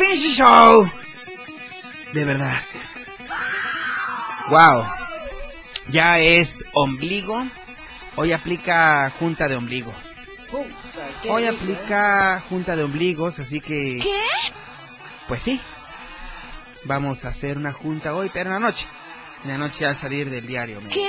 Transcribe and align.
Pinche 0.00 0.30
show! 0.30 0.90
De 2.12 2.24
verdad. 2.24 2.56
Wow. 4.48 4.86
Ya 5.88 6.18
es 6.18 6.64
ombligo. 6.72 7.46
Hoy 8.16 8.32
aplica 8.32 9.10
junta 9.18 9.48
de 9.48 9.56
ombligo. 9.56 9.92
Hoy 11.28 11.46
aplica 11.46 12.42
junta 12.48 12.74
de 12.74 12.82
ombligos, 12.82 13.38
así 13.38 13.60
que... 13.60 14.00
¿Qué? 14.02 14.22
Pues 15.28 15.42
sí. 15.42 15.60
Vamos 16.84 17.24
a 17.24 17.28
hacer 17.28 17.56
una 17.56 17.72
junta 17.72 18.14
hoy, 18.14 18.30
pero 18.32 18.50
en 18.50 18.54
la 18.54 18.60
noche. 18.60 18.88
En 19.44 19.50
la 19.50 19.58
noche 19.58 19.86
al 19.86 19.96
salir 19.96 20.28
del 20.30 20.46
diario. 20.46 20.80
¿Qué? 20.88 21.08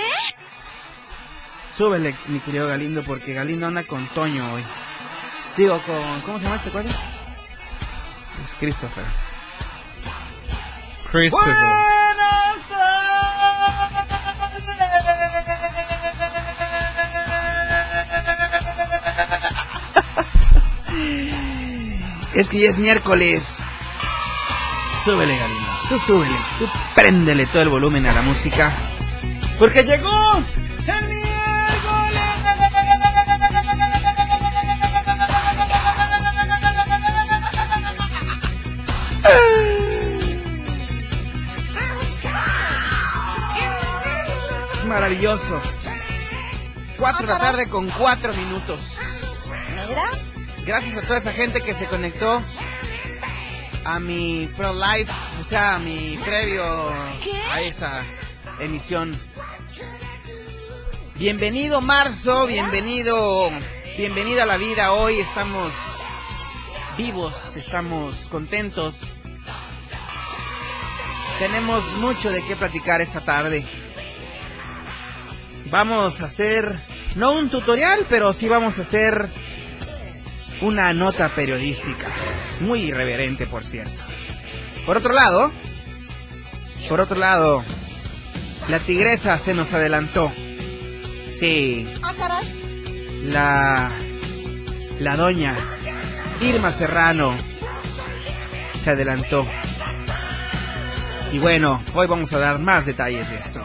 Súbele, 1.75 2.15
mi 2.27 2.39
querido 2.39 2.67
Galindo, 2.67 3.03
porque 3.03 3.33
Galindo 3.33 3.67
anda 3.67 3.83
con 3.83 4.07
Toño 4.09 4.53
hoy. 4.53 4.63
Digo, 5.57 5.81
con... 5.81 6.21
¿Cómo 6.21 6.37
se 6.37 6.43
llama 6.43 6.57
este 6.57 6.69
cuadro? 6.69 7.20
Es 8.43 8.53
Christopher. 8.55 9.05
Christopher. 11.11 11.55
Es 22.33 22.49
que 22.49 22.59
ya 22.59 22.69
es 22.69 22.77
miércoles. 22.77 23.61
Súbele, 25.03 25.37
Galindo. 25.37 25.67
Tú 25.89 25.99
súbele. 25.99 26.35
Tú 26.59 26.65
préndele 26.95 27.45
todo 27.47 27.61
el 27.61 27.69
volumen 27.69 28.05
a 28.05 28.13
la 28.13 28.21
música. 28.21 28.73
Porque 29.59 29.83
llegó 29.83 30.41
Maravilloso. 44.91 45.57
Cuatro 46.97 47.25
de 47.25 47.31
la 47.31 47.39
tarde 47.39 47.69
con 47.69 47.87
cuatro 47.91 48.33
minutos. 48.33 48.97
Mira. 49.73 50.09
Gracias 50.65 50.97
a 50.97 51.01
toda 51.07 51.17
esa 51.17 51.31
gente 51.31 51.61
que 51.61 51.73
se 51.73 51.85
conectó 51.85 52.43
a 53.85 53.99
mi 54.01 54.51
Pro 54.57 54.73
Live, 54.73 55.09
o 55.39 55.45
sea, 55.45 55.75
a 55.75 55.79
mi 55.79 56.19
previo 56.25 56.65
a 57.51 57.61
esa 57.61 58.03
emisión. 58.59 59.17
Bienvenido 61.15 61.79
marzo, 61.79 62.45
bienvenido, 62.47 63.49
bienvenida 63.97 64.43
a 64.43 64.45
la 64.45 64.57
vida. 64.57 64.91
Hoy 64.91 65.21
estamos 65.21 65.71
vivos, 66.97 67.55
estamos 67.55 68.17
contentos. 68.29 68.95
Tenemos 71.39 71.81
mucho 71.93 72.29
de 72.29 72.43
qué 72.43 72.57
platicar 72.57 72.99
esta 72.99 73.21
tarde. 73.21 73.65
Vamos 75.71 76.19
a 76.19 76.25
hacer, 76.25 76.79
no 77.15 77.31
un 77.31 77.49
tutorial, 77.49 78.05
pero 78.09 78.33
sí 78.33 78.49
vamos 78.49 78.77
a 78.77 78.81
hacer 78.81 79.29
una 80.61 80.93
nota 80.93 81.29
periodística. 81.33 82.07
Muy 82.59 82.81
irreverente, 82.81 83.47
por 83.47 83.63
cierto. 83.63 84.03
Por 84.85 84.97
otro 84.97 85.13
lado, 85.13 85.51
por 86.89 86.99
otro 86.99 87.17
lado, 87.17 87.63
la 88.69 88.79
tigresa 88.79 89.37
se 89.39 89.53
nos 89.53 89.73
adelantó. 89.73 90.31
Sí, 91.39 91.91
Ah, 92.03 92.41
la, 93.23 93.91
la 94.99 95.15
doña 95.15 95.55
Irma 96.41 96.71
Serrano 96.71 97.33
se 98.77 98.91
adelantó. 98.91 99.47
Y 101.31 101.39
bueno, 101.39 101.81
hoy 101.93 102.07
vamos 102.07 102.33
a 102.33 102.39
dar 102.39 102.59
más 102.59 102.85
detalles 102.85 103.29
de 103.29 103.37
esto. 103.37 103.61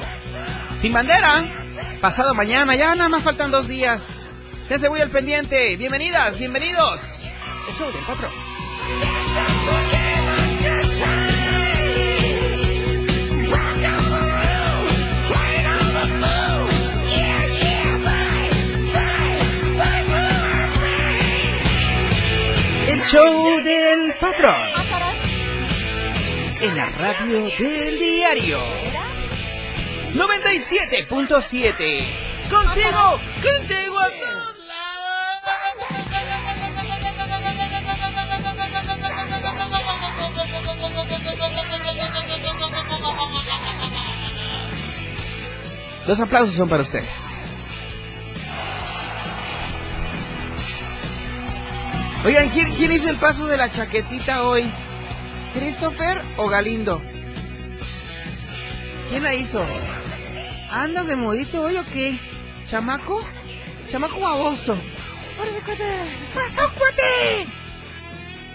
Sin 0.79 0.93
bandera, 0.93 1.66
pasado 2.01 2.35
mañana, 2.35 2.75
ya 2.77 2.95
nada 2.95 3.09
más 3.09 3.23
faltan 3.23 3.51
dos 3.51 3.69
días. 3.69 4.29
Quédense 4.69 4.89
muy 4.91 5.01
al 5.01 5.11
pendiente. 5.11 5.77
Bienvenidas, 5.77 6.39
bienvenidos. 6.39 7.25
Eso 7.69 7.91
del 7.91 8.05
patrón. 8.05 8.33
El 22.89 23.03
show 23.03 23.63
del 23.63 24.15
patrón. 24.21 24.55
En 26.61 26.77
la 26.77 26.89
radio 26.91 27.45
del 27.59 27.99
diario. 27.99 29.06
97.7. 30.17 32.49
Contigo, 32.49 33.21
contigo 33.43 33.99
a 33.99 34.09
todos 34.09 34.47
Los 46.07 46.21
aplausos 46.21 46.55
son 46.55 46.69
para 46.69 46.83
ustedes. 46.83 47.25
Oigan, 52.25 52.49
¿quién, 52.51 52.75
quién 52.75 52.93
hizo 52.93 53.11
el 53.11 53.19
paso 53.19 53.47
de 53.47 53.57
la 53.57 53.71
chaquetita 53.71 54.45
hoy? 54.45 54.65
¿Christopher 55.53 56.23
o 56.37 56.49
Galindo? 56.49 57.03
¿Quién 59.11 59.23
la 59.23 59.35
hizo? 59.35 59.65
¿Andas 60.71 61.07
de 61.07 61.17
modito 61.17 61.63
hoy 61.63 61.77
o 61.77 61.85
qué? 61.93 62.19
¿Chamaco? 62.65 63.23
Chamaco 63.89 64.21
baboso. 64.21 64.77
¡Pasó, 66.35 66.73
cuate! 66.75 67.47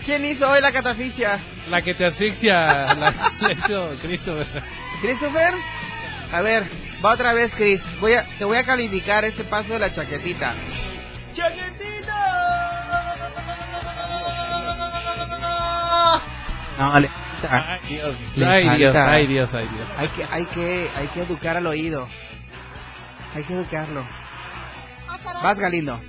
¿Quién 0.05 0.25
hizo 0.25 0.49
hoy 0.49 0.61
la 0.61 0.71
catafixia? 0.71 1.39
La 1.69 1.81
que 1.81 1.93
te 1.93 2.05
asfixia, 2.05 2.93
la 2.95 3.13
la 3.39 3.53
hizo 3.53 3.95
Christopher. 4.01 4.63
¿Christopher? 5.01 5.53
A 6.33 6.41
ver, 6.41 6.67
va 7.03 7.13
otra 7.13 7.33
vez, 7.33 7.53
Chris. 7.55 7.85
Voy 7.99 8.13
a, 8.13 8.25
te 8.25 8.45
voy 8.45 8.57
a 8.57 8.65
calificar 8.65 9.23
ese 9.25 9.43
paso 9.43 9.73
de 9.73 9.79
la 9.79 9.93
chaquetita. 9.93 10.53
¡Chaquetita! 11.33 11.81
No, 16.77 16.99
le 17.41 17.49
Ay, 17.49 17.79
Dios, 17.87 18.15
ay, 18.45 18.77
Dios, 18.77 18.95
ay, 18.95 19.27
Dios, 19.27 19.53
ay, 19.53 19.67
Dios. 19.67 19.87
Hay 19.97 20.07
que, 20.09 20.23
hay 20.29 20.45
que, 20.45 20.89
hay 20.95 21.07
que 21.07 21.21
educar 21.21 21.57
al 21.57 21.67
oído. 21.67 22.07
Hay 23.33 23.43
que 23.43 23.53
educarlo. 23.53 24.03
Ah. 25.07 25.39
Vas, 25.41 25.59
Galindo. 25.59 25.99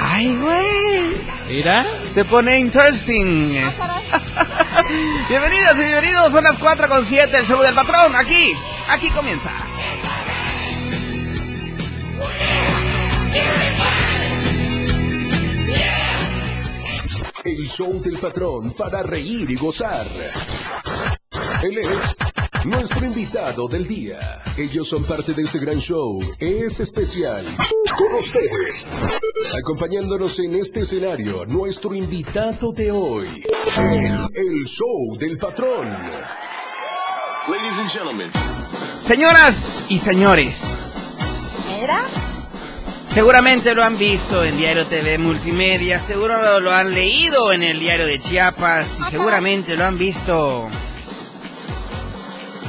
Ay, 0.00 0.36
güey. 0.36 1.16
Mira, 1.48 1.84
Se 2.12 2.24
pone 2.24 2.58
interesting. 2.58 3.56
Ah, 3.58 3.72
caray. 3.76 3.98
Bienvenidas 5.28 5.76
y 5.76 5.84
bienvenidos. 5.84 6.32
Son 6.32 6.44
las 6.44 6.58
4 6.58 6.88
con 6.88 7.04
7, 7.04 7.36
el 7.36 7.46
show 7.46 7.60
del 7.62 7.74
patrón. 7.74 8.14
Aquí, 8.16 8.54
aquí 8.88 9.10
comienza. 9.10 9.50
El 17.44 17.66
show 17.68 18.00
del 18.02 18.18
patrón 18.18 18.72
para 18.72 19.02
reír 19.02 19.50
y 19.50 19.56
gozar. 19.56 20.06
Él 21.62 21.78
es 21.78 22.14
nuestro 22.64 23.04
invitado 23.04 23.68
del 23.68 23.86
día. 23.86 24.42
Ellos 24.56 24.88
son 24.88 25.04
parte 25.04 25.32
de 25.32 25.42
este 25.42 25.58
gran 25.58 25.78
show. 25.78 26.20
Es 26.38 26.80
especial. 26.80 27.44
Con 27.96 28.14
ustedes. 28.14 28.86
Acompañándonos 29.58 30.38
en 30.40 30.54
este 30.54 30.80
escenario, 30.80 31.46
nuestro 31.46 31.94
invitado 31.94 32.72
de 32.72 32.90
hoy. 32.90 33.44
El, 33.78 34.28
el 34.34 34.64
show 34.66 35.16
del 35.18 35.38
patrón. 35.38 35.88
Ladies 37.48 37.78
and 37.78 37.90
gentlemen. 37.92 38.30
Señoras 39.00 39.86
y 39.88 39.98
señores, 39.98 40.88
Mira, 41.66 42.02
seguramente 43.18 43.74
lo 43.74 43.82
han 43.82 43.98
visto 43.98 44.44
en 44.44 44.56
Diario 44.56 44.86
TV 44.86 45.18
Multimedia, 45.18 45.98
seguro 45.98 46.60
lo 46.60 46.70
han 46.72 46.94
leído 46.94 47.50
en 47.52 47.64
el 47.64 47.80
Diario 47.80 48.06
de 48.06 48.20
Chiapas 48.20 49.00
y 49.00 49.10
seguramente 49.10 49.74
lo 49.76 49.84
han 49.86 49.98
visto 49.98 50.68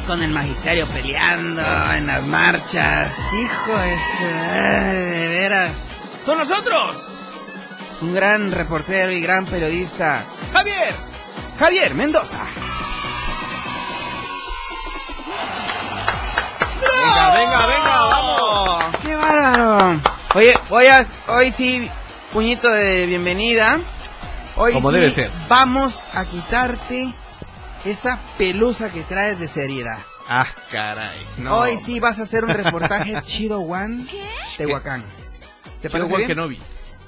con 0.07 0.24
el 0.24 0.31
magisterio 0.31 0.88
peleando 0.88 1.62
en 1.94 2.07
las 2.07 2.24
marchas. 2.25 3.13
Hijo 3.40 3.78
de 3.78 3.96
su- 4.18 4.25
de 5.19 5.28
veras. 5.28 6.00
Con 6.25 6.40
nosotros, 6.40 6.98
un 8.01 8.16
gran 8.16 8.51
reportero 8.51 9.12
y 9.12 9.22
gran 9.22 9.46
periodista, 9.46 10.24
Javier, 10.51 10.96
Javier 11.60 11.94
Mendoza. 11.94 12.40
Venga, 16.81 17.34
venga, 17.36 17.66
venga, 17.68 17.98
vamos. 18.07 18.84
¡Qué 19.04 19.16
bárbaro! 19.16 20.01
Oye, 20.35 20.53
hoy, 20.69 20.85
a- 20.87 21.07
hoy 21.27 21.51
sí, 21.51 21.89
puñito 22.31 22.69
de 22.69 23.05
bienvenida. 23.07 23.79
Hoy 24.55 24.73
Como 24.73 24.89
sí 24.89 24.95
debe 24.95 25.11
ser. 25.11 25.31
vamos 25.47 25.99
a 26.13 26.25
quitarte 26.25 27.13
esa 27.85 28.19
pelusa 28.37 28.91
que 28.91 29.01
traes 29.03 29.39
de 29.39 29.47
seriedad. 29.47 29.97
Ah, 30.27 30.45
caray. 30.71 31.17
No. 31.37 31.57
Hoy 31.59 31.77
sí 31.77 31.99
vas 31.99 32.19
a 32.19 32.23
hacer 32.23 32.43
un 32.45 32.51
reportaje 32.51 33.19
Chido 33.25 33.61
One 33.61 34.05
Tehuacán. 34.57 35.01
¿Te 35.81 35.87
Chido 35.87 35.91
parece 35.91 36.09
Juan 36.09 36.17
bien? 36.17 36.27
Kenobi. 36.27 36.59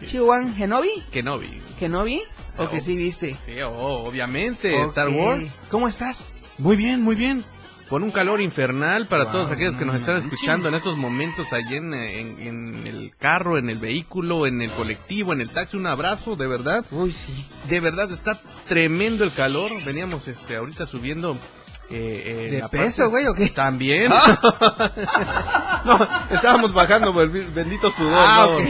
Chido 0.06 0.26
One 0.28 0.54
Genobi? 0.56 1.06
Kenobi. 1.12 1.62
¿Genobi? 1.80 2.24
¿O 2.58 2.68
que 2.70 2.78
No. 2.78 2.82
sí 2.82 2.98
viste? 2.98 3.38
Sí, 3.46 3.62
oh, 3.62 4.04
obviamente. 4.08 4.82
Star. 4.86 5.10
Wars. 5.10 5.56
¿Cómo 5.70 5.88
estás? 5.88 6.34
Muy 6.58 6.76
bien, 6.76 7.02
muy 7.04 7.16
bien. 7.16 7.44
Con 7.92 8.02
un 8.04 8.12
calor 8.12 8.40
infernal 8.42 9.06
para 9.08 9.26
Wow, 9.26 9.34
todos 9.34 9.52
aquellos 9.52 9.76
que 9.76 9.84
no 9.86 9.92
nos 9.92 10.02
están 10.02 10.18
escuchando 10.24 10.70
en 10.70 10.76
estos 10.76 10.96
momentos 10.98 11.52
allí 11.52 11.76
en, 11.76 11.94
en- 11.94 12.40
en 12.40 12.88
el 12.88 13.12
carro, 13.20 13.58
en 13.58 13.70
el 13.70 13.78
vehículo, 13.80 14.48
en 14.48 14.62
el 14.62 14.72
colectivo, 14.72 15.34
en 15.34 15.42
el 15.42 15.50
taxi. 15.50 15.76
Un 15.78 15.86
abrazo, 15.88 16.38
de 16.38 16.48
verdad. 16.48 16.86
Uy, 16.90 17.12
sí. 17.12 17.46
De 17.68 17.80
verdad 17.82 18.10
está 18.12 18.40
tremendo 18.70 19.26
el 19.26 19.34
calor. 19.34 19.72
Veníamos 19.84 20.26
este 20.30 20.56
ahorita 20.56 20.86
subiendo 20.86 21.38
eh, 21.90 22.48
eh, 22.50 22.62
¿De 22.62 22.70
peso, 22.70 23.10
güey, 23.10 23.28
o 23.28 23.34
qué? 23.34 23.50
También. 23.50 24.10
no, 25.86 26.08
estábamos 26.32 26.74
bajando 26.74 27.12
por 27.12 27.24
el 27.24 27.30
bi- 27.30 27.46
bendito 27.54 27.92
sudor. 27.92 28.14
Ah, 28.26 28.48
no. 28.50 28.56
ok. 28.56 28.64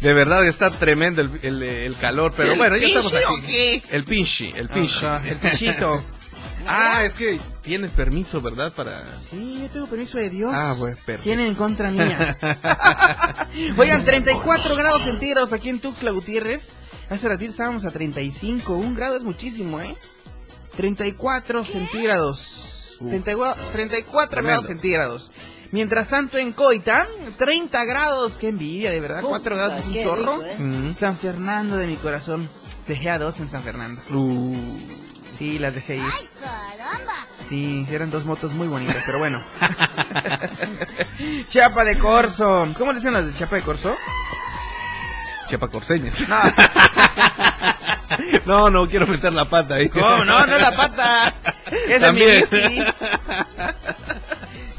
De 0.00 0.12
verdad 0.12 0.44
está 0.46 0.70
tremendo 0.70 1.20
el, 1.22 1.38
el- 1.42 1.62
el 1.62 1.96
calor, 1.96 2.32
pero 2.36 2.52
¿El 2.52 2.58
bueno, 2.58 2.76
ya 2.76 2.86
estamos 2.86 3.12
aquí. 3.14 3.42
qué? 3.46 3.82
El 3.90 4.04
pinche, 4.04 4.52
el 4.56 4.68
pinche. 4.68 5.06
El 5.28 5.36
pichito. 5.36 6.02
Ah, 6.66 7.04
es 7.04 7.14
que 7.14 7.40
tienes 7.62 7.90
permiso, 7.92 8.40
¿verdad? 8.40 8.72
Para 8.72 9.02
Sí, 9.18 9.58
yo 9.62 9.70
tengo 9.70 9.86
permiso 9.86 10.18
de 10.18 10.30
Dios. 10.30 10.52
Ah, 10.54 10.74
bueno, 10.78 10.96
perfecto. 10.96 11.22
¿Quién 11.24 11.40
en 11.40 11.54
contra 11.54 11.90
mía? 11.90 12.36
Oigan, 13.78 14.04
34 14.04 14.76
grados 14.76 15.02
centígrados 15.02 15.52
aquí 15.52 15.68
en 15.68 15.80
Tuxtla 15.80 16.10
Gutiérrez. 16.10 16.72
Hace 17.10 17.28
ratito 17.28 17.50
estábamos 17.50 17.84
a 17.84 17.90
35. 17.90 18.74
Un 18.74 18.94
grado 18.94 19.16
es 19.16 19.22
muchísimo, 19.22 19.80
¿eh? 19.80 19.94
34 20.76 21.64
centígrados. 21.64 22.96
Uh. 23.00 23.08
34, 23.08 23.62
34 23.72 24.30
Tremendo. 24.30 24.48
grados 24.48 24.66
centígrados. 24.66 25.32
Mientras 25.70 26.08
tanto 26.08 26.38
en 26.38 26.52
Coita, 26.52 27.06
30 27.36 27.84
grados. 27.84 28.38
Qué 28.38 28.48
envidia, 28.48 28.90
de 28.90 29.00
verdad. 29.00 29.22
4 29.22 29.56
grados 29.56 29.78
es 29.78 29.86
un 29.86 30.02
chorro. 30.02 30.36
rico, 30.38 30.44
¿eh? 30.44 30.56
Mm. 30.58 30.94
San 30.94 31.16
Fernando 31.16 31.76
de 31.76 31.86
mi 31.88 31.96
corazón. 31.96 32.48
Dejé 32.86 33.10
a 33.10 33.18
dos 33.18 33.40
en 33.40 33.48
San 33.48 33.62
Fernando. 33.62 34.00
Uh, 34.10 34.54
Sí, 35.36 35.58
las 35.58 35.74
dejé 35.74 35.96
ir. 35.96 36.02
¡Ay, 36.02 36.28
caramba! 36.40 37.26
Sí, 37.48 37.86
eran 37.90 38.10
dos 38.10 38.24
motos 38.24 38.52
muy 38.52 38.68
bonitas, 38.68 39.02
pero 39.04 39.18
bueno. 39.18 39.40
Chiapa 41.48 41.84
de 41.84 41.98
Corso. 41.98 42.68
¿Cómo 42.78 42.92
le 42.92 42.98
dicen 42.98 43.12
las 43.14 43.26
de 43.26 43.32
Chiapa 43.34 43.56
de 43.56 43.62
Corso? 43.62 43.96
chiapacorseñas. 45.48 46.26
No, 46.28 46.40
No, 48.46 48.70
no 48.70 48.88
quiero 48.88 49.06
meter 49.06 49.32
la 49.32 49.48
pata 49.48 49.74
ahí. 49.74 49.88
¿cómo? 49.90 50.24
No, 50.24 50.46
no 50.46 50.56
es 50.56 50.62
la 50.62 50.72
pata. 50.72 51.34
Es 51.70 51.88
de 51.88 51.94
mi 51.96 52.00
También. 52.00 52.44
whisky. 52.50 52.82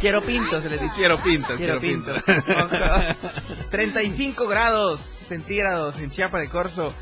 Quiero 0.02 0.22
pinto, 0.22 0.62
se 0.62 0.70
les 0.70 0.82
dice. 0.82 0.96
Quiero 0.98 1.18
pinto, 1.18 1.56
Quiero 1.56 1.80
quiero 1.80 2.04
pinto. 2.04 2.14
pinto. 2.26 2.52
Ajá. 2.60 3.16
35 3.72 4.48
grados 4.48 5.02
centígrados 5.02 5.98
en 6.00 6.12
Chiapa 6.12 6.40
de 6.40 6.50
Corso. 6.50 6.94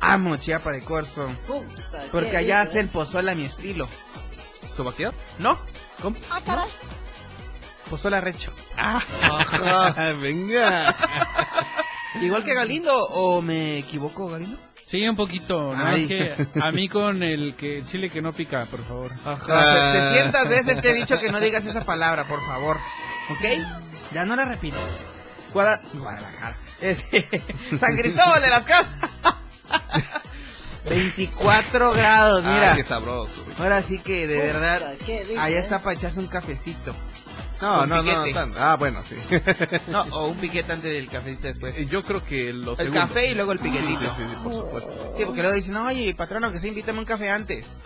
Amo 0.00 0.36
Chiapa 0.36 0.70
de 0.72 0.84
Corso. 0.84 1.26
Puta, 1.46 2.02
Porque 2.12 2.36
allá 2.36 2.60
rico, 2.62 2.70
hacen 2.70 2.88
pozole 2.88 3.30
a 3.32 3.34
mi 3.34 3.44
estilo. 3.44 3.88
¿Tomaquear? 4.76 5.14
¿No? 5.38 5.58
¿Cómo? 6.02 6.16
Ah, 6.30 6.40
caray. 6.44 6.68
Pozole 7.88 8.16
arrecho. 8.16 8.52
Ah, 8.76 9.02
venga. 10.20 10.94
Igual 12.20 12.44
que 12.44 12.54
Galindo, 12.54 12.94
¿o 12.96 13.40
me 13.42 13.78
equivoco, 13.78 14.28
Galindo? 14.28 14.58
Sí, 14.86 15.06
un 15.08 15.16
poquito. 15.16 15.74
No, 15.74 15.84
Ay. 15.86 16.02
es 16.02 16.08
que 16.08 16.60
a 16.62 16.70
mí 16.70 16.88
con 16.88 17.22
el 17.22 17.56
que 17.56 17.82
chile 17.84 18.10
que 18.10 18.20
no 18.20 18.32
pica, 18.32 18.66
por 18.66 18.82
favor. 18.84 19.12
Ajá. 19.24 19.92
700 19.92 20.48
veces 20.48 20.80
te 20.80 20.90
he 20.90 20.94
dicho 20.94 21.18
que 21.18 21.30
no 21.32 21.40
digas 21.40 21.64
esa 21.66 21.84
palabra, 21.84 22.26
por 22.28 22.44
favor. 22.46 22.78
¿Ok? 23.30 23.44
Ya 24.12 24.24
no 24.26 24.36
la 24.36 24.44
repitas. 24.44 25.04
Guada- 25.52 25.80
Guadalajara. 25.94 26.56
San 27.80 27.96
Cristóbal 27.96 28.42
de 28.42 28.48
las 28.50 28.64
Casas. 28.64 28.96
24 30.88 31.92
grados, 31.92 32.44
mira. 32.44 32.72
Ah, 32.72 32.76
qué 32.76 32.82
sabroso. 32.82 33.44
Ahora 33.58 33.80
sí 33.82 33.98
que 34.00 34.26
de 34.26 34.34
Puta, 34.36 34.46
verdad, 34.46 34.94
rico, 35.06 35.40
allá 35.40 35.56
¿eh? 35.56 35.60
está 35.60 35.78
para 35.82 35.94
echarse 35.94 36.20
un 36.20 36.26
cafecito. 36.26 36.94
No, 37.62 37.86
no, 37.86 38.02
no, 38.02 38.24
piquete. 38.24 38.34
tan- 38.34 38.52
Ah, 38.58 38.76
bueno, 38.76 39.00
sí. 39.04 39.16
No, 39.86 40.02
o 40.10 40.26
un 40.26 40.36
piquete 40.36 40.70
antes 40.72 40.92
del 40.92 41.08
cafecito 41.08 41.46
después. 41.46 41.88
Yo 41.88 42.02
creo 42.02 42.22
que 42.22 42.52
los 42.52 42.78
El 42.78 42.90
café 42.90 43.28
y 43.30 43.34
luego 43.34 43.52
el 43.52 43.60
piquetito. 43.60 44.00
Sí, 44.00 44.06
sí, 44.18 44.22
sí, 44.28 44.36
por 44.42 44.52
supuesto. 44.52 45.14
Sí, 45.16 45.22
porque 45.24 45.40
luego 45.40 45.54
dicen, 45.56 45.76
oye, 45.76 46.14
patrono, 46.14 46.52
que 46.52 46.60
se 46.60 46.68
invítame 46.68 46.98
un 46.98 47.04
café 47.06 47.30
antes. 47.30 47.78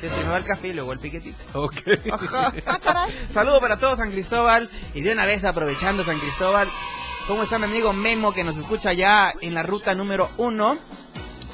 Que 0.00 0.08
se 0.08 0.16
me 0.24 0.30
va 0.30 0.38
el 0.38 0.44
café 0.44 0.68
y 0.68 0.72
luego 0.72 0.92
el 0.94 0.98
piquetito. 1.00 1.36
Ok. 1.60 1.74
Ajá. 2.10 2.52
Ah. 2.86 3.08
Saludo 3.34 3.60
para 3.60 3.78
todos 3.78 3.98
San 3.98 4.10
Cristóbal 4.10 4.70
y 4.94 5.02
de 5.02 5.12
una 5.12 5.26
vez 5.26 5.44
aprovechando 5.44 6.04
San 6.04 6.18
Cristóbal, 6.18 6.68
¿cómo 7.26 7.42
está 7.42 7.58
mi 7.58 7.64
amigo 7.64 7.92
Memo 7.92 8.32
que 8.32 8.44
nos 8.44 8.56
escucha 8.56 8.92
ya 8.94 9.34
en 9.42 9.52
la 9.54 9.62
ruta 9.62 9.94
número 9.94 10.30
uno? 10.38 10.78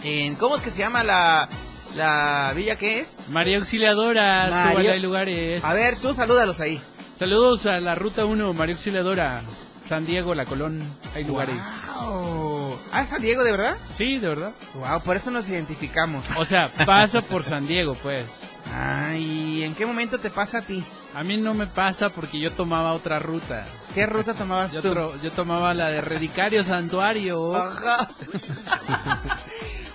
En, 0.04 0.34
¿Cómo 0.36 0.56
es 0.56 0.62
que 0.62 0.70
se 0.70 0.78
llama 0.80 1.04
la, 1.04 1.48
la 1.94 2.52
villa 2.56 2.76
que 2.76 3.00
es? 3.00 3.18
María 3.28 3.58
Auxiliadora, 3.58 4.48
María- 4.50 4.92
hay 4.92 5.00
lugares. 5.00 5.64
A 5.64 5.72
ver, 5.74 5.96
tú 5.96 6.14
salúdalos 6.14 6.60
ahí. 6.60 6.80
Saludos 7.16 7.66
a 7.66 7.78
la 7.80 7.94
ruta 7.94 8.24
1, 8.24 8.52
María 8.52 8.74
Auxiliadora, 8.74 9.42
San 9.86 10.04
Diego, 10.06 10.34
La 10.34 10.44
Colón, 10.44 10.82
hay 11.14 11.22
lugares. 11.24 11.56
Wow. 12.00 12.78
Ah, 12.90 13.02
¿es 13.02 13.08
San 13.10 13.20
Diego 13.20 13.44
de 13.44 13.52
verdad? 13.52 13.76
Sí, 13.94 14.18
de 14.18 14.28
verdad. 14.28 14.52
Wow, 14.74 15.02
por 15.02 15.16
eso 15.16 15.30
nos 15.30 15.48
identificamos. 15.48 16.24
O 16.36 16.44
sea, 16.44 16.68
pasa 16.84 17.20
por 17.20 17.44
San 17.44 17.66
Diego, 17.66 17.94
pues. 18.02 18.44
Ay, 18.74 19.62
¿en 19.62 19.74
qué 19.74 19.86
momento 19.86 20.18
te 20.18 20.30
pasa 20.30 20.58
a 20.58 20.62
ti? 20.62 20.82
A 21.14 21.22
mí 21.22 21.36
no 21.36 21.52
me 21.54 21.66
pasa 21.66 22.08
porque 22.08 22.40
yo 22.40 22.50
tomaba 22.52 22.92
otra 22.94 23.18
ruta. 23.18 23.66
¿Qué 23.94 24.06
ruta 24.06 24.32
tomabas 24.34 24.72
Yo, 24.72 24.80
tú? 24.80 24.94
yo 25.22 25.30
tomaba 25.30 25.74
la 25.74 25.88
de 25.90 26.00
Redicario 26.00 26.64
Santuario. 26.64 27.54
Ajá. 27.54 28.08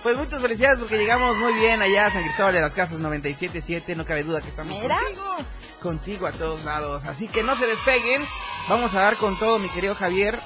Pues 0.02 0.16
muchas 0.16 0.40
felicidades 0.40 0.78
porque 0.78 0.96
llegamos 0.96 1.36
muy 1.38 1.52
bien 1.54 1.82
allá 1.82 2.06
a 2.06 2.12
San 2.12 2.22
Cristóbal 2.22 2.54
de 2.54 2.60
las 2.60 2.72
Casas 2.72 3.00
97.7, 3.00 3.96
no 3.96 4.04
cabe 4.04 4.22
duda 4.22 4.40
que 4.40 4.48
estamos 4.48 4.78
Mira. 4.78 4.96
contigo, 4.96 5.36
contigo 5.80 6.26
a 6.26 6.32
todos 6.32 6.64
lados. 6.64 7.04
Así 7.04 7.26
que 7.28 7.42
no 7.42 7.56
se 7.56 7.66
despeguen, 7.66 8.24
vamos 8.68 8.94
a 8.94 9.00
dar 9.02 9.16
con 9.16 9.38
todo 9.38 9.58
mi 9.58 9.68
querido 9.70 9.94
Javier. 9.94 10.38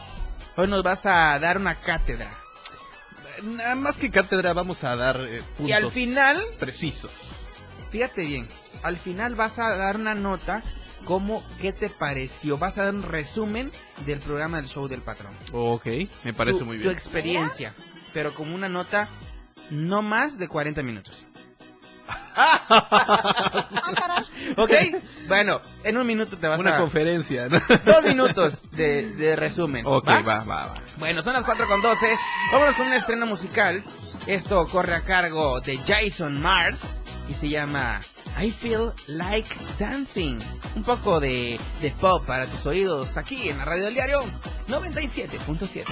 Hoy 0.56 0.68
nos 0.68 0.82
vas 0.82 1.04
a 1.06 1.38
dar 1.38 1.58
una 1.58 1.76
cátedra. 1.80 2.30
Nada 3.42 3.74
más 3.74 3.98
que 3.98 4.10
cátedra 4.10 4.52
vamos 4.54 4.82
a 4.84 4.96
dar 4.96 5.16
eh, 5.20 5.42
puntos 5.56 5.68
Y 5.68 5.72
al 5.72 5.90
final, 5.90 6.42
precisos. 6.58 7.10
fíjate 7.90 8.24
bien, 8.24 8.48
al 8.82 8.96
final 8.96 9.34
vas 9.34 9.58
a 9.58 9.76
dar 9.76 9.96
una 9.96 10.14
nota 10.14 10.62
como 11.04 11.44
qué 11.60 11.72
te 11.72 11.90
pareció. 11.90 12.56
Vas 12.56 12.78
a 12.78 12.84
dar 12.84 12.94
un 12.94 13.02
resumen 13.02 13.70
del 14.06 14.18
programa 14.20 14.56
del 14.58 14.66
show 14.66 14.88
del 14.88 15.02
patrón. 15.02 15.36
Ok, 15.52 15.86
me 16.24 16.32
parece 16.32 16.60
tu, 16.60 16.64
muy 16.64 16.76
tu 16.78 16.82
bien. 16.84 16.92
experiencia, 16.94 17.74
pero 18.14 18.34
como 18.34 18.54
una 18.54 18.68
nota 18.68 19.08
no 19.70 20.02
más 20.02 20.38
de 20.38 20.48
40 20.48 20.82
minutos. 20.82 21.26
¿Ok? 24.56 24.70
bueno, 25.28 25.60
en 25.84 25.96
un 25.96 26.06
minuto 26.06 26.36
te 26.38 26.48
vas 26.48 26.58
Una 26.60 26.76
a... 26.76 26.80
conferencia, 26.80 27.48
¿no? 27.48 27.60
Dos 27.84 28.02
minutos 28.04 28.70
de, 28.72 29.08
de 29.14 29.36
resumen. 29.36 29.86
ok, 29.86 30.08
¿va? 30.08 30.20
va, 30.22 30.44
va, 30.44 30.66
va. 30.68 30.74
Bueno, 30.98 31.22
son 31.22 31.34
las 31.34 31.44
4 31.44 31.66
con 31.68 31.80
12. 31.80 32.06
Vámonos 32.52 32.74
con 32.76 32.86
un 32.86 32.92
estreno 32.94 33.26
musical. 33.26 33.84
Esto 34.26 34.66
corre 34.68 34.94
a 34.94 35.04
cargo 35.04 35.60
de 35.60 35.78
Jason 35.78 36.40
Mars 36.40 36.98
y 37.28 37.34
se 37.34 37.48
llama 37.48 38.00
I 38.40 38.50
Feel 38.50 38.92
Like 39.08 39.48
Dancing. 39.78 40.38
Un 40.76 40.84
poco 40.84 41.20
de, 41.20 41.58
de 41.80 41.90
pop 41.92 42.24
para 42.26 42.46
tus 42.46 42.66
oídos 42.66 43.16
aquí 43.16 43.48
en 43.48 43.58
la 43.58 43.64
radio 43.64 43.84
del 43.84 43.94
diario 43.94 44.22
97.7. 44.68 45.84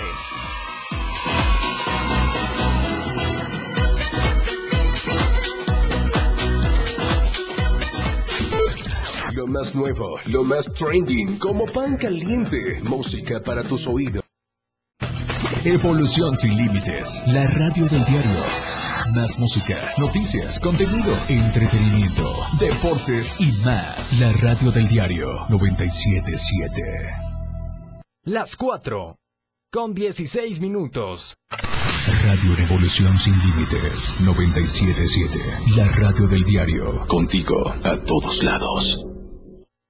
Lo 9.41 9.47
más 9.47 9.75
nuevo, 9.75 10.19
lo 10.27 10.45
más 10.45 10.71
trending, 10.71 11.39
como 11.39 11.65
pan 11.65 11.97
caliente, 11.97 12.79
música 12.83 13.41
para 13.41 13.63
tus 13.63 13.87
oídos. 13.87 14.23
Evolución 15.65 16.37
sin 16.37 16.59
límites. 16.59 17.23
La 17.27 17.47
radio 17.47 17.87
del 17.87 18.05
diario. 18.05 18.43
Más 19.15 19.39
música, 19.39 19.93
noticias, 19.97 20.61
contenido, 20.61 21.17
entretenimiento, 21.31 22.31
deportes 22.61 23.35
y 23.41 23.51
más. 23.65 24.21
La 24.21 24.31
radio 24.47 24.71
del 24.73 24.87
diario 24.89 25.47
977. 25.49 26.83
Las 28.25 28.57
4. 28.57 29.17
Con 29.73 29.95
16 29.95 30.61
minutos. 30.61 31.35
Radio 32.25 32.57
Revolución 32.57 33.17
sin 33.17 33.39
límites 33.39 34.17
977. 34.21 35.39
La 35.77 35.87
radio 35.93 36.27
del 36.27 36.45
diario. 36.45 37.07
Contigo 37.07 37.73
a 37.85 37.97
todos 38.05 38.43
lados. 38.43 39.07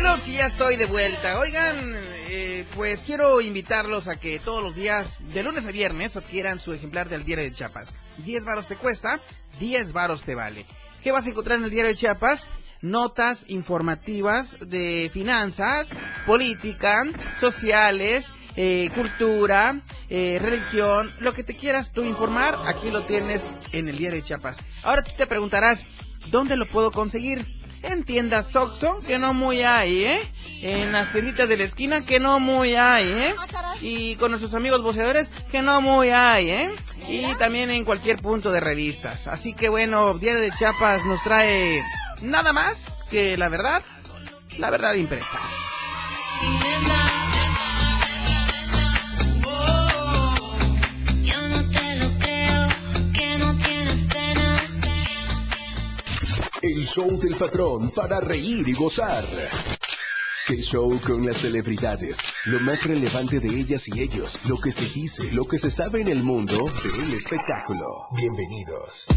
Tranquilos 0.00 0.24
que 0.24 0.32
ya 0.32 0.46
estoy 0.46 0.76
de 0.76 0.86
vuelta. 0.86 1.38
Oigan, 1.40 1.92
eh, 2.30 2.64
pues 2.74 3.02
quiero 3.02 3.42
invitarlos 3.42 4.08
a 4.08 4.16
que 4.16 4.38
todos 4.38 4.62
los 4.62 4.74
días, 4.74 5.18
de 5.34 5.42
lunes 5.42 5.66
a 5.66 5.72
viernes, 5.72 6.16
adquieran 6.16 6.58
su 6.58 6.72
ejemplar 6.72 7.10
del 7.10 7.26
Diario 7.26 7.44
de 7.44 7.52
Chiapas. 7.52 7.94
10 8.24 8.46
varos 8.46 8.66
te 8.66 8.76
cuesta, 8.76 9.20
10 9.58 9.92
varos 9.92 10.22
te 10.22 10.34
vale. 10.34 10.64
¿Qué 11.02 11.12
vas 11.12 11.26
a 11.26 11.28
encontrar 11.28 11.58
en 11.58 11.64
el 11.64 11.70
Diario 11.70 11.90
de 11.90 11.98
Chiapas? 11.98 12.46
Notas 12.80 13.44
informativas 13.48 14.56
de 14.62 15.10
finanzas, 15.12 15.90
política, 16.24 17.02
sociales, 17.38 18.32
eh, 18.56 18.88
cultura, 18.94 19.82
eh, 20.08 20.38
religión, 20.40 21.12
lo 21.18 21.34
que 21.34 21.44
te 21.44 21.56
quieras 21.56 21.92
tú 21.92 22.04
informar, 22.04 22.56
aquí 22.64 22.90
lo 22.90 23.04
tienes 23.04 23.50
en 23.72 23.90
el 23.90 23.98
Diario 23.98 24.20
de 24.20 24.24
Chiapas. 24.24 24.60
Ahora 24.82 25.02
tú 25.02 25.10
te 25.14 25.26
preguntarás, 25.26 25.84
¿dónde 26.30 26.56
lo 26.56 26.64
puedo 26.64 26.90
conseguir? 26.90 27.59
En 27.82 28.04
tiendas 28.04 28.48
Soxo, 28.48 28.98
que 29.06 29.18
no 29.18 29.32
muy 29.32 29.62
hay, 29.62 30.04
¿eh? 30.04 30.32
En 30.62 30.92
las 30.92 31.12
tienditas 31.12 31.48
de 31.48 31.56
la 31.56 31.64
esquina, 31.64 32.04
que 32.04 32.20
no 32.20 32.38
muy 32.38 32.74
hay, 32.74 33.06
¿eh? 33.06 33.34
Y 33.80 34.16
con 34.16 34.30
nuestros 34.30 34.54
amigos 34.54 34.82
boceadores, 34.82 35.30
que 35.50 35.62
no 35.62 35.80
muy 35.80 36.10
hay, 36.10 36.50
¿eh? 36.50 36.70
Y 37.08 37.34
también 37.36 37.70
en 37.70 37.84
cualquier 37.84 38.18
punto 38.18 38.52
de 38.52 38.60
revistas. 38.60 39.26
Así 39.26 39.54
que 39.54 39.68
bueno, 39.68 40.14
Diario 40.18 40.40
de 40.40 40.50
Chiapas 40.50 41.04
nos 41.06 41.22
trae 41.22 41.82
nada 42.22 42.52
más 42.52 43.02
que 43.10 43.36
la 43.36 43.48
verdad, 43.48 43.82
la 44.58 44.70
verdad 44.70 44.94
impresa. 44.94 45.38
El 56.80 56.86
show 56.86 57.20
del 57.20 57.36
patrón 57.36 57.90
para 57.90 58.20
reír 58.20 58.66
y 58.66 58.72
gozar. 58.72 59.22
El 60.48 60.62
show 60.62 60.98
con 61.06 61.26
las 61.26 61.36
celebridades, 61.36 62.16
lo 62.46 62.58
más 62.60 62.82
relevante 62.84 63.38
de 63.38 63.48
ellas 63.48 63.86
y 63.88 64.00
ellos, 64.00 64.38
lo 64.48 64.56
que 64.56 64.72
se 64.72 64.88
dice, 64.98 65.30
lo 65.30 65.44
que 65.44 65.58
se 65.58 65.70
sabe 65.70 66.00
en 66.00 66.08
el 66.08 66.22
mundo 66.22 66.56
del 66.82 67.12
espectáculo. 67.12 68.06
Bienvenidos. 68.12 69.08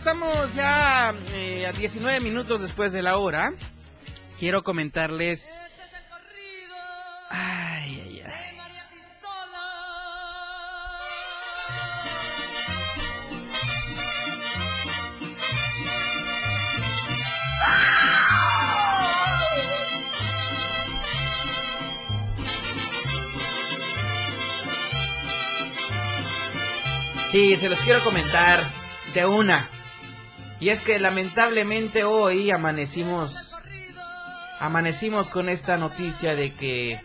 Estamos 0.00 0.54
ya 0.54 1.14
eh, 1.34 1.66
a 1.66 1.72
19 1.72 2.20
minutos 2.20 2.58
después 2.62 2.90
de 2.90 3.02
la 3.02 3.18
hora. 3.18 3.52
Quiero 4.38 4.64
comentarles... 4.64 5.50
Ay, 7.28 8.00
ay, 8.02 8.22
ay. 8.24 8.32
Sí, 27.30 27.56
se 27.58 27.68
los 27.68 27.78
quiero 27.80 28.00
comentar 28.00 28.60
de 29.12 29.26
una. 29.26 29.68
Y 30.60 30.68
es 30.68 30.82
que 30.82 30.98
lamentablemente 30.98 32.04
hoy 32.04 32.50
amanecimos 32.50 33.56
amanecimos 34.60 35.30
con 35.30 35.48
esta 35.48 35.78
noticia 35.78 36.36
de 36.36 36.52
que 36.52 37.00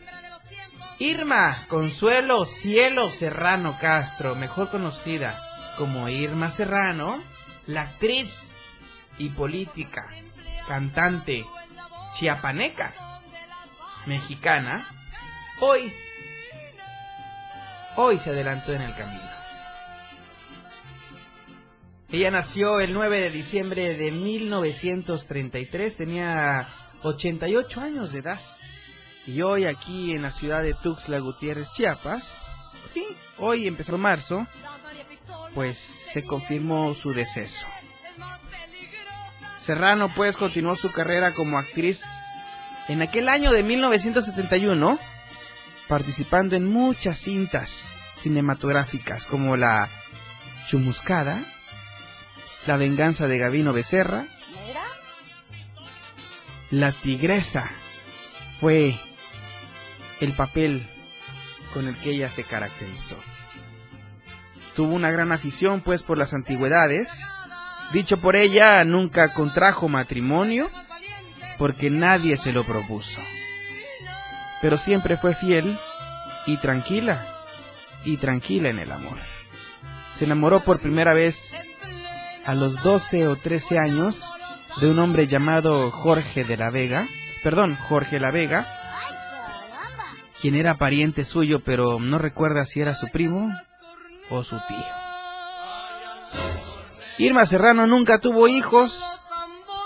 Irma 0.99 1.65
Consuelo 1.69 2.45
Cielo 2.45 3.09
Serrano 3.09 3.77
Castro, 3.79 4.35
mejor 4.35 4.69
conocida 4.69 5.41
como 5.77 6.09
Irma 6.09 6.51
Serrano, 6.51 7.21
la 7.65 7.83
actriz 7.83 8.55
y 9.17 9.29
política, 9.29 10.07
cantante 10.67 11.45
chiapaneca, 12.11 12.93
mexicana, 14.05 14.85
hoy 15.61 15.93
hoy 17.95 18.19
se 18.19 18.31
adelantó 18.31 18.73
en 18.73 18.81
el 18.81 18.95
camino. 18.95 19.34
Ella 22.15 22.31
nació 22.31 22.79
el 22.79 22.93
9 22.93 23.19
de 23.19 23.29
diciembre 23.29 23.97
de 23.97 24.09
1933, 24.09 25.97
tenía 25.97 26.69
88 27.03 27.81
años 27.81 28.13
de 28.13 28.19
edad. 28.19 28.39
Y 29.27 29.41
hoy 29.41 29.65
aquí 29.65 30.13
en 30.13 30.21
la 30.21 30.31
ciudad 30.31 30.63
de 30.63 30.75
Tuxtla 30.75 31.19
Gutiérrez, 31.19 31.73
Chiapas, 31.73 32.53
hoy 33.37 33.67
empezó 33.67 33.97
marzo, 33.97 34.47
pues 35.53 35.77
se 35.77 36.23
confirmó 36.23 36.93
su 36.93 37.11
deceso. 37.11 37.67
Serrano 39.57 40.09
pues 40.15 40.37
continuó 40.37 40.77
su 40.77 40.93
carrera 40.93 41.33
como 41.33 41.57
actriz 41.57 42.01
en 42.87 43.01
aquel 43.01 43.27
año 43.27 43.51
de 43.51 43.61
1971, 43.61 44.97
participando 45.89 46.55
en 46.55 46.63
muchas 46.63 47.17
cintas 47.17 47.99
cinematográficas 48.15 49.25
como 49.25 49.57
La 49.57 49.89
Chumuscada, 50.65 51.43
la 52.65 52.77
venganza 52.77 53.27
de 53.27 53.37
Gavino 53.37 53.73
Becerra. 53.73 54.25
La 56.71 56.91
tigresa 56.91 57.69
fue 58.59 58.95
el 60.19 60.33
papel 60.33 60.87
con 61.73 61.87
el 61.87 61.95
que 61.97 62.11
ella 62.11 62.29
se 62.29 62.43
caracterizó. 62.43 63.17
Tuvo 64.75 64.93
una 64.93 65.11
gran 65.11 65.31
afición 65.31 65.81
pues 65.81 66.03
por 66.03 66.17
las 66.17 66.33
antigüedades. 66.33 67.25
Dicho 67.93 68.19
por 68.19 68.35
ella, 68.35 68.83
nunca 68.83 69.33
contrajo 69.33 69.87
matrimonio 69.87 70.69
porque 71.57 71.89
nadie 71.89 72.37
se 72.37 72.51
lo 72.51 72.65
propuso. 72.65 73.21
Pero 74.61 74.77
siempre 74.77 75.17
fue 75.17 75.35
fiel 75.35 75.77
y 76.45 76.57
tranquila, 76.57 77.25
y 78.03 78.17
tranquila 78.17 78.69
en 78.69 78.79
el 78.79 78.91
amor. 78.91 79.17
Se 80.13 80.25
enamoró 80.25 80.63
por 80.63 80.79
primera 80.79 81.13
vez 81.13 81.55
a 82.45 82.53
los 82.53 82.81
12 82.83 83.27
o 83.27 83.35
13 83.35 83.79
años 83.79 84.31
de 84.79 84.89
un 84.89 84.99
hombre 84.99 85.27
llamado 85.27 85.89
Jorge 85.91 86.43
de 86.43 86.57
la 86.57 86.69
Vega, 86.69 87.07
perdón, 87.43 87.75
Jorge 87.75 88.19
la 88.19 88.31
Vega, 88.31 88.67
quien 90.39 90.55
era 90.55 90.75
pariente 90.75 91.23
suyo, 91.23 91.61
pero 91.61 91.99
no 91.99 92.17
recuerda 92.19 92.65
si 92.65 92.81
era 92.81 92.93
su 92.93 93.07
primo 93.07 93.51
o 94.29 94.43
su 94.43 94.57
tío. 94.67 94.85
Irma 97.17 97.45
Serrano 97.45 97.87
nunca 97.87 98.19
tuvo 98.19 98.47
hijos, 98.47 99.19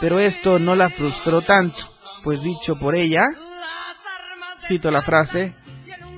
pero 0.01 0.19
esto 0.19 0.59
no 0.59 0.75
la 0.75 0.89
frustró 0.89 1.41
tanto, 1.41 1.85
pues 2.23 2.41
dicho 2.41 2.77
por 2.77 2.95
ella, 2.95 3.27
cito 4.59 4.91
la 4.91 5.01
frase, 5.01 5.55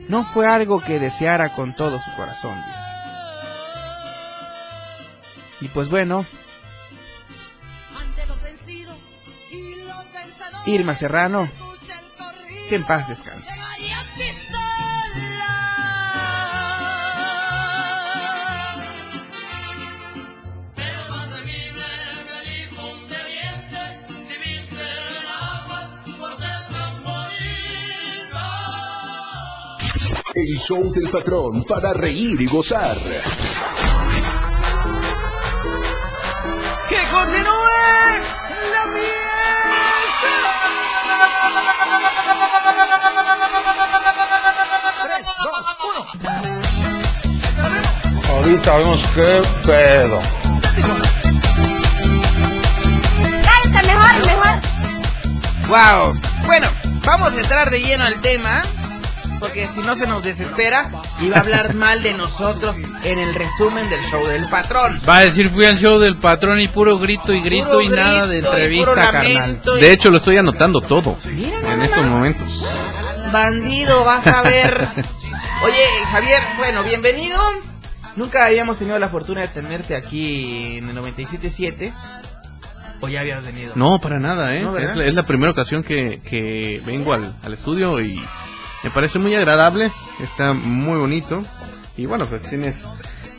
no 0.08 0.24
fue 0.24 0.48
algo 0.48 0.80
que 0.80 1.00
deseara 1.00 1.54
con 1.54 1.76
todo 1.76 2.00
su 2.02 2.16
corazón, 2.16 2.56
dice. 2.56 3.01
Y 5.62 5.68
pues 5.68 5.90
bueno, 5.90 6.26
Irma 10.66 10.96
Serrano, 10.96 11.50
que 12.70 12.76
en 12.76 12.84
paz 12.84 13.08
descanse. 13.08 13.56
El 30.34 30.58
show 30.58 30.92
del 30.94 31.10
patrón 31.10 31.64
para 31.66 31.94
reír 31.94 32.40
y 32.40 32.46
gozar. 32.48 32.98
¡Que 37.12 37.18
continúe 37.18 37.44
la 38.72 38.84
Ahorita 48.30 48.78
vemos 48.78 49.02
qué 49.14 49.44
pedo. 49.66 50.22
Cállate, 53.44 53.88
mejor, 53.88 54.14
mejor. 54.26 54.56
Wow. 55.68 56.14
Bueno, 56.46 56.68
vamos 57.04 57.34
a 57.34 57.38
entrar 57.38 57.70
de 57.72 57.82
lleno 57.82 58.06
al 58.06 58.22
tema. 58.22 58.64
Porque 59.42 59.68
si 59.68 59.82
no 59.82 59.96
se 59.98 60.08
nos 60.08 60.24
desespera 60.24 60.90
y 61.20 61.28
va 61.30 61.38
a 61.38 61.40
hablar 61.42 61.74
mal 61.74 62.02
de 62.04 62.14
nosotros 62.14 62.78
en 63.04 63.20
el 63.20 63.34
resumen 63.36 63.90
del 63.90 64.00
show 64.04 64.26
del 64.28 64.46
patrón. 64.48 64.98
Va 65.10 65.18
a 65.18 65.22
decir, 65.26 65.50
fui 65.50 65.66
al 65.66 65.78
show 65.78 66.00
del 66.00 66.16
patrón 66.16 66.62
y 66.62 66.68
puro 66.70 66.98
grito 67.00 67.34
y 67.34 67.42
grito 67.42 67.68
Puro 67.72 67.82
y 67.82 67.90
nada 67.90 68.28
de 68.28 68.38
entrevista, 68.40 68.94
carnal. 68.96 69.60
y- 69.78 69.80
De 69.82 69.92
hecho, 69.92 70.10
lo 70.12 70.18
estoy 70.18 70.38
anotando 70.38 70.80
todo 70.80 71.18
Mira 71.26 71.74
en 71.74 71.82
estos 71.82 72.06
momentos. 72.06 72.66
Bandido, 73.34 74.06
vas 74.06 74.26
a 74.28 74.42
ver. 74.44 74.88
Oye, 75.64 75.86
Javier, 76.12 76.42
bueno, 76.58 76.84
bienvenido. 76.84 77.40
Nunca 78.16 78.46
habíamos 78.46 78.78
tenido 78.78 79.00
la 79.00 79.10
fortuna 79.10 79.42
de 79.42 79.48
tenerte 79.48 79.96
aquí 79.96 80.78
en 80.78 80.90
el 80.90 80.96
97.7. 80.98 81.94
¿O 83.00 83.08
ya 83.08 83.22
habías 83.22 83.44
venido? 83.44 83.74
No, 83.76 84.00
para 84.00 84.20
nada, 84.20 84.54
¿eh? 84.54 84.60
Es, 84.80 84.96
la, 84.96 85.06
es 85.06 85.16
la 85.16 85.26
primera 85.26 85.52
ocasión 85.52 85.82
que, 85.82 86.20
que 86.20 86.80
vengo 86.86 87.14
al, 87.14 87.34
al 87.44 87.54
estudio 87.54 88.00
y 88.00 88.22
me 88.84 88.92
parece 88.92 89.20
muy 89.20 89.36
agradable. 89.36 89.92
Está 90.20 90.54
muy 90.54 90.98
bonito. 90.98 91.44
Y 91.98 92.06
bueno, 92.06 92.26
pues 92.26 92.44
tienes 92.44 92.78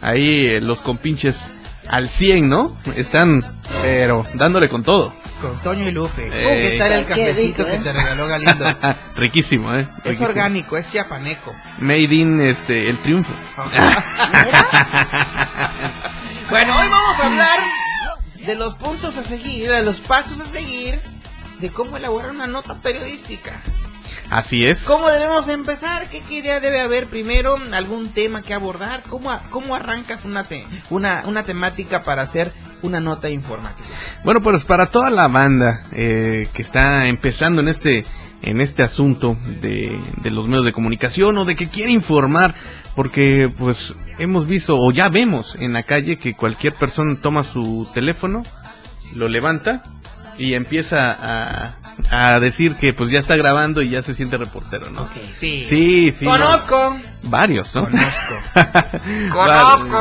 ahí 0.01 0.47
eh, 0.47 0.61
los 0.61 0.81
compinches 0.81 1.51
al 1.89 2.09
100, 2.09 2.49
¿no? 2.49 2.77
Están, 2.97 3.43
pero 3.83 4.27
dándole 4.35 4.69
con 4.69 4.83
todo. 4.83 5.13
Con 5.41 5.61
Toño 5.61 5.89
y 5.89 5.91
Lupe. 5.91 6.27
Eh, 6.27 6.71
¿Qué 6.71 6.79
tal 6.79 6.93
el 6.93 7.05
cafecito 7.05 7.65
rico, 7.65 7.71
que 7.71 7.77
¿eh? 7.77 7.81
te 7.83 7.93
regaló 7.93 8.29
Galindo? 8.29 8.65
Riquísimo, 9.17 9.75
¿eh? 9.75 9.89
es 10.05 10.21
orgánico, 10.21 10.77
es 10.77 10.91
chiapaneco. 10.91 11.53
Made 11.79 12.15
in 12.15 12.41
este, 12.41 12.89
el 12.89 12.99
triunfo. 13.01 13.33
Bueno, 16.51 16.77
hoy 16.77 16.87
vamos 16.87 17.19
a 17.19 17.27
hablar 17.27 17.61
de 18.45 18.55
los 18.57 18.75
puntos 18.75 19.17
a 19.17 19.23
seguir, 19.23 19.71
de 19.71 19.83
los 19.83 20.03
pasos 20.03 20.39
a 20.39 20.45
seguir, 20.45 21.01
de 21.61 21.71
cómo 21.71 21.97
elaborar 21.97 22.33
una 22.33 22.47
nota 22.47 22.75
periodística. 22.75 23.53
Así 24.33 24.65
es. 24.65 24.85
¿Cómo 24.85 25.09
debemos 25.09 25.47
empezar? 25.49 26.09
¿Qué, 26.09 26.21
qué 26.23 26.37
idea 26.39 26.59
debe 26.59 26.81
haber 26.81 27.07
primero? 27.07 27.57
¿Algún 27.75 28.09
tema 28.09 28.41
que 28.41 28.55
abordar? 28.55 29.03
¿Cómo, 29.07 29.31
a- 29.31 29.43
cómo 29.51 29.75
arrancas 29.75 30.25
una, 30.25 30.45
te- 30.45 30.67
una, 30.89 31.25
una 31.27 31.43
temática 31.45 32.03
para 32.03 32.23
hacer 32.23 32.51
una 32.81 32.99
nota 32.99 33.29
informativa? 33.29 33.87
Bueno, 34.25 34.41
pues 34.41 34.65
para 34.65 34.87
toda 34.87 35.11
la 35.11 35.29
banda 35.29 35.81
eh, 35.93 36.49
que 36.55 36.63
está 36.63 37.09
empezando 37.09 37.61
en 37.61 37.69
este 37.69 38.07
en 38.41 38.61
este 38.63 38.83
asunto 38.83 39.37
de, 39.61 40.01
de 40.23 40.31
los 40.33 40.49
medios 40.49 40.65
de 40.65 40.73
comunicación 40.73 41.37
o 41.39 41.45
de 41.45 41.55
que 41.55 41.69
quiere 41.69 41.93
informar, 41.93 42.55
porque 42.97 43.49
pues 43.57 43.95
hemos 44.19 44.47
visto 44.47 44.77
o 44.81 44.91
ya 44.93 45.11
vemos 45.11 45.57
en 45.61 45.75
la 45.75 45.83
calle 45.85 46.19
que 46.19 46.35
cualquier 46.35 46.75
persona 46.75 47.15
toma 47.23 47.45
su 47.45 47.87
teléfono, 47.95 48.43
lo 49.15 49.29
levanta 49.29 49.83
y 50.39 50.55
empieza 50.55 51.17
a, 51.21 51.77
a 52.11 52.41
decir 52.41 52.77
que 52.77 52.93
pues 52.93 53.11
ya 53.11 53.19
está 53.19 53.37
grabando 53.37 53.83
y 53.83 53.91
ya 53.91 54.03
se 54.03 54.15
siente 54.15 54.37
reportero, 54.37 54.91
¿no? 54.91 55.09
sí. 55.35 55.67
Sí, 55.69 56.13
sí. 56.13 56.25
Conozco. 56.25 56.97
Varios, 57.25 57.75
¿no? 57.75 57.83
Conozco. 57.83 58.35
Conozco. 59.33 59.99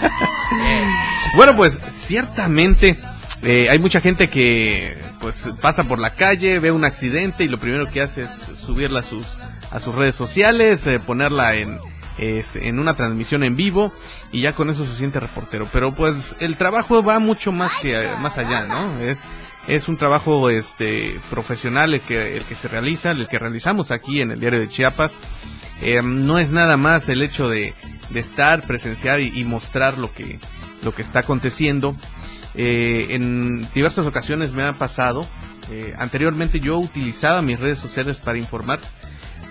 Bueno, 1.36 1.54
pues 1.56 1.78
ciertamente 1.92 2.98
eh, 3.42 3.68
hay 3.70 3.78
mucha 3.78 4.00
gente 4.00 4.28
que 4.28 4.98
pues 5.20 5.48
pasa 5.60 5.84
por 5.84 6.00
la 6.00 6.14
calle, 6.14 6.58
ve 6.58 6.72
un 6.72 6.84
accidente 6.84 7.44
y 7.44 7.48
lo 7.48 7.58
primero 7.58 7.88
que 7.88 8.00
hace 8.00 8.22
es 8.22 8.30
subirla 8.60 9.00
a 9.00 9.02
sus 9.04 9.38
a 9.70 9.78
sus 9.78 9.94
redes 9.94 10.16
sociales, 10.16 10.86
eh, 10.88 10.98
ponerla 10.98 11.54
en 11.54 11.78
es- 12.18 12.56
en 12.56 12.78
una 12.78 12.94
transmisión 12.96 13.42
en 13.44 13.56
vivo 13.56 13.92
y 14.32 14.40
ya 14.42 14.54
con 14.54 14.70
eso 14.70 14.84
se 14.84 14.94
siente 14.96 15.20
reportero. 15.20 15.68
Pero 15.72 15.92
pues 15.94 16.34
el 16.40 16.56
trabajo 16.56 17.02
va 17.02 17.18
mucho 17.18 17.52
más 17.52 17.72
que 17.80 18.08
más 18.20 18.38
allá, 18.38 18.66
¿no? 18.66 19.00
Es 19.00 19.22
es 19.68 19.88
un 19.88 19.96
trabajo 19.98 20.48
este 20.50 21.20
profesional 21.28 21.94
el 21.94 22.00
que 22.00 22.36
el 22.36 22.44
que 22.44 22.54
se 22.54 22.66
realiza, 22.68 23.10
el 23.12 23.28
que 23.28 23.38
realizamos 23.38 23.90
aquí 23.90 24.20
en 24.20 24.30
el 24.32 24.40
diario 24.40 24.58
de 24.60 24.68
Chiapas. 24.68 25.12
Eh, 25.82 26.00
no 26.02 26.38
es 26.38 26.50
nada 26.52 26.76
más 26.76 27.08
el 27.08 27.22
hecho 27.22 27.48
de, 27.48 27.74
estar, 28.14 28.62
presenciar 28.62 29.20
y, 29.20 29.38
y 29.38 29.44
mostrar 29.44 29.96
lo 29.96 30.12
que, 30.12 30.38
lo 30.82 30.94
que 30.94 31.00
está 31.02 31.20
aconteciendo. 31.20 31.94
Eh, 32.54 33.08
en 33.10 33.66
diversas 33.72 34.06
ocasiones 34.06 34.52
me 34.52 34.62
ha 34.64 34.72
pasado. 34.72 35.26
eh, 35.70 35.94
anteriormente 35.98 36.58
yo 36.60 36.78
utilizaba 36.78 37.40
mis 37.42 37.60
redes 37.60 37.78
sociales 37.78 38.16
para 38.16 38.36
informar, 38.38 38.80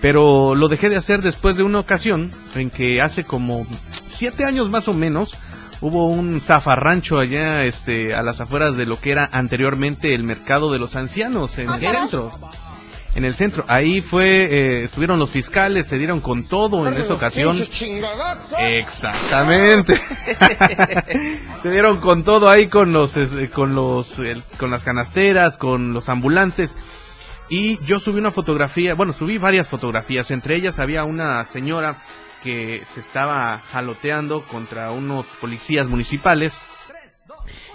pero 0.00 0.54
lo 0.54 0.68
dejé 0.68 0.88
de 0.88 0.96
hacer 0.96 1.22
después 1.22 1.56
de 1.56 1.62
una 1.62 1.80
ocasión 1.80 2.30
en 2.54 2.70
que 2.70 3.00
hace 3.00 3.24
como 3.24 3.66
siete 3.90 4.44
años 4.44 4.70
más 4.70 4.88
o 4.88 4.94
menos 4.94 5.36
hubo 5.80 6.08
un 6.08 6.40
zafarrancho 6.40 7.18
allá 7.18 7.64
este, 7.64 8.14
a 8.14 8.22
las 8.22 8.40
afueras 8.40 8.76
de 8.76 8.86
lo 8.86 9.00
que 9.00 9.12
era 9.12 9.28
anteriormente 9.32 10.14
el 10.14 10.24
mercado 10.24 10.72
de 10.72 10.78
los 10.78 10.96
ancianos 10.96 11.58
en 11.58 11.70
el 11.70 11.80
centro 11.80 12.32
en 13.14 13.24
el 13.24 13.34
centro. 13.34 13.64
Ahí 13.66 14.00
fue, 14.00 14.44
eh, 14.44 14.84
estuvieron 14.84 15.18
los 15.18 15.30
fiscales, 15.30 15.86
se 15.86 15.98
dieron 15.98 16.20
con 16.20 16.44
todo 16.44 16.86
en 16.86 16.94
esa 16.94 17.14
ocasión. 17.14 17.58
Exactamente. 18.58 20.00
se 21.62 21.70
dieron 21.70 21.98
con 21.98 22.22
todo 22.22 22.48
ahí 22.48 22.68
con 22.68 22.92
los, 22.92 23.16
eh, 23.16 23.50
con 23.52 23.74
los, 23.74 24.16
con 24.56 24.70
las 24.70 24.84
canasteras, 24.84 25.56
con 25.56 25.92
los 25.92 26.08
ambulantes. 26.08 26.76
Y 27.50 27.84
yo 27.84 27.98
subí 27.98 28.20
una 28.20 28.30
fotografía, 28.30 28.94
bueno, 28.94 29.12
subí 29.12 29.36
varias 29.36 29.66
fotografías. 29.66 30.30
Entre 30.30 30.54
ellas 30.54 30.78
había 30.78 31.02
una 31.02 31.44
señora 31.44 31.98
que 32.44 32.82
se 32.94 33.00
estaba 33.00 33.60
jaloteando 33.72 34.44
contra 34.44 34.92
unos 34.92 35.26
policías 35.40 35.88
municipales 35.88 36.58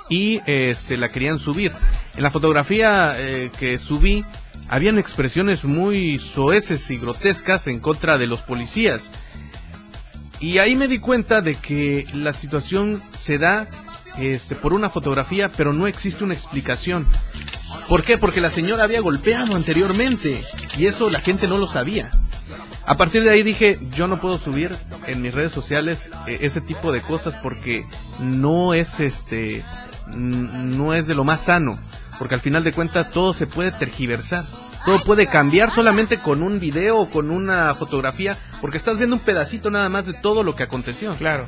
y 0.10 0.40
este 0.46 0.96
la 0.96 1.10
querían 1.10 1.40
subir. 1.40 1.74
En 2.16 2.24
la 2.24 2.32
fotografía 2.32 3.16
eh, 3.18 3.52
que 3.60 3.78
subí 3.78 4.24
habían 4.70 4.98
expresiones 4.98 5.66
muy 5.66 6.20
soeces 6.20 6.90
y 6.90 6.98
grotescas 6.98 7.68
en 7.68 7.82
contra 7.82 8.18
de 8.18 8.28
los 8.28 8.42
policías. 8.42 9.12
Y 10.40 10.58
ahí 10.60 10.76
me 10.78 10.88
di 10.88 11.00
cuenta 11.00 11.42
de 11.42 11.56
que 11.56 12.08
la 12.14 12.34
situación 12.34 13.04
se 13.20 13.38
da 13.38 13.68
este 14.18 14.56
por 14.56 14.74
una 14.74 14.90
fotografía, 14.90 15.50
pero 15.50 15.74
no 15.74 15.88
existe 15.88 16.24
una 16.24 16.34
explicación. 16.34 17.06
¿Por 17.88 18.04
qué? 18.04 18.18
Porque 18.18 18.42
la 18.42 18.50
señora 18.50 18.84
había 18.84 19.02
golpeado 19.02 19.56
anteriormente 19.56 20.44
y 20.78 20.88
eso 20.88 21.10
la 21.10 21.20
gente 21.20 21.48
no 21.48 21.58
lo 21.58 21.68
sabía. 21.68 22.12
A 22.86 22.98
partir 22.98 23.24
de 23.24 23.32
ahí 23.32 23.42
dije, 23.42 23.80
yo 23.92 24.08
no 24.08 24.22
puedo 24.22 24.38
subir 24.38 24.76
en 25.08 25.22
mis 25.22 25.34
redes 25.34 25.52
sociales 25.52 26.10
eh, 26.28 26.40
ese 26.42 26.62
tipo 26.62 26.92
de 26.92 27.02
cosas 27.02 27.34
porque 27.42 27.86
no 28.20 28.74
es 28.74 29.00
este 29.00 29.66
no 30.14 30.94
es 30.94 31.08
de 31.08 31.16
lo 31.16 31.24
más 31.24 31.42
sano, 31.42 31.80
porque 32.20 32.36
al 32.36 32.42
final 32.42 32.64
de 32.64 32.74
cuentas 32.74 33.10
todo 33.10 33.34
se 33.34 33.48
puede 33.48 33.72
tergiversar. 33.72 34.46
Todo 34.86 35.00
puede 35.00 35.26
cambiar 35.26 35.72
solamente 35.72 36.20
con 36.20 36.44
un 36.44 36.60
video 36.60 37.00
o 37.00 37.10
con 37.10 37.32
una 37.32 37.74
fotografía, 37.74 38.38
porque 38.62 38.78
estás 38.78 38.98
viendo 38.98 39.16
un 39.16 39.22
pedacito 39.24 39.72
nada 39.72 39.90
más 39.90 40.06
de 40.06 40.14
todo 40.14 40.44
lo 40.44 40.56
que 40.56 40.62
aconteció. 40.62 41.16
Claro. 41.16 41.48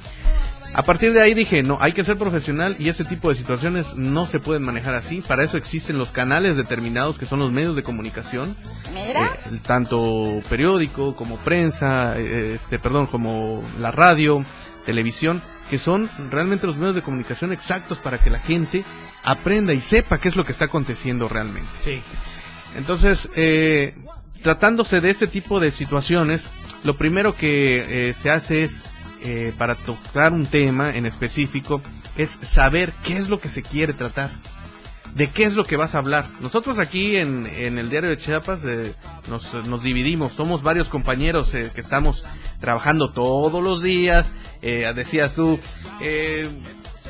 A 0.73 0.83
partir 0.83 1.13
de 1.13 1.21
ahí 1.21 1.33
dije, 1.33 1.63
no, 1.63 1.77
hay 1.81 1.93
que 1.93 2.03
ser 2.03 2.17
profesional 2.17 2.75
y 2.77 2.89
ese 2.89 3.03
tipo 3.03 3.29
de 3.29 3.35
situaciones 3.35 3.95
no 3.95 4.25
se 4.25 4.39
pueden 4.39 4.63
manejar 4.63 4.93
así. 4.93 5.21
Para 5.21 5.43
eso 5.43 5.57
existen 5.57 5.97
los 5.97 6.11
canales 6.11 6.55
determinados 6.55 7.17
que 7.17 7.25
son 7.25 7.39
los 7.39 7.51
medios 7.51 7.75
de 7.75 7.83
comunicación, 7.83 8.55
eh, 8.95 9.13
tanto 9.65 10.41
periódico 10.49 11.15
como 11.15 11.37
prensa, 11.37 12.17
eh, 12.17 12.55
este, 12.55 12.77
perdón, 12.79 13.07
como 13.07 13.63
la 13.79 13.91
radio, 13.91 14.45
televisión, 14.85 15.41
que 15.69 15.77
son 15.77 16.09
realmente 16.29 16.67
los 16.67 16.77
medios 16.77 16.95
de 16.95 17.01
comunicación 17.01 17.51
exactos 17.51 17.97
para 17.97 18.19
que 18.19 18.29
la 18.29 18.39
gente 18.39 18.85
aprenda 19.23 19.73
y 19.73 19.81
sepa 19.81 20.19
qué 20.19 20.29
es 20.29 20.35
lo 20.35 20.45
que 20.45 20.51
está 20.51 20.65
aconteciendo 20.65 21.27
realmente. 21.27 21.69
Sí. 21.77 22.01
Entonces, 22.75 23.27
eh, 23.35 23.95
tratándose 24.41 25.01
de 25.01 25.09
este 25.09 25.27
tipo 25.27 25.59
de 25.59 25.71
situaciones, 25.71 26.45
lo 26.83 26.95
primero 26.95 27.35
que 27.35 28.09
eh, 28.09 28.13
se 28.13 28.29
hace 28.29 28.63
es 28.63 28.85
eh, 29.23 29.53
para 29.57 29.75
tocar 29.75 30.33
un 30.33 30.45
tema 30.45 30.95
en 30.95 31.05
específico 31.05 31.81
es 32.15 32.29
saber 32.29 32.93
qué 33.03 33.17
es 33.17 33.29
lo 33.29 33.39
que 33.39 33.49
se 33.49 33.63
quiere 33.63 33.93
tratar, 33.93 34.31
de 35.13 35.29
qué 35.29 35.43
es 35.43 35.55
lo 35.55 35.65
que 35.65 35.77
vas 35.77 35.95
a 35.95 35.99
hablar. 35.99 36.27
Nosotros 36.41 36.79
aquí 36.79 37.15
en, 37.15 37.45
en 37.45 37.77
el 37.77 37.89
diario 37.89 38.09
de 38.09 38.17
Chiapas 38.17 38.63
eh, 38.65 38.93
nos, 39.29 39.53
nos, 39.53 39.83
dividimos, 39.83 40.33
somos 40.33 40.63
varios 40.63 40.89
compañeros 40.89 41.53
eh, 41.53 41.71
que 41.73 41.81
estamos 41.81 42.25
trabajando 42.59 43.11
todos 43.11 43.63
los 43.63 43.81
días, 43.81 44.33
eh, 44.61 44.91
decías 44.95 45.33
tú, 45.33 45.59
eh, 46.01 46.49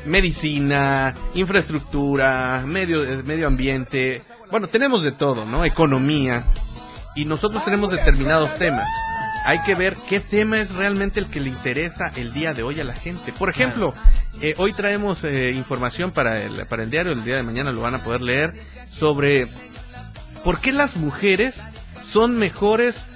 medicina, 0.04 1.14
infraestructura, 1.34 2.62
medio, 2.66 3.22
medio 3.24 3.46
ambiente, 3.46 4.22
bueno, 4.50 4.68
tenemos 4.68 5.02
de 5.02 5.12
todo, 5.12 5.44
¿no? 5.44 5.64
Economía, 5.64 6.44
y 7.14 7.24
nosotros 7.24 7.64
tenemos 7.64 7.90
determinados 7.90 8.54
temas 8.58 8.86
hay 9.48 9.62
que 9.62 9.74
ver 9.74 9.96
qué 10.10 10.20
tema 10.20 10.60
es 10.60 10.74
realmente 10.74 11.18
el 11.18 11.26
que 11.26 11.40
le 11.40 11.48
interesa 11.48 12.12
el 12.16 12.34
día 12.34 12.52
de 12.52 12.62
hoy 12.62 12.80
a 12.80 12.84
la 12.84 12.94
gente. 12.94 13.32
Por 13.32 13.48
ejemplo, 13.48 13.94
eh, 14.42 14.54
hoy 14.58 14.74
traemos 14.74 15.24
eh, 15.24 15.52
información 15.52 16.10
para 16.10 16.42
el, 16.42 16.66
para 16.66 16.82
el 16.82 16.90
diario, 16.90 17.12
el 17.12 17.24
día 17.24 17.36
de 17.36 17.42
mañana 17.42 17.72
lo 17.72 17.80
van 17.80 17.94
a 17.94 18.04
poder 18.04 18.20
leer, 18.20 18.52
sobre 18.90 19.46
por 20.44 20.60
qué 20.60 20.70
las 20.70 20.96
mujeres 20.96 21.62
son 22.02 22.36
mejores 22.36 23.06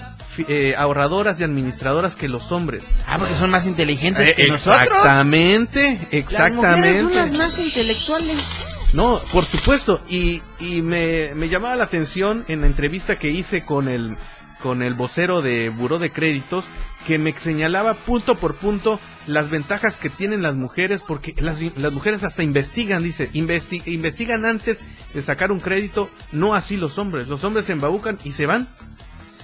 eh, 0.48 0.74
ahorradoras 0.74 1.38
y 1.38 1.44
administradoras 1.44 2.16
que 2.16 2.30
los 2.30 2.50
hombres. 2.50 2.82
Ah, 3.06 3.18
porque 3.18 3.34
son 3.34 3.50
más 3.50 3.66
inteligentes 3.66 4.30
eh, 4.30 4.34
que 4.34 4.48
nosotros. 4.48 4.84
Exactamente, 4.84 6.00
exactamente. 6.12 6.92
Las 6.92 7.02
mujeres 7.02 7.28
son 7.28 7.38
las 7.38 7.46
más 7.46 7.58
intelectuales. 7.58 8.66
No, 8.94 9.20
por 9.32 9.44
supuesto. 9.44 10.00
Y, 10.08 10.40
y 10.60 10.80
me, 10.80 11.32
me 11.34 11.50
llamaba 11.50 11.76
la 11.76 11.84
atención 11.84 12.46
en 12.48 12.62
la 12.62 12.68
entrevista 12.68 13.18
que 13.18 13.28
hice 13.28 13.66
con 13.66 13.88
el 13.88 14.16
con 14.62 14.82
el 14.82 14.94
vocero 14.94 15.42
de 15.42 15.68
Buró 15.68 15.98
de 15.98 16.10
Créditos 16.10 16.64
que 17.06 17.18
me 17.18 17.32
señalaba 17.32 17.94
punto 17.94 18.36
por 18.36 18.54
punto 18.54 19.00
las 19.26 19.50
ventajas 19.50 19.96
que 19.96 20.08
tienen 20.08 20.42
las 20.42 20.54
mujeres 20.54 21.02
porque 21.06 21.34
las, 21.38 21.60
las 21.76 21.92
mujeres 21.92 22.24
hasta 22.24 22.42
investigan, 22.42 23.02
dice, 23.02 23.28
investi 23.32 23.82
investigan 23.86 24.44
antes 24.44 24.80
de 25.12 25.22
sacar 25.22 25.52
un 25.52 25.60
crédito, 25.60 26.08
no 26.30 26.54
así 26.54 26.76
los 26.76 26.98
hombres, 26.98 27.28
los 27.28 27.42
hombres 27.44 27.66
se 27.66 27.72
embabucan 27.72 28.18
y 28.24 28.32
se 28.32 28.46
van. 28.46 28.68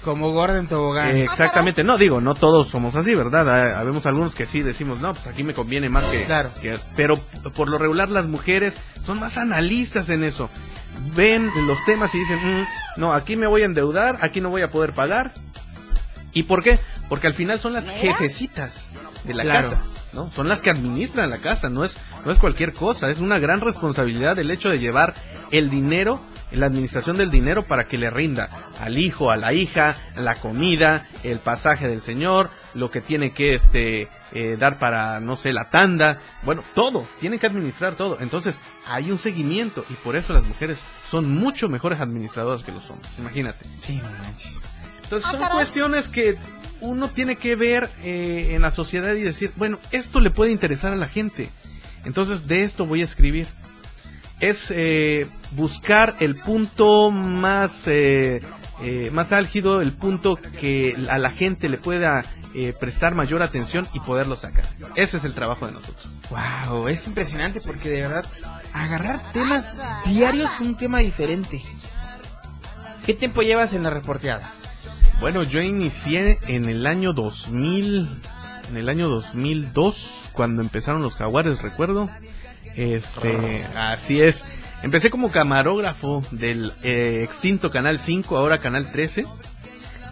Como 0.04 0.32
Gordon 0.32 0.68
Tobogán. 0.68 1.08
Ah, 1.08 1.18
Exactamente, 1.18 1.82
no 1.82 1.98
digo, 1.98 2.20
no 2.20 2.34
todos 2.34 2.68
somos 2.68 2.94
así, 2.94 3.14
¿verdad? 3.14 3.48
Ah, 3.48 3.80
habemos 3.80 4.06
algunos 4.06 4.34
que 4.34 4.46
sí 4.46 4.62
decimos, 4.62 5.00
no, 5.00 5.12
pues 5.12 5.26
aquí 5.26 5.42
me 5.42 5.54
conviene 5.54 5.88
más 5.88 6.04
que... 6.04 6.24
Claro. 6.24 6.50
Que, 6.62 6.78
pero 6.94 7.16
por 7.56 7.68
lo 7.68 7.78
regular 7.78 8.08
las 8.08 8.26
mujeres 8.26 8.78
son 9.04 9.18
más 9.18 9.36
analistas 9.36 10.08
en 10.10 10.22
eso 10.22 10.48
ven 11.14 11.50
los 11.66 11.84
temas 11.84 12.14
y 12.14 12.18
dicen, 12.18 12.38
mm, 12.60 12.66
no, 12.96 13.12
aquí 13.12 13.36
me 13.36 13.46
voy 13.46 13.62
a 13.62 13.66
endeudar, 13.66 14.18
aquí 14.20 14.40
no 14.40 14.50
voy 14.50 14.62
a 14.62 14.68
poder 14.68 14.92
pagar. 14.92 15.32
¿Y 16.32 16.44
por 16.44 16.62
qué? 16.62 16.78
Porque 17.08 17.26
al 17.26 17.34
final 17.34 17.58
son 17.58 17.72
las 17.72 17.88
jefecitas 17.88 18.90
de 19.24 19.34
la 19.34 19.44
casa. 19.44 19.82
¿no? 20.12 20.30
Son 20.30 20.48
las 20.48 20.62
que 20.62 20.70
administran 20.70 21.30
la 21.30 21.38
casa, 21.38 21.68
no 21.68 21.84
es, 21.84 21.96
no 22.24 22.32
es 22.32 22.38
cualquier 22.38 22.72
cosa, 22.72 23.10
es 23.10 23.18
una 23.18 23.38
gran 23.38 23.60
responsabilidad 23.60 24.38
el 24.38 24.50
hecho 24.50 24.70
de 24.70 24.78
llevar 24.78 25.14
el 25.50 25.70
dinero 25.70 26.20
la 26.50 26.66
administración 26.66 27.16
del 27.16 27.30
dinero 27.30 27.62
para 27.64 27.84
que 27.84 27.98
le 27.98 28.10
rinda 28.10 28.50
al 28.80 28.98
hijo, 28.98 29.30
a 29.30 29.36
la 29.36 29.52
hija, 29.52 29.96
la 30.16 30.36
comida, 30.36 31.06
el 31.22 31.38
pasaje 31.38 31.88
del 31.88 32.00
señor, 32.00 32.50
lo 32.74 32.90
que 32.90 33.00
tiene 33.00 33.32
que 33.32 33.54
este 33.54 34.08
eh, 34.32 34.56
dar 34.58 34.78
para 34.78 35.20
no 35.20 35.36
sé 35.36 35.52
la 35.52 35.70
tanda, 35.70 36.20
bueno, 36.42 36.62
todo, 36.74 37.06
tienen 37.20 37.38
que 37.38 37.46
administrar 37.46 37.94
todo. 37.94 38.18
Entonces, 38.20 38.58
hay 38.86 39.10
un 39.10 39.18
seguimiento 39.18 39.84
y 39.90 39.94
por 39.94 40.16
eso 40.16 40.32
las 40.32 40.46
mujeres 40.46 40.78
son 41.10 41.32
mucho 41.34 41.68
mejores 41.68 42.00
administradoras 42.00 42.62
que 42.62 42.72
los 42.72 42.88
hombres. 42.90 43.10
Imagínate. 43.18 43.64
Sí, 43.78 44.00
entonces 45.02 45.28
ah, 45.32 45.38
son 45.38 45.48
cuestiones 45.48 46.08
que 46.08 46.36
uno 46.80 47.08
tiene 47.08 47.36
que 47.36 47.56
ver 47.56 47.90
eh, 48.02 48.50
en 48.50 48.62
la 48.62 48.70
sociedad 48.70 49.14
y 49.14 49.22
decir, 49.22 49.52
bueno, 49.56 49.78
esto 49.90 50.20
le 50.20 50.30
puede 50.30 50.52
interesar 50.52 50.92
a 50.92 50.96
la 50.96 51.08
gente. 51.08 51.50
Entonces 52.04 52.46
de 52.46 52.62
esto 52.62 52.86
voy 52.86 53.00
a 53.00 53.04
escribir 53.04 53.46
es 54.40 54.72
eh, 54.74 55.26
buscar 55.52 56.16
el 56.20 56.36
punto 56.36 57.10
más, 57.10 57.86
eh, 57.86 58.42
eh, 58.82 59.10
más 59.12 59.32
álgido, 59.32 59.80
el 59.80 59.92
punto 59.92 60.36
que 60.36 60.96
a 61.08 61.18
la 61.18 61.30
gente 61.30 61.68
le 61.68 61.78
pueda 61.78 62.24
eh, 62.54 62.72
prestar 62.72 63.14
mayor 63.14 63.42
atención 63.42 63.86
y 63.92 64.00
poderlo 64.00 64.36
sacar. 64.36 64.64
Ese 64.94 65.18
es 65.18 65.24
el 65.24 65.34
trabajo 65.34 65.66
de 65.66 65.72
nosotros. 65.72 66.08
Wow, 66.30 66.88
es 66.88 67.06
impresionante 67.06 67.60
porque 67.60 67.90
de 67.90 68.02
verdad 68.02 68.26
agarrar 68.72 69.32
temas 69.32 69.74
diarios 70.06 70.50
es 70.54 70.60
un 70.60 70.76
tema 70.76 70.98
diferente. 70.98 71.62
¿Qué 73.04 73.14
tiempo 73.14 73.42
llevas 73.42 73.72
en 73.72 73.82
la 73.82 73.90
reporteada? 73.90 74.52
Bueno, 75.20 75.42
yo 75.42 75.60
inicié 75.60 76.38
en 76.46 76.66
el 76.66 76.86
año 76.86 77.12
2000, 77.12 78.08
en 78.70 78.76
el 78.76 78.88
año 78.88 79.08
2002 79.08 80.30
cuando 80.32 80.62
empezaron 80.62 81.02
los 81.02 81.16
jaguares, 81.16 81.60
recuerdo. 81.60 82.08
Este, 82.78 83.66
así 83.74 84.22
es. 84.22 84.44
Empecé 84.84 85.10
como 85.10 85.32
camarógrafo 85.32 86.22
del 86.30 86.72
eh, 86.84 87.22
extinto 87.24 87.72
Canal 87.72 87.98
5, 87.98 88.36
ahora 88.36 88.58
Canal 88.58 88.92
13. 88.92 89.26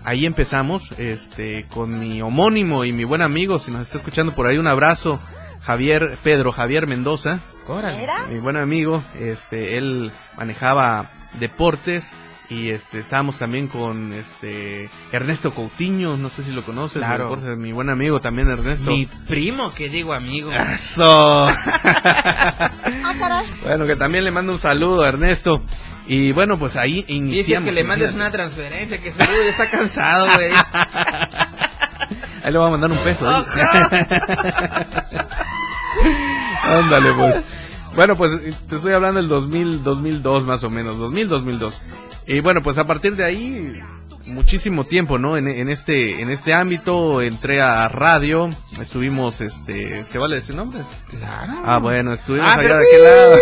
Ahí 0.05 0.27
empezamos, 0.27 0.91
este, 0.99 1.65
con 1.73 2.01
mi 2.01 2.21
homónimo 2.23 2.85
y 2.85 2.91
mi 2.91 3.05
buen 3.05 3.23
amigo, 3.23 3.61
si 3.61 3.71
nos 3.71 3.83
está 3.83 3.99
escuchando 3.99 4.35
por 4.35 4.49
ahí, 4.49 4.59
un 4.59 4.67
abrazo, 4.67 5.21
Javier, 5.63 6.19
Pedro 6.25 6.51
Javier 6.51 6.89
Mendoza. 6.89 7.39
Mi 8.29 8.41
buen 8.41 8.57
amigo, 8.57 9.05
este, 9.21 9.79
él 9.79 10.11
manejaba 10.37 11.11
deportes, 11.39 12.13
y 12.49 12.71
este 12.71 12.99
estábamos 12.99 13.39
también 13.39 13.69
con 13.69 14.13
este 14.13 14.89
Ernesto 15.13 15.53
Coutinho, 15.53 16.17
no 16.17 16.31
sé 16.31 16.45
si 16.45 16.53
lo 16.53 16.63
conoces, 16.63 16.99
claro. 16.99 17.37
Mi 17.57 17.73
buen 17.73 17.91
amigo 17.91 18.21
también 18.21 18.51
Ernesto. 18.51 18.91
Mi 18.91 19.07
primo, 19.07 19.73
que 19.75 19.89
digo 19.89 20.13
amigo. 20.13 20.53
Eso. 20.53 21.47
Ah, 23.09 23.43
bueno, 23.63 23.87
que 23.87 23.97
también 23.97 24.25
le 24.25 24.31
mando 24.31 24.53
un 24.53 24.59
saludo 24.59 25.05
a 25.05 25.09
Ernesto. 25.09 25.63
Y 26.07 26.33
bueno, 26.33 26.59
pues 26.59 26.77
ahí 26.77 27.05
iniciamos. 27.09 27.65
Dice 27.65 27.65
que 27.65 27.73
le 27.73 27.85
mandes 27.85 28.15
una 28.15 28.31
transferencia, 28.31 29.01
que 29.01 29.13
seguro 29.13 29.43
ya 29.43 29.51
está 29.51 29.71
cansado, 29.71 30.27
güey. 30.35 30.51
Ahí 32.43 32.53
le 32.53 32.59
voy 32.59 32.69
a 32.69 32.71
mandar 32.71 32.91
un 32.91 32.99
peso. 32.99 33.29
¿eh? 33.29 33.45
Ándale, 36.63 37.13
pues. 37.15 37.45
Bueno, 37.97 38.15
pues 38.15 38.39
te 38.69 38.77
estoy 38.77 38.93
hablando 38.93 39.21
del 39.21 39.29
2000, 39.29 39.83
2002 39.83 40.45
más 40.45 40.63
o 40.63 40.71
menos, 40.71 40.99
2000, 40.99 41.29
2002. 41.29 41.83
Y 42.27 42.41
bueno, 42.41 42.63
pues 42.63 42.77
a 42.79 42.87
partir 42.87 43.15
de 43.17 43.25
ahí, 43.25 43.81
muchísimo 44.27 44.85
tiempo, 44.85 45.19
¿no? 45.19 45.37
En, 45.37 45.49
en 45.49 45.69
este 45.69 46.21
en 46.21 46.31
este 46.31 46.53
ámbito, 46.53 47.23
entré 47.23 47.63
a 47.63 47.89
radio, 47.89 48.51
estuvimos, 48.81 49.41
este, 49.41 50.03
¿se 50.05 50.19
vale 50.19 50.37
decir 50.37 50.55
nombres? 50.55 50.85
Claro. 51.09 51.53
Ah, 51.65 51.79
bueno, 51.79 52.13
estuvimos 52.13 52.49
ah, 52.49 52.55
allá 52.59 52.77
de 52.77 52.87
aquel 52.87 53.03
lado. 53.05 53.37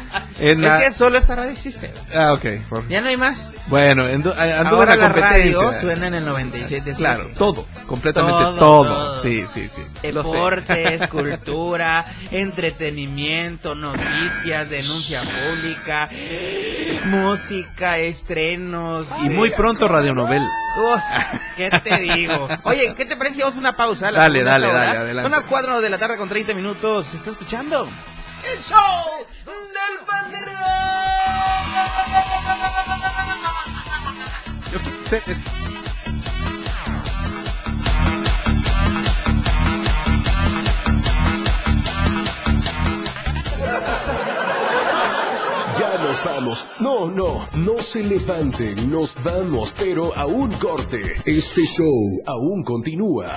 Es 0.40 0.58
que 0.58 0.92
solo 0.92 1.18
esta 1.18 1.34
radio 1.34 1.50
existe. 1.50 1.92
Ah, 2.14 2.32
ok. 2.32 2.44
Ya 2.88 3.00
no 3.00 3.08
hay 3.08 3.16
más. 3.16 3.52
Bueno, 3.66 4.04
anduvo 4.06 4.34
Ahora 4.34 4.96
la, 4.96 5.08
la 5.08 5.14
radio 5.14 5.72
suena 5.74 6.06
en 6.06 6.14
el 6.14 6.24
97. 6.24 6.92
Claro, 6.94 7.28
todo, 7.36 7.66
completamente 7.86 8.58
todo, 8.58 9.18
Sí, 9.18 9.44
sí, 9.52 9.70
sí. 9.74 9.82
Deportes, 10.02 11.06
cultura, 11.08 12.06
entretenimiento, 12.30 13.74
noticias, 13.74 14.68
denuncia 14.70 15.22
pública, 15.22 16.08
música, 17.04 17.98
estrenos. 17.98 19.08
Y 19.24 19.30
muy 19.30 19.50
pronto 19.50 19.88
radionovelas. 19.88 20.48
¿Qué 21.56 21.70
te 21.82 21.98
digo? 21.98 22.48
Oye, 22.62 22.94
¿qué 22.96 23.04
te 23.04 23.16
parece 23.16 23.40
vamos 23.42 23.56
una 23.56 23.76
pausa? 23.76 24.10
Dale, 24.10 24.42
dale, 24.42 24.68
dale, 24.68 24.96
adelante. 24.96 25.22
Son 25.22 25.32
las 25.32 25.44
4 25.44 25.80
de 25.80 25.90
la 25.90 25.98
tarde 25.98 26.16
con 26.16 26.28
30 26.28 26.54
minutos. 26.54 27.12
¿Estás 27.14 27.28
escuchando? 27.28 27.88
el 28.44 28.62
show 28.62 29.26
del 29.44 30.04
pandero. 30.06 30.50
Ya 45.76 45.98
nos 45.98 46.24
vamos. 46.24 46.68
No, 46.78 47.10
no, 47.10 47.48
no 47.56 47.78
se 47.78 48.02
levanten. 48.04 48.90
Nos 48.90 49.16
vamos, 49.22 49.74
pero 49.78 50.14
a 50.16 50.26
un 50.26 50.52
corte. 50.52 51.00
Este 51.24 51.62
show 51.62 52.22
aún 52.26 52.62
continúa. 52.64 53.36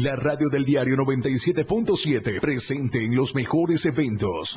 La 0.00 0.14
radio 0.14 0.48
del 0.48 0.64
diario 0.64 0.96
97.7 0.96 2.40
presente 2.40 3.04
en 3.04 3.16
los 3.16 3.34
mejores 3.34 3.84
eventos. 3.84 4.56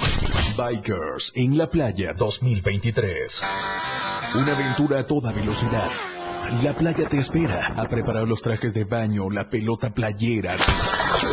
Bikers 0.56 1.32
en 1.36 1.58
la 1.58 1.67
playa 1.67 2.13
2023. 2.13 3.41
Una 4.36 4.56
aventura 4.56 4.99
a 4.99 5.08
toda 5.08 5.32
velocidad. 5.32 5.89
La 6.62 6.75
playa 6.75 7.08
te 7.10 7.17
espera 7.17 7.73
a 7.75 7.88
preparar 7.88 8.27
los 8.27 8.43
trajes 8.43 8.71
de 8.75 8.84
baño, 8.84 9.32
la 9.32 9.49
pelota 9.49 9.91
playera. 9.91 10.54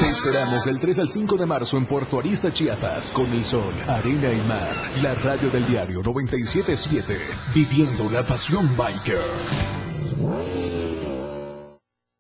Te 0.01 0.11
esperamos 0.11 0.65
del 0.65 0.81
3 0.81 1.01
al 1.01 1.09
5 1.09 1.37
de 1.37 1.47
marzo 1.47 1.77
en 1.77 1.85
Puerto 1.85 2.19
Arista, 2.19 2.51
Chiapas, 2.51 3.11
con 3.11 3.27
el 3.27 3.45
sol, 3.45 3.75
arena 3.87 4.33
y 4.33 4.41
mar. 4.49 4.75
La 5.03 5.15
radio 5.17 5.51
del 5.51 5.67
diario 5.67 6.01
977, 6.03 7.19
viviendo 7.55 8.09
la 8.11 8.23
pasión 8.23 8.75
biker. 8.75 9.78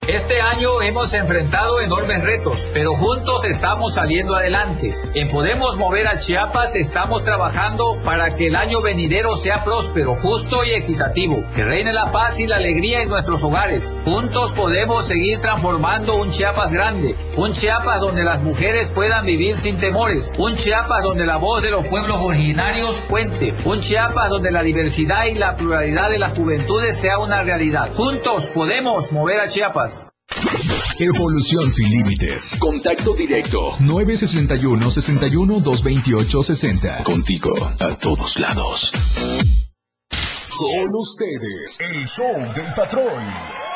Este 0.09 0.40
año 0.40 0.81
hemos 0.81 1.12
enfrentado 1.12 1.83
enormes 1.83 2.25
retos, 2.25 2.66
pero 2.73 2.94
juntos 2.94 3.44
estamos 3.44 3.92
saliendo 3.92 4.35
adelante. 4.35 4.97
En 5.12 5.29
Podemos 5.29 5.77
Mover 5.77 6.09
a 6.09 6.16
Chiapas 6.16 6.77
estamos 6.77 7.25
trabajando 7.25 7.99
para 8.03 8.35
que 8.35 8.47
el 8.47 8.57
año 8.57 8.81
venidero 8.81 9.37
sea 9.37 9.62
próspero, 9.64 10.14
justo 10.14 10.64
y 10.64 10.73
equitativo, 10.73 11.44
que 11.55 11.62
reine 11.62 11.92
la 11.92 12.11
paz 12.11 12.40
y 12.40 12.47
la 12.47 12.57
alegría 12.57 13.03
en 13.03 13.11
nuestros 13.11 13.44
hogares. 13.44 13.87
Juntos 14.07 14.55
podemos 14.55 15.05
seguir 15.05 15.40
transformando 15.40 16.16
un 16.16 16.31
Chiapas 16.31 16.73
grande, 16.73 17.14
un 17.37 17.53
Chiapas 17.53 18.01
donde 18.01 18.25
las 18.25 18.40
mujeres 18.40 18.90
puedan 18.92 19.27
vivir 19.27 19.57
sin 19.57 19.79
temores, 19.79 20.33
un 20.38 20.55
Chiapas 20.55 21.03
donde 21.03 21.27
la 21.27 21.37
voz 21.37 21.62
de 21.62 21.71
los 21.71 21.87
pueblos 21.87 22.16
originarios 22.23 22.99
cuente, 23.11 23.53
un 23.66 23.81
Chiapas 23.81 24.31
donde 24.31 24.53
la 24.53 24.62
diversidad 24.62 25.27
y 25.27 25.35
la 25.35 25.55
pluralidad 25.55 26.09
de 26.09 26.18
las 26.18 26.35
juventudes 26.35 26.99
sea 26.99 27.18
una 27.18 27.42
realidad. 27.42 27.90
Juntos 27.92 28.49
podemos 28.55 29.12
mover 29.12 29.40
a 29.40 29.49
Chiapas. 29.49 29.98
Evolución 31.01 31.71
sin 31.71 31.90
límites. 31.90 32.57
Contacto 32.59 33.14
directo 33.14 33.77
961 33.81 34.90
61 34.90 35.61
228 35.61 36.42
60. 36.42 37.03
Contigo 37.05 37.53
a 37.79 37.97
todos 37.97 38.38
lados. 38.38 38.92
Con 40.57 40.94
ustedes, 40.97 41.79
el 41.81 42.07
show 42.09 42.53
del 42.55 42.73
patrón. 42.75 43.68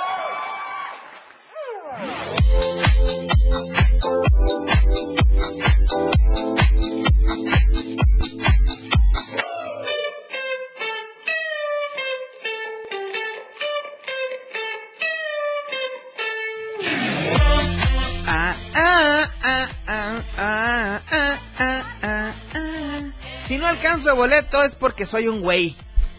Alcanzo 23.73 24.15
boleto 24.15 24.63
es 24.63 24.75
porque 24.75 25.07
soy 25.07 25.29
un 25.29 25.41
güey, 25.41 25.75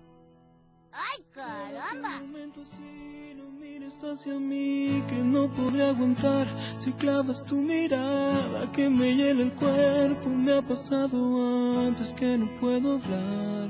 ¡Ay, 0.94 1.26
caramba! 1.34 2.22
Hacia 4.02 4.34
mí 4.34 5.04
que 5.08 5.16
no 5.16 5.48
podré 5.50 5.88
aguantar. 5.88 6.48
Si 6.78 6.92
clavas 6.94 7.44
tu 7.44 7.56
mirada 7.58 8.72
que 8.72 8.90
me 8.90 9.14
llena 9.14 9.44
el 9.44 9.52
cuerpo 9.54 10.30
me 10.30 10.58
ha 10.58 10.62
pasado 10.62 11.18
antes 11.88 12.14
que 12.14 12.38
no 12.38 12.48
puedo 12.60 12.94
hablar. 12.94 13.70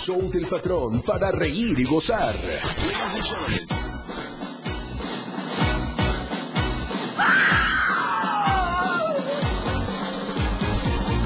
Show 0.00 0.30
del 0.30 0.46
patrón 0.46 1.02
para 1.02 1.30
reír 1.30 1.78
y 1.78 1.84
gozar. 1.84 2.34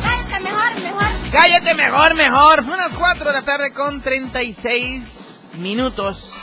Cállate 0.02 0.40
mejor, 0.40 0.82
mejor. 0.82 1.06
Cállate 1.30 1.74
mejor, 1.74 2.14
mejor. 2.14 2.64
Son 2.64 2.76
las 2.76 2.94
4 2.94 3.26
de 3.26 3.32
la 3.32 3.42
tarde 3.42 3.72
con 3.72 4.00
36 4.00 5.18
minutos. 5.58 6.34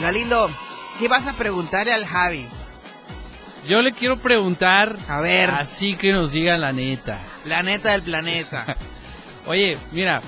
Galindo, 0.00 0.50
¿qué 0.98 1.06
vas 1.06 1.28
a 1.28 1.34
preguntarle 1.34 1.92
al 1.92 2.06
Javi? 2.06 2.48
Yo 3.68 3.82
le 3.82 3.92
quiero 3.92 4.16
preguntar. 4.16 4.96
A 5.08 5.20
ver. 5.20 5.50
Así 5.50 5.94
que 5.94 6.10
nos 6.10 6.32
diga 6.32 6.56
la 6.56 6.72
neta. 6.72 7.20
La 7.44 7.62
neta 7.62 7.92
del 7.92 8.02
planeta. 8.02 8.66
Oye, 9.46 9.78
mira, 9.92 10.20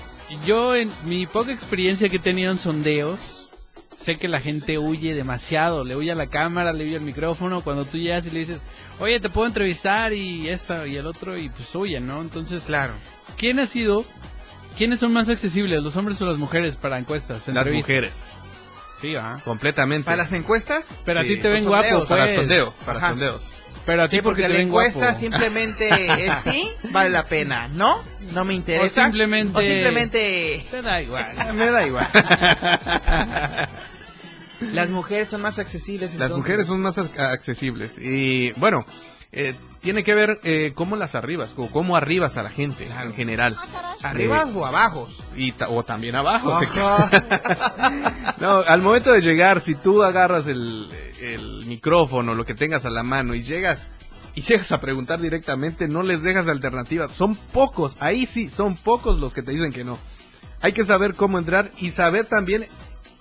yo 0.44 0.74
en 0.74 0.90
mi 1.04 1.26
poca 1.26 1.52
experiencia 1.52 2.08
que 2.08 2.16
he 2.16 2.20
tenido 2.20 2.52
en 2.52 2.58
sondeos, 2.58 3.48
sé 3.96 4.14
que 4.16 4.28
la 4.28 4.40
gente 4.40 4.78
huye 4.78 5.14
demasiado, 5.14 5.84
le 5.84 5.96
huye 5.96 6.12
a 6.12 6.14
la 6.14 6.28
cámara, 6.28 6.72
le 6.72 6.84
huye 6.84 6.96
al 6.96 7.02
micrófono, 7.02 7.62
cuando 7.62 7.84
tú 7.84 7.98
llegas 7.98 8.26
y 8.26 8.30
le 8.30 8.40
dices, 8.40 8.60
oye, 8.98 9.20
te 9.20 9.28
puedo 9.28 9.46
entrevistar 9.46 10.12
y 10.12 10.48
esta 10.48 10.86
y 10.86 10.96
el 10.96 11.06
otro, 11.06 11.38
y 11.38 11.48
pues 11.48 11.74
huyen, 11.74 12.06
¿no? 12.06 12.20
Entonces, 12.20 12.62
claro. 12.62 12.92
¿quién 13.36 13.58
ha 13.58 13.66
sido, 13.66 14.04
quiénes 14.76 15.00
son 15.00 15.12
más 15.12 15.28
accesibles, 15.28 15.82
los 15.82 15.96
hombres 15.96 16.20
o 16.20 16.26
las 16.26 16.38
mujeres 16.38 16.76
para 16.76 16.98
encuestas? 16.98 17.46
Las 17.48 17.70
mujeres. 17.70 18.38
Sí, 19.00 19.14
¿ah? 19.16 19.40
Completamente. 19.44 20.04
¿Para 20.04 20.18
las 20.18 20.32
encuestas? 20.32 20.96
Pero 21.04 21.20
a 21.20 21.22
ti 21.24 21.36
te 21.36 21.48
ven 21.48 21.64
guapo, 21.64 21.88
sondeos. 21.88 22.08
Para 22.08 22.24
pues. 22.24 22.36
sondeos, 22.36 22.74
para 22.86 22.98
Ajá. 22.98 23.08
sondeos. 23.10 23.61
Pero 23.84 24.02
a 24.04 24.08
ti 24.08 24.16
Sí, 24.16 24.22
porque 24.22 24.42
porque 24.42 24.52
te 24.52 24.58
la 24.58 24.64
encuesta 24.64 25.00
guapo. 25.06 25.18
simplemente 25.18 26.26
es 26.26 26.34
sí, 26.44 26.70
vale 26.92 27.10
la 27.10 27.26
pena, 27.26 27.66
¿no? 27.68 28.02
No 28.32 28.44
me 28.44 28.54
interesa. 28.54 29.00
O 29.02 29.04
simplemente- 29.04 29.58
O 29.58 29.62
simplemente 29.62 30.64
Te 30.70 30.82
da 30.82 31.00
igual. 31.02 31.26
Me 31.54 31.66
da 31.70 31.86
igual. 31.86 32.08
las 34.72 34.90
mujeres 34.90 35.28
son 35.28 35.42
más 35.42 35.58
accesibles. 35.58 36.14
Las 36.14 36.30
mujeres 36.30 36.66
son 36.66 36.80
más 36.80 36.96
ac- 36.98 37.18
accesibles. 37.18 37.98
Y 37.98 38.52
bueno, 38.52 38.86
eh, 39.32 39.54
tiene 39.80 40.04
que 40.04 40.14
ver 40.14 40.38
eh, 40.44 40.72
cómo 40.74 40.94
las 40.96 41.14
arribas, 41.16 41.50
o 41.56 41.68
cómo 41.70 41.96
arribas 41.96 42.36
a 42.36 42.42
la 42.44 42.50
gente 42.50 42.86
en 42.86 43.14
general. 43.14 43.56
¿Arribas 44.02 44.50
Eh, 44.50 44.52
o 44.54 44.64
abajos? 44.66 45.24
y 45.34 45.52
ta- 45.52 45.68
o 45.70 45.82
también 45.82 46.14
abajo. 46.14 46.60
No, 48.38 48.58
al 48.58 48.80
momento 48.82 49.12
de 49.12 49.20
llegar, 49.20 49.60
si 49.60 49.74
tú 49.74 50.02
agarras 50.02 50.46
el, 50.46 50.88
el 51.22 51.64
micrófono, 51.66 52.34
lo 52.34 52.44
que 52.44 52.54
tengas 52.54 52.84
a 52.84 52.90
la 52.90 53.02
mano 53.02 53.34
y 53.34 53.42
llegas 53.42 53.88
y 54.34 54.40
llegas 54.42 54.72
a 54.72 54.80
preguntar 54.80 55.20
directamente, 55.20 55.88
no 55.88 56.02
les 56.02 56.22
dejas 56.22 56.48
alternativas. 56.48 57.12
Son 57.12 57.34
pocos, 57.34 57.96
ahí 58.00 58.26
sí, 58.26 58.48
son 58.50 58.76
pocos 58.76 59.18
los 59.18 59.32
que 59.32 59.42
te 59.42 59.52
dicen 59.52 59.72
que 59.72 59.84
no. 59.84 59.98
Hay 60.60 60.72
que 60.72 60.84
saber 60.84 61.14
cómo 61.14 61.38
entrar 61.38 61.70
y 61.78 61.90
saber 61.90 62.26
también 62.26 62.66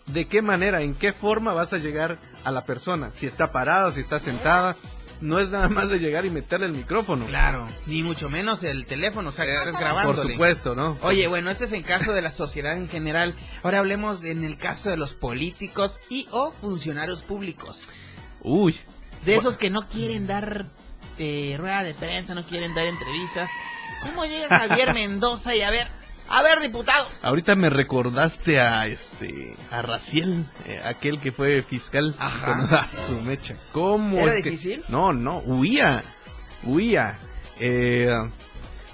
de 0.08 0.28
qué 0.28 0.42
manera, 0.42 0.82
en 0.82 0.96
qué 0.96 1.14
forma 1.14 1.54
vas 1.54 1.74
a 1.74 1.78
llegar 1.78 2.18
a 2.44 2.52
la 2.52 2.66
persona. 2.66 3.12
Si 3.14 3.26
está 3.26 3.52
parada, 3.52 3.92
si 3.92 4.02
está 4.02 4.20
sentada. 4.20 4.76
No 5.22 5.40
es 5.40 5.50
nada 5.50 5.70
más 5.70 5.90
de 5.90 6.00
llegar 6.00 6.26
y 6.26 6.32
meterle 6.32 6.66
el 6.66 6.72
micrófono. 6.74 7.26
Claro, 7.28 7.70
ni 7.86 8.02
mucho 8.04 8.30
menos 8.30 8.64
el 8.64 8.86
teléfono, 8.88 9.30
o 9.30 9.32
sea, 9.32 9.46
que 9.46 9.54
estás 9.54 9.80
grabando. 9.80 10.14
Por 10.24 10.32
supuesto, 10.32 10.74
¿no? 10.76 10.98
Oye, 11.04 11.28
bueno, 11.28 11.52
este 11.52 11.66
es 11.66 11.72
en 11.74 11.84
caso 11.84 12.12
de 12.14 12.22
la 12.24 12.32
sociedad 12.32 12.76
en 12.76 12.90
general. 12.90 13.36
Ahora 13.64 13.80
hablemos 13.80 14.22
de- 14.22 14.32
en 14.32 14.44
el 14.44 14.58
caso 14.58 14.90
de 14.90 14.98
los 14.98 15.14
políticos 15.14 16.00
y 16.10 16.28
o 16.32 16.52
funcionarios 16.52 17.22
públicos. 17.24 17.88
Uy. 18.42 18.78
De 19.26 19.36
esos 19.36 19.58
que 19.58 19.70
no 19.70 19.88
quieren 19.88 20.26
dar 20.26 20.66
eh, 21.20 21.56
rueda 21.60 21.84
de 21.84 21.94
prensa, 21.94 22.34
no 22.34 22.44
quieren 22.46 22.74
dar 22.74 22.88
entrevistas. 22.88 23.50
¿Cómo 24.04 24.26
llega 24.26 24.48
Javier 24.60 24.94
Mendoza 24.96 25.56
y 25.56 25.62
a 25.62 25.70
ver, 25.70 25.88
a 26.32 26.42
ver, 26.44 26.60
diputado? 26.62 27.08
Ahorita 27.22 27.56
me 27.56 27.70
recordaste 27.70 28.60
a 28.60 28.88
este 28.88 29.56
a 29.72 29.82
Raciel, 29.82 30.46
eh, 30.66 30.82
aquel 30.86 31.20
que 31.20 31.32
fue 31.32 31.62
fiscal 31.64 32.16
Ajá. 32.20 32.82
a 32.82 32.88
su 32.88 33.22
mecha. 33.22 33.56
¿Cómo? 33.72 34.18
¿Era 34.20 34.36
es 34.36 34.44
que- 34.44 34.50
difícil? 34.52 34.84
No, 34.90 35.14
no, 35.14 35.40
huía, 35.40 36.04
huía. 36.64 37.20
Eh, 37.60 38.10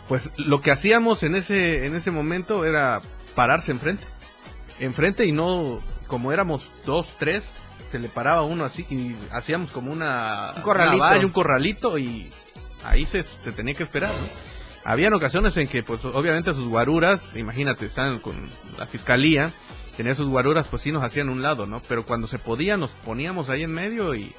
pues 0.08 0.32
lo 0.38 0.62
que 0.62 0.71
hacíamos 0.71 1.23
en 1.23 1.36
ese 1.36 1.86
en 1.86 1.95
ese 1.95 2.12
momento 2.12 2.65
era 2.65 3.02
pararse 3.36 3.71
enfrente, 3.71 4.04
enfrente 4.80 5.26
y 5.26 5.32
no 5.32 5.82
como 6.08 6.32
éramos 6.32 6.71
dos, 6.86 7.15
tres, 7.19 7.50
se 7.91 8.00
le 8.00 8.08
paraba 8.10 8.41
uno 8.43 8.63
así 8.65 8.86
y 8.89 9.15
hacíamos 9.32 9.69
como 9.71 9.91
una 9.91 10.54
Un 10.56 10.62
corralito. 10.62 10.95
una 10.97 11.06
valla, 11.06 11.26
un 11.26 11.32
corralito 11.32 11.97
y 11.97 12.30
ahí 12.86 13.06
se, 13.06 13.23
se 13.23 13.52
tenía 13.52 13.73
que 13.73 13.84
esperar. 13.84 14.10
¿no? 14.12 14.46
Habían 14.88 15.13
ocasiones 15.13 15.58
en 15.58 15.67
que, 15.67 15.84
pues, 15.84 16.06
obviamente 16.06 16.54
sus 16.54 16.69
guaruras, 16.69 17.36
imagínate, 17.36 17.88
están 17.88 18.19
con 18.19 18.47
la 18.80 18.88
fiscalía, 18.88 19.52
tenía 19.97 20.15
sus 20.15 20.30
guaruras, 20.30 20.69
pues 20.69 20.82
sí 20.82 20.93
nos 20.93 21.04
hacían 21.04 21.28
un 21.28 21.41
lado, 21.41 21.65
¿no? 21.65 21.82
Pero 21.89 22.06
cuando 22.06 22.26
se 22.26 22.39
podía, 22.39 22.78
nos 22.78 22.91
poníamos 22.91 23.50
ahí 23.50 23.63
en 23.63 23.73
medio 23.73 24.15
y, 24.15 24.34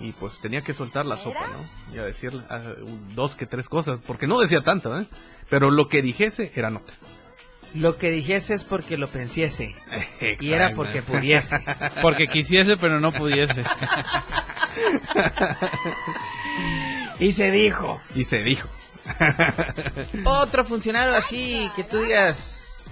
y 0.00 0.10
pues 0.10 0.40
tenía 0.40 0.62
que 0.62 0.74
soltar 0.74 1.06
la 1.06 1.16
sopa, 1.16 1.46
¿no? 1.46 1.94
Y 1.94 2.00
a 2.00 2.04
decir 2.04 2.32
ah, 2.50 2.72
dos 3.14 3.36
que 3.36 3.46
tres 3.46 3.68
cosas, 3.68 4.00
porque 4.04 4.26
no 4.26 4.40
decía 4.40 4.62
tanto, 4.64 4.98
¿eh? 4.98 5.06
Pero 5.48 5.70
lo 5.70 5.86
que 5.86 6.02
dijese 6.02 6.50
era 6.56 6.70
nota. 6.70 6.92
Lo 7.72 7.96
que 7.96 8.10
dijese 8.10 8.54
es 8.54 8.64
porque 8.64 8.98
lo 8.98 9.06
pensiese. 9.06 9.76
Y 10.40 10.54
era 10.54 10.70
porque 10.74 11.02
pudiese. 11.02 11.56
Porque 12.02 12.26
quisiese, 12.26 12.76
pero 12.76 12.98
no 12.98 13.12
pudiese. 13.12 13.62
Y 17.20 17.32
se 17.32 17.50
dijo. 17.50 18.00
Y 18.14 18.24
se 18.24 18.42
dijo. 18.42 18.68
Otro 20.24 20.64
funcionario 20.64 21.14
así 21.14 21.70
que 21.76 21.84
tú 21.84 22.02
digas. 22.02 22.82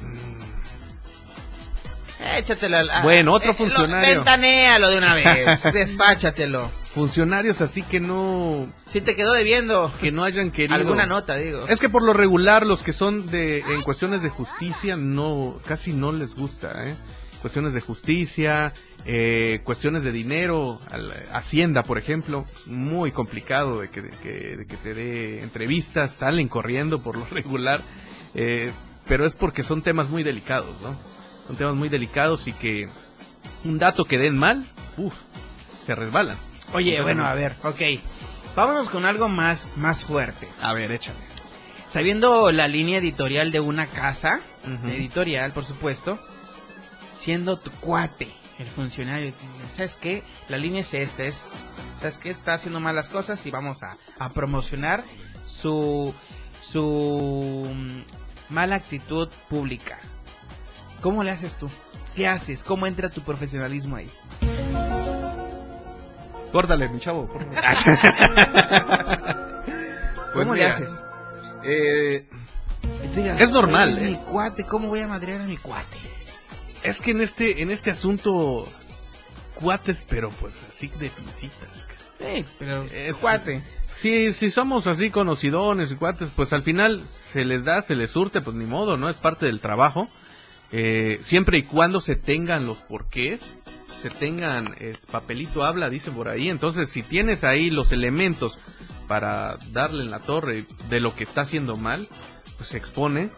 Échatelo 2.37 2.77
al. 2.79 2.89
Bueno, 3.03 3.33
otro 3.33 3.51
eh, 3.51 3.53
lo- 3.53 3.55
funcionario. 3.55 4.15
Ventanéalo 4.17 4.91
de 4.91 4.99
una 4.99 5.15
vez. 5.17 5.63
despáchatelo. 5.73 6.71
Funcionarios 6.95 7.61
así 7.63 7.83
que 7.83 8.01
no... 8.01 8.71
Si 8.87 9.01
te 9.01 9.17
quedó 9.17 9.33
debiendo. 9.33 9.91
Que 10.01 10.13
no 10.13 10.25
hayan 10.25 10.51
querido... 10.51 10.75
Alguna 10.75 11.07
nota, 11.07 11.37
digo. 11.37 11.67
Es 11.67 11.81
que 11.81 11.89
por 11.89 12.03
lo 12.03 12.13
regular 12.13 12.67
los 12.67 12.83
que 12.83 12.93
son 12.93 13.31
de 13.31 13.61
en 13.61 13.83
cuestiones 13.83 14.23
de 14.23 14.29
justicia 14.29 14.95
no 14.97 15.59
casi 15.67 15.95
no 15.95 16.13
les 16.13 16.35
gusta, 16.35 16.87
¿eh? 16.87 16.97
Cuestiones 17.41 17.73
de 17.73 17.81
justicia, 17.81 18.73
eh, 19.05 19.61
cuestiones 19.65 20.03
de 20.03 20.13
dinero, 20.13 20.81
Hacienda, 21.33 21.83
por 21.83 21.99
ejemplo, 21.99 22.47
muy 22.67 23.11
complicado 23.11 23.81
de 23.81 23.91
que, 23.91 24.03
de 24.03 24.11
que, 24.11 24.57
de 24.57 24.67
que 24.67 24.77
te 24.77 24.95
dé 24.95 25.43
entrevistas, 25.43 26.13
salen 26.13 26.49
corriendo 26.49 27.03
por 27.03 27.17
lo 27.17 27.27
regular, 27.31 27.83
eh, 28.35 28.73
pero 29.09 29.27
es 29.27 29.35
porque 29.35 29.63
son 29.63 29.83
temas 29.83 30.09
muy 30.09 30.23
delicados, 30.23 30.81
¿no? 30.83 30.97
Son 31.47 31.57
temas 31.57 31.75
muy 31.75 31.89
delicados 31.89 32.47
y 32.47 32.53
que 32.53 32.89
un 33.65 33.79
dato 33.79 34.05
que 34.05 34.19
den 34.19 34.39
mal, 34.39 34.65
uff, 34.97 35.15
se 35.85 35.95
resbalan. 35.95 36.37
Oye, 36.73 37.01
bueno, 37.03 37.27
a 37.27 37.35
ver, 37.35 37.55
ok. 37.65 37.81
Vámonos 38.55 38.89
con 38.89 39.05
algo 39.05 39.29
más, 39.29 39.69
más 39.77 40.05
fuerte. 40.05 40.49
A 40.61 40.73
ver, 40.73 40.93
échale. 40.93 41.19
Sabiendo 41.89 42.53
la 42.53 42.69
línea 42.69 42.99
editorial 42.99 43.51
de 43.51 43.61
una 43.61 43.87
casa, 43.87 44.41
editorial, 44.87 45.53
por 45.53 45.65
supuesto, 45.65 46.19
siendo 47.19 47.59
tu 47.59 47.71
cuate, 47.73 48.33
el 48.59 48.67
funcionario, 48.69 49.33
¿sabes 49.73 49.97
qué? 49.97 50.23
La 50.49 50.57
línea 50.59 50.81
es 50.83 50.95
esta, 50.95 51.25
es, 51.25 51.51
¿sabes 51.99 52.19
qué? 52.19 52.31
Está 52.31 52.55
haciendo 52.55 52.81
malas 52.81 53.09
cosas 53.09 53.45
y 53.47 53.51
vamos 53.51 53.83
a, 53.83 53.97
a 54.19 54.29
promocionar 54.31 55.03
su, 55.45 56.15
su 56.61 57.69
mm, 57.75 58.53
mala 58.55 58.77
actitud 58.77 59.29
pública. 59.49 59.99
¿Cómo 61.01 61.25
le 61.25 61.31
haces 61.33 61.57
tú? 61.57 61.69
¿Qué 62.15 62.29
haces? 62.29 62.63
¿Cómo 62.63 62.87
entra 62.87 63.09
tu 63.11 63.23
profesionalismo 63.23 63.97
ahí? 63.97 64.11
Córtale, 66.53 66.89
mi 66.89 67.01
chavo. 67.01 67.27
favor. 67.29 67.47
Pues 70.33 70.47
¿Cómo 70.47 70.55
le 70.55 70.65
haces? 70.65 71.03
Eh, 71.63 72.27
Es 73.39 73.51
normal, 73.51 73.91
"Oye, 73.93 73.97
Es 73.97 74.03
¿eh? 74.03 74.11
mi 74.13 74.17
cuate, 74.17 74.65
¿cómo 74.65 74.89
voy 74.89 75.01
a 75.01 75.07
madrear 75.07 75.43
a 75.43 75.45
mi 75.45 75.59
cuate? 75.59 75.99
Es 76.83 77.01
que 77.01 77.13
en 77.13 77.21
este, 77.21 77.63
en 77.63 77.71
este 77.71 77.91
asunto, 77.91 78.67
cuates, 79.55 80.05
pero 80.09 80.31
pues 80.31 80.63
así 80.69 80.89
de 80.99 81.11
pincitas. 81.11 81.87
Sí, 82.19 82.45
pero 82.59 82.85
Es- 82.85 83.17
cuate. 83.17 83.63
Si, 83.93 84.33
si 84.33 84.51
somos 84.51 84.87
así 84.87 85.11
conocidones 85.11 85.91
y 85.91 85.97
cuates, 85.97 86.31
pues 86.35 86.53
al 86.53 86.63
final 86.63 87.03
se 87.11 87.45
les 87.45 87.65
da, 87.65 87.83
se 87.83 87.95
les 87.95 88.11
surte, 88.11 88.41
pues 88.41 88.57
ni 88.57 88.65
modo, 88.65 88.97
¿no? 88.97 89.11
Es 89.11 89.17
parte 89.17 89.47
del 89.47 89.61
trabajo. 89.61 90.09
Eh, 90.71 91.19
siempre 91.23 91.59
y 91.59 91.63
cuando 91.65 92.01
se 92.01 92.17
tengan 92.17 92.67
los 92.67 92.79
porqués, 92.79 93.41
se 94.03 94.09
tengan, 94.09 94.75
es, 94.81 95.05
papelito 95.05 95.63
habla, 95.63 95.91
dice 95.91 96.11
por 96.11 96.29
ahí. 96.29 96.49
Entonces, 96.49 96.89
si 96.89 97.03
tienes 97.03 97.45
ahí 97.45 97.69
los 97.71 97.93
elementos 97.93 98.59
para 99.09 99.59
darle 99.73 100.05
en 100.05 100.11
la 100.11 100.21
torre 100.21 100.65
de 100.89 101.01
lo 101.01 101.15
que 101.15 101.25
está 101.25 101.43
haciendo 101.43 101.77
mal, 101.77 102.09
pues 102.57 102.71
se 102.71 102.79
expone 102.79 103.31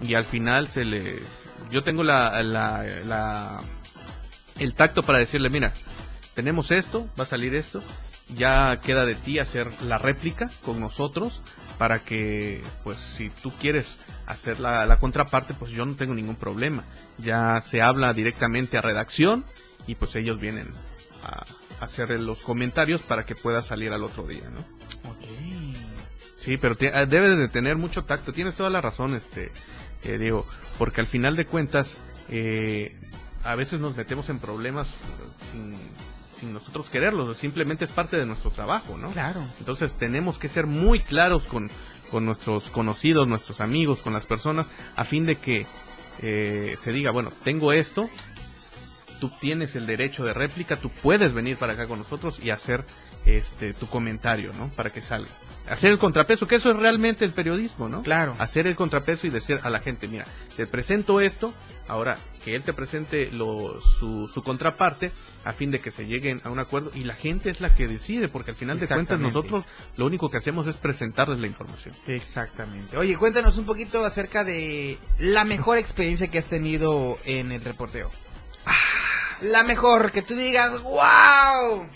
y 0.00 0.14
al 0.14 0.24
final 0.24 0.68
se 0.68 0.84
le... 0.86 1.22
Yo 1.70 1.82
tengo 1.82 2.02
la, 2.02 2.42
la, 2.42 2.84
la- 3.06 3.62
el 4.58 4.74
tacto 4.74 5.02
para 5.02 5.18
decirle, 5.18 5.50
mira, 5.50 5.72
tenemos 6.34 6.70
esto, 6.70 7.08
va 7.18 7.24
a 7.24 7.26
salir 7.26 7.54
esto, 7.54 7.82
ya 8.34 8.80
queda 8.80 9.04
de 9.06 9.14
ti 9.14 9.38
hacer 9.38 9.68
la 9.82 9.98
réplica 9.98 10.50
con 10.64 10.80
nosotros 10.80 11.40
para 11.78 12.00
que, 12.00 12.62
pues, 12.84 12.98
si 12.98 13.30
tú 13.30 13.52
quieres 13.60 13.96
hacer 14.26 14.60
la, 14.60 14.84
la 14.86 14.98
contraparte, 14.98 15.54
pues 15.54 15.70
yo 15.72 15.86
no 15.86 15.94
tengo 15.96 16.14
ningún 16.14 16.36
problema. 16.36 16.84
Ya 17.18 17.60
se 17.62 17.82
habla 17.82 18.12
directamente 18.12 18.76
a 18.76 18.82
redacción 18.82 19.44
y 19.86 19.94
pues 19.94 20.14
ellos 20.16 20.38
vienen 20.40 20.68
a 21.24 21.44
hacer 21.84 22.10
los 22.20 22.42
comentarios 22.42 23.00
para 23.02 23.24
que 23.24 23.34
pueda 23.36 23.62
salir 23.62 23.92
al 23.92 24.02
otro 24.04 24.26
día, 24.26 24.48
¿no? 24.50 24.64
Sí, 26.40 26.56
pero 26.56 26.74
ti- 26.76 26.86
eh, 26.86 27.06
debes 27.08 27.38
de 27.38 27.48
tener 27.48 27.76
mucho 27.76 28.04
tacto. 28.04 28.32
Tienes 28.32 28.54
toda 28.56 28.70
la 28.70 28.80
razón, 28.80 29.14
este, 29.14 29.50
eh, 30.04 30.18
Diego, 30.18 30.46
porque 30.78 31.00
al 31.00 31.06
final 31.06 31.36
de 31.36 31.46
cuentas, 31.46 31.96
eh, 32.28 32.96
a 33.44 33.54
veces 33.54 33.80
nos 33.80 33.96
metemos 33.96 34.28
en 34.30 34.38
problemas 34.38 34.88
eh, 34.88 34.92
sin, 35.52 35.76
sin 36.38 36.52
nosotros 36.52 36.88
quererlos. 36.90 37.36
Simplemente 37.36 37.84
es 37.84 37.90
parte 37.90 38.16
de 38.16 38.26
nuestro 38.26 38.50
trabajo, 38.50 38.96
¿no? 38.96 39.10
Claro. 39.10 39.44
Entonces 39.58 39.92
tenemos 39.94 40.38
que 40.38 40.48
ser 40.48 40.66
muy 40.66 41.00
claros 41.00 41.42
con, 41.44 41.70
con 42.10 42.24
nuestros 42.24 42.70
conocidos, 42.70 43.28
nuestros 43.28 43.60
amigos, 43.60 44.00
con 44.00 44.12
las 44.12 44.26
personas, 44.26 44.66
a 44.96 45.04
fin 45.04 45.26
de 45.26 45.36
que 45.36 45.66
eh, 46.20 46.76
se 46.78 46.92
diga, 46.92 47.10
bueno, 47.10 47.30
tengo 47.44 47.72
esto, 47.72 48.08
tú 49.20 49.30
tienes 49.40 49.76
el 49.76 49.86
derecho 49.86 50.24
de 50.24 50.32
réplica, 50.32 50.76
tú 50.76 50.90
puedes 50.90 51.32
venir 51.32 51.56
para 51.56 51.74
acá 51.74 51.86
con 51.86 51.98
nosotros 51.98 52.40
y 52.42 52.50
hacer 52.50 52.84
este 53.24 53.74
tu 53.74 53.86
comentario, 53.86 54.52
¿no? 54.54 54.68
Para 54.70 54.90
que 54.90 55.00
salga. 55.00 55.30
Hacer 55.70 55.92
el 55.92 55.98
contrapeso, 55.98 56.46
que 56.46 56.56
eso 56.56 56.70
es 56.70 56.76
realmente 56.76 57.24
el 57.24 57.32
periodismo, 57.32 57.88
¿no? 57.88 58.02
Claro. 58.02 58.34
Hacer 58.38 58.66
el 58.66 58.76
contrapeso 58.76 59.26
y 59.26 59.30
decir 59.30 59.60
a 59.62 59.70
la 59.70 59.80
gente, 59.80 60.08
mira, 60.08 60.26
te 60.56 60.66
presento 60.66 61.20
esto, 61.20 61.52
ahora 61.86 62.18
que 62.44 62.54
él 62.54 62.62
te 62.62 62.72
presente 62.72 63.30
lo, 63.32 63.80
su, 63.80 64.28
su 64.28 64.42
contraparte, 64.42 65.10
a 65.44 65.52
fin 65.52 65.70
de 65.70 65.80
que 65.80 65.90
se 65.90 66.06
lleguen 66.06 66.40
a 66.44 66.50
un 66.50 66.58
acuerdo 66.58 66.90
y 66.94 67.04
la 67.04 67.14
gente 67.14 67.50
es 67.50 67.60
la 67.60 67.74
que 67.74 67.88
decide, 67.88 68.28
porque 68.28 68.50
al 68.50 68.56
final 68.56 68.78
de 68.78 68.86
cuentas 68.86 69.18
nosotros 69.18 69.64
lo 69.96 70.06
único 70.06 70.30
que 70.30 70.36
hacemos 70.36 70.66
es 70.66 70.76
presentarles 70.76 71.38
la 71.38 71.46
información. 71.46 71.94
Exactamente. 72.06 72.96
Oye, 72.96 73.16
cuéntanos 73.16 73.58
un 73.58 73.64
poquito 73.64 74.04
acerca 74.04 74.44
de 74.44 74.98
la 75.18 75.44
mejor 75.44 75.78
experiencia 75.78 76.28
que 76.28 76.38
has 76.38 76.46
tenido 76.46 77.18
en 77.24 77.52
el 77.52 77.62
reporteo. 77.62 78.10
La 79.40 79.62
mejor, 79.62 80.10
que 80.10 80.22
tú 80.22 80.34
digas, 80.34 80.82
wow, 80.82 81.86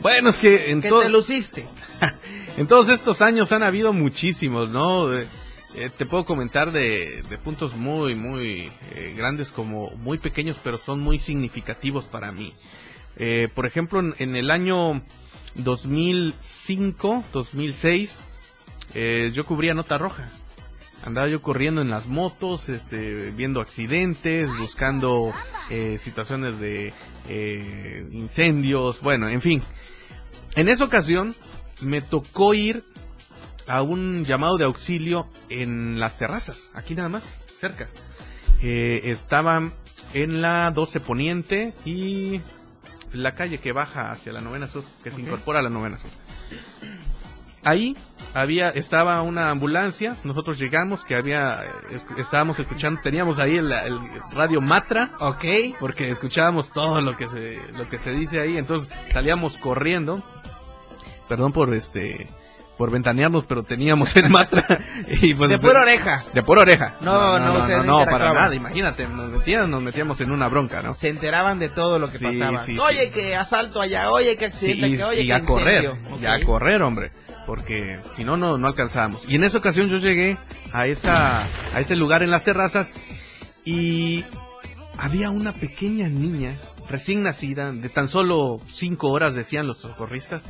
Bueno, 0.00 0.28
es 0.30 0.38
que 0.38 0.70
en 0.70 0.80
que 0.82 0.88
todo- 0.88 1.02
te 1.02 1.08
luciste. 1.08 1.66
En 2.56 2.66
todos 2.66 2.88
estos 2.88 3.20
años 3.20 3.52
han 3.52 3.62
habido 3.62 3.92
muchísimos, 3.92 4.70
¿no? 4.70 5.12
Eh, 5.14 5.26
te 5.98 6.06
puedo 6.06 6.24
comentar 6.24 6.72
de, 6.72 7.22
de 7.28 7.36
puntos 7.36 7.74
muy, 7.76 8.14
muy 8.14 8.72
eh, 8.94 9.12
grandes 9.14 9.52
como 9.52 9.90
muy 9.96 10.16
pequeños, 10.16 10.56
pero 10.64 10.78
son 10.78 11.00
muy 11.00 11.18
significativos 11.18 12.06
para 12.06 12.32
mí. 12.32 12.54
Eh, 13.16 13.48
por 13.54 13.66
ejemplo, 13.66 14.00
en, 14.00 14.14
en 14.18 14.36
el 14.36 14.50
año 14.50 15.02
2005, 15.56 17.24
2006, 17.32 18.18
eh, 18.94 19.30
yo 19.34 19.44
cubría 19.44 19.74
Nota 19.74 19.98
Roja. 19.98 20.30
Andaba 21.04 21.28
yo 21.28 21.40
corriendo 21.40 21.82
en 21.82 21.90
las 21.90 22.06
motos, 22.06 22.68
este, 22.68 23.30
viendo 23.30 23.60
accidentes, 23.60 24.48
buscando 24.58 25.32
eh, 25.70 25.98
situaciones 25.98 26.58
de 26.58 26.92
eh, 27.28 28.08
incendios, 28.12 29.00
bueno, 29.00 29.28
en 29.28 29.40
fin. 29.40 29.62
En 30.56 30.68
esa 30.68 30.84
ocasión 30.84 31.34
me 31.80 32.02
tocó 32.02 32.54
ir 32.54 32.82
a 33.68 33.82
un 33.82 34.24
llamado 34.24 34.56
de 34.58 34.64
auxilio 34.64 35.28
en 35.48 36.00
las 36.00 36.18
terrazas, 36.18 36.70
aquí 36.74 36.94
nada 36.94 37.08
más, 37.08 37.24
cerca. 37.60 37.88
Eh, 38.62 39.02
estaban 39.04 39.74
en 40.14 40.40
la 40.40 40.70
12 40.70 41.00
Poniente 41.00 41.72
y 41.84 42.40
la 43.12 43.34
calle 43.34 43.58
que 43.58 43.72
baja 43.72 44.10
hacia 44.10 44.32
la 44.32 44.40
novena 44.40 44.66
sur, 44.66 44.84
que 45.02 45.10
se 45.10 45.20
incorpora 45.20 45.60
a 45.60 45.62
la 45.62 45.70
novena 45.70 45.98
sur. 45.98 46.10
Ahí 47.68 47.96
había, 48.32 48.70
estaba 48.70 49.20
una 49.22 49.50
ambulancia, 49.50 50.16
nosotros 50.24 50.56
llegamos, 50.58 51.02
que 51.04 51.16
había, 51.16 51.64
es- 51.90 52.04
estábamos 52.18 52.58
escuchando, 52.60 53.00
teníamos 53.02 53.38
ahí 53.40 53.56
el, 53.56 53.72
el 53.72 53.98
radio 54.30 54.60
Matra, 54.60 55.10
ok, 55.18 55.44
porque 55.80 56.08
escuchábamos 56.10 56.70
todo 56.70 57.00
lo 57.00 57.16
que 57.16 57.26
se, 57.28 57.58
lo 57.72 57.88
que 57.88 57.98
se 57.98 58.12
dice 58.12 58.40
ahí, 58.40 58.56
entonces 58.56 58.88
salíamos 59.12 59.56
corriendo, 59.56 60.22
perdón 61.28 61.52
por 61.52 61.74
este, 61.74 62.28
por 62.78 62.90
ventanearnos, 62.90 63.46
pero 63.46 63.62
teníamos 63.64 64.14
el 64.16 64.28
Matra, 64.28 64.62
y 65.22 65.34
pues, 65.34 65.48
De 65.50 65.58
pura 65.58 65.80
oreja. 65.82 66.24
de 66.34 66.42
pura 66.42 66.60
oreja, 66.60 66.94
No, 67.00 67.38
no, 67.38 67.52
ustedes 67.54 67.84
no, 67.84 68.00
no 68.00 68.04
para 68.04 68.32
nada, 68.32 68.54
imagínate, 68.54 69.08
nos 69.08 69.30
metían, 69.30 69.70
nos 69.70 69.82
metíamos 69.82 70.20
en 70.20 70.30
una 70.30 70.46
bronca, 70.48 70.82
¿no? 70.82 70.94
Se 70.94 71.08
enteraban 71.08 71.58
de 71.58 71.68
todo 71.70 71.98
lo 71.98 72.08
que 72.08 72.18
pasaba. 72.18 72.64
oye, 72.86 73.10
que 73.10 73.34
asalto 73.34 73.80
allá, 73.80 74.10
oye, 74.12 74.36
que 74.36 74.44
accidente, 74.46 74.88
Sí, 74.90 74.96
que 74.98 75.04
oye, 75.04 75.22
y 75.22 75.30
a 75.32 75.42
correr, 75.42 75.90
y 76.20 76.26
a 76.26 76.44
correr, 76.44 76.82
hombre, 76.82 77.10
porque 77.46 77.98
si 78.14 78.24
no, 78.24 78.36
no, 78.36 78.58
no 78.58 78.66
alcanzábamos. 78.66 79.24
Y 79.28 79.36
en 79.36 79.44
esa 79.44 79.58
ocasión 79.58 79.88
yo 79.88 79.96
llegué 79.98 80.36
a 80.72 80.86
esa, 80.86 81.44
a 81.44 81.80
ese 81.80 81.94
lugar 81.96 82.22
en 82.22 82.30
las 82.30 82.44
terrazas 82.44 82.92
y 83.64 84.24
había 84.98 85.30
una 85.30 85.52
pequeña 85.52 86.08
niña 86.08 86.58
recién 86.88 87.22
nacida, 87.22 87.72
de 87.72 87.88
tan 87.88 88.08
solo 88.08 88.60
cinco 88.66 89.08
horas 89.10 89.34
decían 89.34 89.66
los 89.66 89.78
socorristas, 89.78 90.44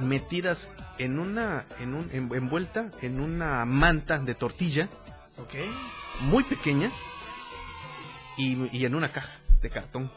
metidas 0.00 0.70
en 0.98 1.18
una, 1.18 1.66
en 1.80 1.94
un, 1.94 2.08
en- 2.12 2.34
envuelta 2.34 2.90
en 3.02 3.20
una 3.20 3.64
manta 3.66 4.18
de 4.18 4.34
tortilla, 4.34 4.88
muy 6.20 6.42
pequeña, 6.44 6.90
y, 8.38 8.56
y 8.76 8.84
en 8.86 8.94
una 8.94 9.12
caja 9.12 9.38
de 9.60 9.70
cartón. 9.70 10.10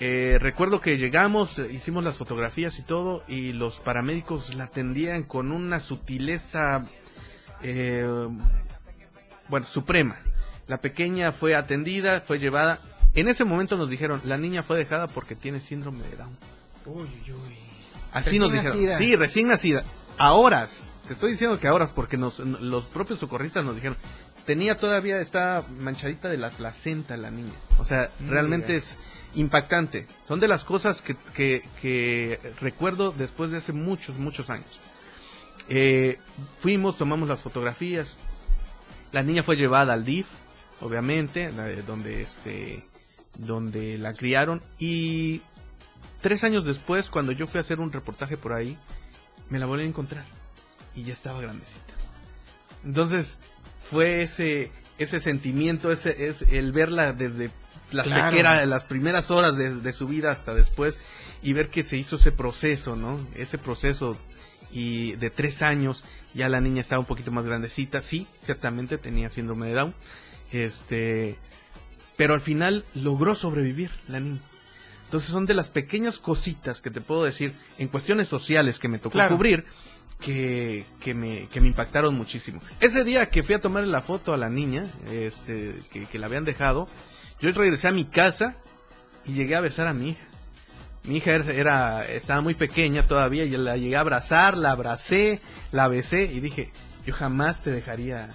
Eh, 0.00 0.38
recuerdo 0.40 0.80
que 0.80 0.96
llegamos, 0.96 1.58
eh, 1.58 1.72
hicimos 1.72 2.04
las 2.04 2.16
fotografías 2.16 2.78
y 2.78 2.82
todo, 2.82 3.24
y 3.26 3.52
los 3.52 3.80
paramédicos 3.80 4.54
la 4.54 4.64
atendían 4.64 5.24
con 5.24 5.50
una 5.50 5.80
sutileza, 5.80 6.86
eh, 7.62 8.06
bueno, 9.48 9.66
suprema. 9.66 10.16
La 10.68 10.80
pequeña 10.80 11.32
fue 11.32 11.56
atendida, 11.56 12.20
fue 12.20 12.38
llevada. 12.38 12.78
En 13.14 13.26
ese 13.26 13.44
momento 13.44 13.76
nos 13.76 13.90
dijeron, 13.90 14.20
la 14.24 14.38
niña 14.38 14.62
fue 14.62 14.78
dejada 14.78 15.08
porque 15.08 15.34
tiene 15.34 15.58
síndrome 15.58 16.04
de 16.06 16.16
Down. 16.16 16.36
Uy, 16.86 17.02
uy, 17.02 17.32
uy. 17.32 17.56
Así 18.12 18.38
Recién 18.38 18.42
nos 18.42 18.52
dijeron. 18.52 18.76
nacida. 18.76 18.98
Sí, 18.98 19.16
recién 19.16 19.48
nacida. 19.48 19.84
A 20.16 20.34
horas. 20.34 20.82
Te 21.08 21.14
estoy 21.14 21.32
diciendo 21.32 21.58
que 21.58 21.66
a 21.66 21.74
horas 21.74 21.90
porque 21.90 22.16
nos, 22.16 22.38
los 22.38 22.84
propios 22.84 23.18
socorristas 23.18 23.64
nos 23.64 23.74
dijeron. 23.74 23.96
Tenía 24.46 24.78
todavía, 24.78 25.20
está 25.20 25.64
manchadita 25.78 26.28
de 26.28 26.38
la 26.38 26.50
placenta 26.50 27.16
la 27.16 27.30
niña. 27.30 27.52
O 27.78 27.84
sea, 27.84 28.10
realmente 28.20 28.76
es 28.76 28.96
impactante. 29.34 30.06
Son 30.26 30.40
de 30.40 30.48
las 30.48 30.64
cosas 30.64 31.02
que, 31.02 32.40
recuerdo 32.60 33.12
después 33.12 33.50
de 33.50 33.58
hace 33.58 33.72
muchos, 33.72 34.18
muchos 34.18 34.50
años. 34.50 34.80
Eh, 35.68 36.18
fuimos, 36.58 36.96
tomamos 36.96 37.28
las 37.28 37.40
fotografías. 37.40 38.16
La 39.12 39.22
niña 39.22 39.42
fue 39.42 39.56
llevada 39.56 39.92
al 39.92 40.04
DIF, 40.04 40.26
obviamente, 40.80 41.50
este, 42.20 42.84
donde 43.38 43.98
la 43.98 44.12
criaron 44.14 44.62
y 44.78 45.42
tres 46.20 46.44
años 46.44 46.64
después, 46.64 47.10
cuando 47.10 47.32
yo 47.32 47.46
fui 47.46 47.58
a 47.58 47.62
hacer 47.62 47.80
un 47.80 47.92
reportaje 47.92 48.36
por 48.36 48.52
ahí, 48.52 48.76
me 49.48 49.58
la 49.58 49.66
volví 49.66 49.82
a 49.82 49.86
encontrar 49.86 50.24
y 50.94 51.04
ya 51.04 51.12
estaba 51.12 51.40
grandecita. 51.40 51.94
Entonces 52.84 53.38
fue 53.90 54.22
ese 54.22 54.70
sentimiento, 55.20 55.90
el 55.90 56.72
verla 56.72 57.12
desde 57.12 57.50
las 57.92 58.06
Claro. 58.06 58.30
pequeras, 58.30 58.66
las 58.68 58.84
primeras 58.84 59.30
horas 59.30 59.56
de, 59.56 59.74
de 59.76 59.92
su 59.92 60.06
vida 60.06 60.30
hasta 60.30 60.54
después 60.54 60.98
y 61.42 61.52
ver 61.52 61.70
que 61.70 61.84
se 61.84 61.96
hizo 61.96 62.16
ese 62.16 62.32
proceso, 62.32 62.96
¿no? 62.96 63.26
Ese 63.34 63.58
proceso 63.58 64.16
y 64.70 65.12
de 65.16 65.30
tres 65.30 65.62
años 65.62 66.04
ya 66.34 66.48
la 66.48 66.60
niña 66.60 66.80
estaba 66.82 67.00
un 67.00 67.06
poquito 67.06 67.30
más 67.32 67.46
grandecita, 67.46 68.02
sí, 68.02 68.26
ciertamente 68.44 68.98
tenía 68.98 69.28
síndrome 69.30 69.68
de 69.68 69.72
Down, 69.74 69.94
este, 70.52 71.36
pero 72.16 72.34
al 72.34 72.40
final 72.40 72.84
logró 72.94 73.34
sobrevivir 73.34 73.90
la 74.08 74.20
niña. 74.20 74.40
Entonces 75.04 75.30
son 75.30 75.46
de 75.46 75.54
las 75.54 75.70
pequeñas 75.70 76.18
cositas 76.18 76.80
que 76.82 76.90
te 76.90 77.00
puedo 77.00 77.24
decir 77.24 77.54
en 77.78 77.88
cuestiones 77.88 78.28
sociales 78.28 78.78
que 78.78 78.88
me 78.88 78.98
tocó 78.98 79.12
Claro. 79.14 79.36
cubrir 79.36 79.64
que, 80.20 80.84
que, 81.00 81.14
me, 81.14 81.48
que 81.48 81.60
me 81.62 81.68
impactaron 81.68 82.14
muchísimo. 82.14 82.60
Ese 82.80 83.04
día 83.04 83.30
que 83.30 83.42
fui 83.42 83.54
a 83.54 83.60
tomarle 83.60 83.88
la 83.90 84.02
foto 84.02 84.34
a 84.34 84.36
la 84.36 84.50
niña, 84.50 84.84
este, 85.10 85.76
que, 85.90 86.04
que 86.06 86.18
la 86.18 86.26
habían 86.26 86.44
dejado, 86.44 86.88
yo 87.40 87.50
regresé 87.52 87.88
a 87.88 87.92
mi 87.92 88.04
casa 88.04 88.56
y 89.24 89.32
llegué 89.32 89.56
a 89.56 89.60
besar 89.60 89.86
a 89.86 89.94
mi 89.94 90.10
hija. 90.10 90.24
Mi 91.04 91.16
hija 91.16 91.32
era, 91.32 92.06
estaba 92.06 92.40
muy 92.40 92.54
pequeña 92.54 93.04
todavía 93.04 93.44
y 93.44 93.50
la 93.50 93.76
llegué 93.76 93.96
a 93.96 94.00
abrazar, 94.00 94.56
la 94.56 94.72
abracé, 94.72 95.40
la 95.72 95.88
besé 95.88 96.24
y 96.24 96.40
dije, 96.40 96.72
yo 97.06 97.14
jamás 97.14 97.62
te 97.62 97.70
dejaría 97.70 98.28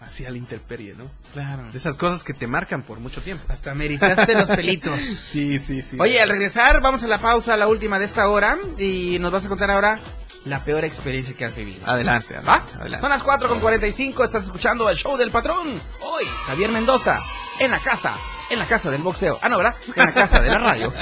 así 0.00 0.24
a 0.24 0.30
la 0.30 0.36
intemperie, 0.36 0.94
¿no? 0.94 1.10
Claro. 1.32 1.70
De 1.70 1.78
esas 1.78 1.96
cosas 1.96 2.22
que 2.22 2.32
te 2.32 2.46
marcan 2.46 2.82
por 2.82 3.00
mucho 3.00 3.20
tiempo. 3.20 3.44
Hasta 3.48 3.74
me 3.74 3.86
erizaste 3.86 4.34
los 4.34 4.48
pelitos. 4.48 5.00
Sí, 5.34 5.58
sí, 5.58 5.82
sí. 5.82 5.96
Oye, 5.98 6.20
al 6.20 6.28
regresar, 6.28 6.80
vamos 6.80 7.02
a 7.02 7.08
la 7.08 7.18
pausa, 7.18 7.56
la 7.56 7.66
última 7.66 7.98
de 7.98 8.04
esta 8.04 8.28
hora, 8.28 8.56
y 8.78 9.18
nos 9.18 9.32
vas 9.32 9.46
a 9.46 9.48
contar 9.48 9.70
ahora 9.70 9.98
la 10.44 10.64
peor 10.64 10.84
experiencia 10.84 11.34
que 11.36 11.44
has 11.44 11.54
vivido. 11.54 11.86
Adelante, 11.86 12.38
¿Va? 12.40 12.64
adelante. 12.78 13.00
Son 13.00 13.10
las 13.10 13.22
4 13.22 13.48
con 13.48 13.60
45, 13.60 14.24
estás 14.24 14.44
escuchando 14.44 14.88
el 14.88 14.96
show 14.96 15.16
del 15.16 15.30
patrón. 15.30 15.80
Hoy, 16.00 16.24
Javier 16.46 16.70
Mendoza, 16.70 17.20
en 17.58 17.70
la 17.70 17.80
casa, 17.80 18.16
en 18.54 18.60
la 18.60 18.66
casa 18.66 18.90
del 18.90 19.02
boxeo. 19.02 19.38
Ah, 19.42 19.48
no, 19.48 19.58
¿verdad? 19.58 19.74
En 19.94 20.06
la 20.06 20.14
casa 20.14 20.40
de 20.40 20.48
la 20.48 20.58
radio. 20.58 20.92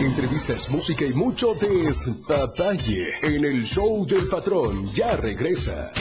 Entrevistas, 0.00 0.68
música 0.70 1.04
y 1.04 1.12
mucho 1.12 1.54
detalle 1.54 3.10
en 3.22 3.44
el 3.44 3.64
show 3.64 4.06
del 4.06 4.28
patrón. 4.28 4.92
Ya 4.94 5.16
regresa. 5.16 5.92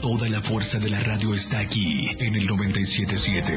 Toda 0.00 0.28
la 0.28 0.40
fuerza 0.40 0.78
de 0.78 0.90
la 0.90 1.00
radio 1.00 1.34
está 1.34 1.60
aquí 1.60 2.08
en 2.18 2.34
el 2.34 2.46
977. 2.46 3.52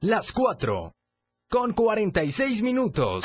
Las 0.00 0.32
4 0.32 0.92
con 1.50 1.72
46 1.72 2.62
minutos. 2.62 3.24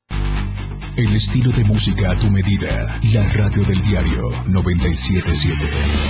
El 0.97 1.15
estilo 1.15 1.51
de 1.51 1.63
música 1.63 2.11
a 2.11 2.17
tu 2.17 2.29
medida. 2.29 2.99
La 3.13 3.23
radio 3.33 3.63
del 3.63 3.81
diario 3.81 4.29
977. 4.45 5.69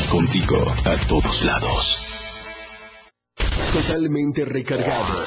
Contigo 0.09 0.57
a 0.85 0.97
todos 1.05 1.45
lados. 1.45 2.07
Totalmente 3.73 4.43
recargado. 4.43 5.23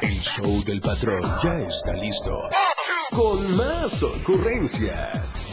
El 0.00 0.20
show 0.20 0.64
del 0.64 0.80
patrón 0.80 1.22
ya 1.44 1.60
está 1.60 1.92
listo. 1.92 2.50
Con 3.10 3.56
más 3.56 4.02
ocurrencias. 4.02 5.48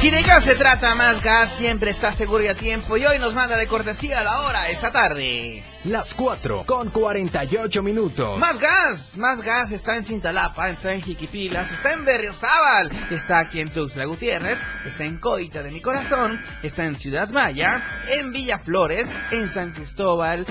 Si 0.00 0.08
de 0.08 0.22
gas 0.22 0.44
se 0.44 0.54
trata, 0.54 0.94
más 0.94 1.22
gas 1.22 1.50
siempre 1.50 1.90
está 1.90 2.10
seguro 2.10 2.42
y 2.42 2.46
a 2.46 2.54
tiempo. 2.54 2.96
Y 2.96 3.04
hoy 3.04 3.18
nos 3.18 3.34
manda 3.34 3.58
de 3.58 3.66
cortesía 3.66 4.22
la 4.22 4.40
hora 4.40 4.70
esta 4.70 4.90
tarde. 4.90 5.62
Las 5.84 6.12
4 6.12 6.64
con 6.66 6.90
48 6.90 7.82
minutos. 7.82 8.38
Más 8.38 8.58
gas, 8.58 9.16
más 9.16 9.40
gas 9.40 9.72
está 9.72 9.96
en 9.96 10.04
Cintalapa, 10.04 10.68
está 10.68 10.92
en 10.92 11.00
Jiquipilas, 11.00 11.72
está 11.72 11.94
en 11.94 12.04
Berriozábal, 12.04 12.90
está 13.10 13.38
aquí 13.38 13.60
en 13.60 13.72
Tuxtla 13.72 14.04
Gutiérrez, 14.04 14.58
está 14.84 15.06
en 15.06 15.16
Coita 15.16 15.62
de 15.62 15.70
mi 15.70 15.80
corazón, 15.80 16.38
está 16.62 16.84
en 16.84 16.96
Ciudad 16.96 17.30
Maya, 17.30 17.82
en 18.10 18.30
Villaflores, 18.30 19.08
en 19.30 19.50
San 19.50 19.72
Cristóbal 19.72 20.44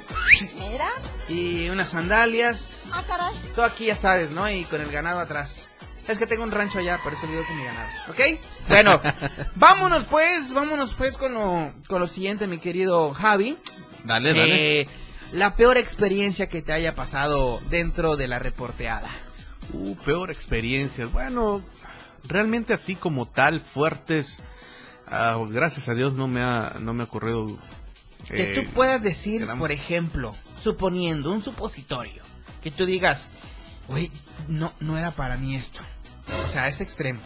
Mira. 0.58 0.90
Y 1.30 1.70
unas 1.70 1.90
sandalias. 1.90 2.90
Ah, 2.94 3.04
caray. 3.08 3.34
Todo 3.56 3.66
aquí 3.66 3.86
ya 3.86 3.96
sabes, 3.96 4.32
¿no? 4.32 4.50
Y 4.50 4.66
con 4.66 4.82
el 4.82 4.92
ganado 4.92 5.20
atrás. 5.20 5.70
Es 6.08 6.20
que 6.20 6.28
tengo 6.28 6.44
un 6.44 6.52
rancho 6.52 6.80
allá, 6.80 7.00
por 7.02 7.14
eso 7.14 7.26
vivo 7.26 7.44
con 7.48 7.58
mi 7.58 7.64
ganado. 7.64 7.90
¿Ok? 8.10 8.20
Bueno, 8.68 9.02
vámonos 9.56 10.04
pues, 10.06 10.54
vámonos 10.54 10.94
pues 10.94 11.16
con 11.16 11.34
lo, 11.34 11.74
con 11.88 12.02
lo 12.02 12.08
siguiente, 12.08 12.48
mi 12.48 12.58
querido 12.58 13.14
Javi. 13.14 13.58
Dale, 14.04 14.34
dale. 14.34 14.82
Eh, 14.82 14.88
la 15.32 15.56
peor 15.56 15.78
experiencia 15.78 16.50
que 16.50 16.62
te 16.62 16.74
haya 16.74 16.96
pasado 16.96 17.62
dentro 17.70 18.18
de 18.18 18.28
la 18.28 18.40
reporteada. 18.40 19.10
Uh, 19.72 19.96
peor 19.98 20.32
experiencias. 20.32 21.12
Bueno, 21.14 21.64
realmente 22.28 22.74
así 22.74 22.96
como 22.96 23.28
tal, 23.28 23.62
fuertes. 23.62 24.44
Ah, 25.12 25.38
gracias 25.50 25.88
a 25.90 25.94
Dios 25.94 26.14
no 26.14 26.28
me 26.28 26.42
ha, 26.42 26.78
no 26.80 26.94
me 26.94 27.04
ha 27.04 27.06
ocurrido. 27.06 27.48
Que 28.28 28.52
eh, 28.52 28.56
tú 28.56 28.72
puedas 28.72 29.02
decir, 29.04 29.46
gran- 29.46 29.60
por 29.60 29.72
ejemplo, 29.72 30.34
suponiendo 30.58 31.32
un 31.32 31.42
supositorio, 31.42 32.24
que 32.64 32.72
tú 32.72 32.86
digas, 32.86 33.30
oye, 33.88 34.10
no, 34.48 34.74
no 34.80 34.98
era 34.98 35.12
para 35.12 35.38
mí 35.38 35.56
esto. 35.56 35.82
O 36.44 36.48
sea, 36.48 36.68
es 36.68 36.82
extremo. 36.82 37.20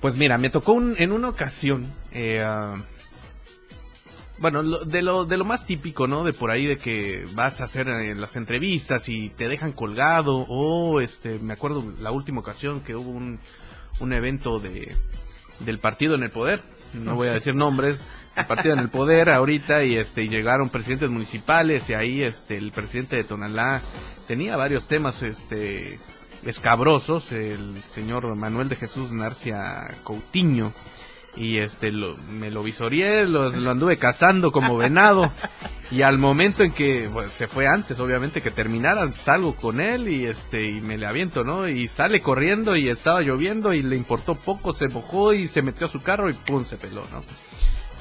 Pues 0.00 0.16
mira, 0.16 0.36
me 0.38 0.50
tocó 0.50 0.72
un- 0.72 0.94
en 0.98 1.12
una 1.12 1.28
ocasión, 1.28 1.92
eh, 2.12 2.42
ah, 2.44 2.82
bueno, 4.38 4.62
lo- 4.62 4.84
de 4.84 5.00
lo, 5.02 5.24
de 5.24 5.36
lo 5.36 5.44
más 5.44 5.64
típico, 5.64 6.06
¿no? 6.06 6.24
De 6.24 6.32
por 6.32 6.50
ahí 6.50 6.66
de 6.66 6.76
que 6.76 7.26
vas 7.34 7.60
a 7.60 7.64
hacer 7.64 7.88
eh, 7.88 8.14
las 8.14 8.36
entrevistas 8.36 9.08
y 9.08 9.30
te 9.30 9.48
dejan 9.48 9.72
colgado, 9.72 10.44
o 10.48 11.00
este, 11.00 11.38
me 11.38 11.52
acuerdo 11.54 11.84
la 12.00 12.10
última 12.10 12.40
ocasión 12.40 12.80
que 12.80 12.96
hubo 12.96 13.10
un, 13.10 13.38
un 14.00 14.12
evento 14.12 14.58
de, 14.58 14.94
del 15.60 15.78
partido 15.78 16.14
en 16.14 16.22
el 16.22 16.30
poder, 16.30 16.60
no 16.92 17.14
voy 17.14 17.28
a 17.28 17.32
decir 17.32 17.54
nombres, 17.54 18.00
el 18.36 18.46
partido 18.46 18.74
en 18.74 18.80
el 18.80 18.90
poder 18.90 19.30
ahorita 19.30 19.84
y 19.84 19.96
este, 19.96 20.28
llegaron 20.28 20.68
presidentes 20.68 21.10
municipales 21.10 21.88
y 21.88 21.94
ahí 21.94 22.22
este, 22.22 22.56
el 22.56 22.72
presidente 22.72 23.16
de 23.16 23.24
Tonalá 23.24 23.80
tenía 24.26 24.56
varios 24.56 24.88
temas, 24.88 25.22
este, 25.22 26.00
escabrosos, 26.44 27.32
el 27.32 27.82
señor 27.90 28.34
Manuel 28.34 28.68
de 28.68 28.76
Jesús 28.76 29.12
Narcia 29.12 29.96
Coutinho, 30.02 30.72
y 31.36 31.58
este 31.58 31.92
lo, 31.92 32.16
me 32.30 32.50
lo 32.50 32.62
visoreé, 32.62 33.26
lo, 33.26 33.48
anduve 33.70 33.96
cazando 33.96 34.52
como 34.52 34.76
venado. 34.76 35.30
Y 35.90 36.02
al 36.02 36.18
momento 36.18 36.62
en 36.64 36.72
que 36.72 37.10
se 37.28 37.46
fue 37.46 37.66
antes 37.66 38.00
obviamente 38.00 38.40
que 38.40 38.50
terminara 38.50 39.14
salgo 39.14 39.54
con 39.54 39.80
él 39.80 40.08
y 40.08 40.24
este 40.24 40.68
y 40.68 40.80
me 40.80 40.96
le 40.96 41.06
aviento 41.06 41.44
no 41.44 41.68
y 41.68 41.88
sale 41.88 42.22
corriendo 42.22 42.74
y 42.74 42.88
estaba 42.88 43.20
lloviendo 43.20 43.74
y 43.74 43.82
le 43.82 43.94
importó 43.94 44.34
poco 44.34 44.72
se 44.72 44.88
mojó 44.88 45.34
y 45.34 45.46
se 45.46 45.60
metió 45.60 45.86
a 45.86 45.90
su 45.90 46.02
carro 46.02 46.30
y 46.30 46.32
pum 46.32 46.64
se 46.64 46.78
peló 46.78 47.04
no 47.12 47.22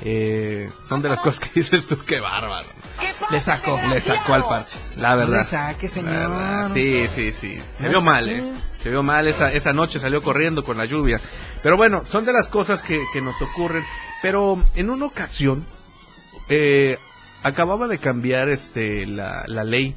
eh, 0.05 0.69
son 0.87 1.01
de 1.01 1.09
las 1.09 1.21
cosas 1.21 1.39
que 1.39 1.49
dices 1.59 1.87
tú 1.87 1.97
qué 2.05 2.19
bárbaro 2.19 2.67
Le 3.31 3.39
sacó. 3.39 3.79
le 3.89 4.01
sacó 4.01 4.33
al 4.33 4.43
parche 4.43 4.77
la 4.97 5.15
verdad 5.15 5.39
Le 5.39 5.45
saque, 5.45 5.87
señor. 5.87 6.71
Sí 6.73 7.07
sí 7.07 7.31
sí 7.31 7.59
se 7.79 7.89
vio 7.89 8.01
mal 8.01 8.29
eh 8.29 8.53
se 8.83 8.89
vio 8.89 9.01
mal 9.01 9.29
esa, 9.29 9.49
esa 9.53 9.71
noche, 9.71 9.97
salió 9.97 10.21
corriendo 10.21 10.65
con 10.65 10.77
la 10.77 10.83
lluvia. 10.83 11.17
Pero 11.61 11.77
bueno, 11.77 12.03
son 12.11 12.25
de 12.25 12.33
las 12.33 12.49
cosas 12.49 12.83
que, 12.83 13.01
que 13.13 13.21
nos 13.21 13.41
ocurren. 13.41 13.85
Pero 14.21 14.61
en 14.75 14.89
una 14.89 15.05
ocasión, 15.05 15.65
eh, 16.49 16.97
acababa 17.43 17.87
de 17.87 17.99
cambiar 17.99 18.49
este 18.49 19.05
la, 19.05 19.45
la 19.47 19.63
ley 19.63 19.95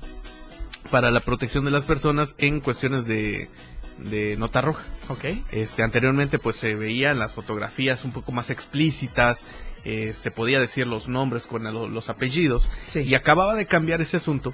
para 0.92 1.10
la 1.10 1.18
protección 1.18 1.64
de 1.64 1.72
las 1.72 1.82
personas 1.82 2.36
en 2.38 2.60
cuestiones 2.60 3.06
de, 3.06 3.50
de 3.98 4.36
nota 4.36 4.60
roja. 4.60 4.84
Ok. 5.08 5.24
Este, 5.52 5.82
anteriormente 5.82 6.38
pues 6.38 6.56
se 6.56 6.74
veían 6.74 7.18
las 7.18 7.32
fotografías 7.32 8.04
un 8.04 8.12
poco 8.12 8.32
más 8.32 8.50
explícitas, 8.50 9.44
eh, 9.84 10.12
se 10.12 10.30
podía 10.30 10.58
decir 10.60 10.86
los 10.86 11.08
nombres 11.08 11.46
con 11.46 11.62
lo- 11.64 11.88
los 11.88 12.08
apellidos 12.08 12.68
y 12.94 13.14
acababa 13.14 13.54
de 13.54 13.66
cambiar 13.66 14.00
ese 14.00 14.16
asunto 14.16 14.52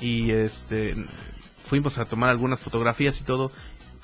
y 0.00 0.30
este 0.32 0.94
fuimos 1.62 1.96
a 1.98 2.04
tomar 2.04 2.28
algunas 2.30 2.60
fotografías 2.60 3.18
y 3.20 3.24
todo, 3.24 3.50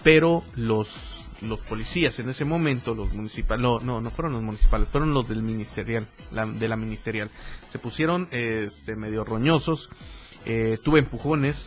pero 0.02 0.42
los 0.54 1.16
los 1.42 1.60
policías 1.62 2.18
en 2.18 2.28
ese 2.28 2.44
momento, 2.44 2.94
los 2.94 3.14
municipales, 3.14 3.62
no, 3.62 3.80
no, 3.80 4.02
no 4.02 4.10
fueron 4.10 4.32
los 4.34 4.42
municipales, 4.42 4.88
fueron 4.90 5.14
los 5.14 5.26
del 5.26 5.42
ministerial, 5.42 6.06
la- 6.30 6.44
de 6.44 6.68
la 6.68 6.76
ministerial, 6.76 7.30
se 7.72 7.78
pusieron 7.78 8.28
este, 8.30 8.94
medio 8.94 9.24
roñosos, 9.24 9.88
eh, 10.44 10.76
tuve 10.84 10.98
empujones, 10.98 11.64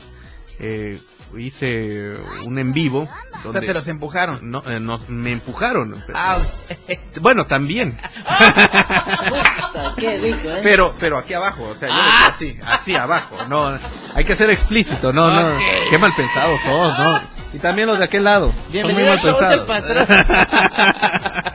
eh, 0.59 0.99
hice 1.37 2.13
un 2.45 2.57
en 2.59 2.73
vivo. 2.73 3.07
O 3.45 3.51
sea, 3.51 3.59
te 3.61 3.73
los 3.73 3.87
empujaron. 3.87 4.39
No, 4.49 4.63
eh, 4.65 4.79
no, 4.79 4.99
me 5.09 5.31
empujaron. 5.33 6.01
pero- 6.05 6.17
Ah, 6.17 6.37
Bueno, 7.21 7.45
también. 7.45 7.97
qué 9.97 10.17
rico, 10.19 10.47
¿eh? 10.49 10.59
Pero, 10.63 10.93
pero 10.99 11.17
aquí 11.17 11.33
abajo, 11.33 11.63
o 11.69 11.75
sea, 11.75 11.89
yo 11.89 11.95
Ah. 11.97 12.31
así, 12.35 12.57
así 12.65 12.95
abajo, 12.95 13.35
no, 13.47 13.77
hay 14.15 14.25
que 14.25 14.35
ser 14.35 14.49
explícito, 14.49 15.11
no, 15.13 15.29
no, 15.29 15.57
qué 15.89 15.97
mal 15.97 16.13
pensados 16.15 16.59
sos, 16.61 16.97
no, 16.99 17.19
y 17.53 17.59
también 17.59 17.87
los 17.87 17.97
de 17.99 18.05
aquel 18.05 18.23
lado, 18.23 18.47
son 18.51 18.55
muy 18.55 18.71
Bienvenido 18.71 19.15
mal 19.39 19.43
al 19.45 19.65
patrón. 19.65 20.07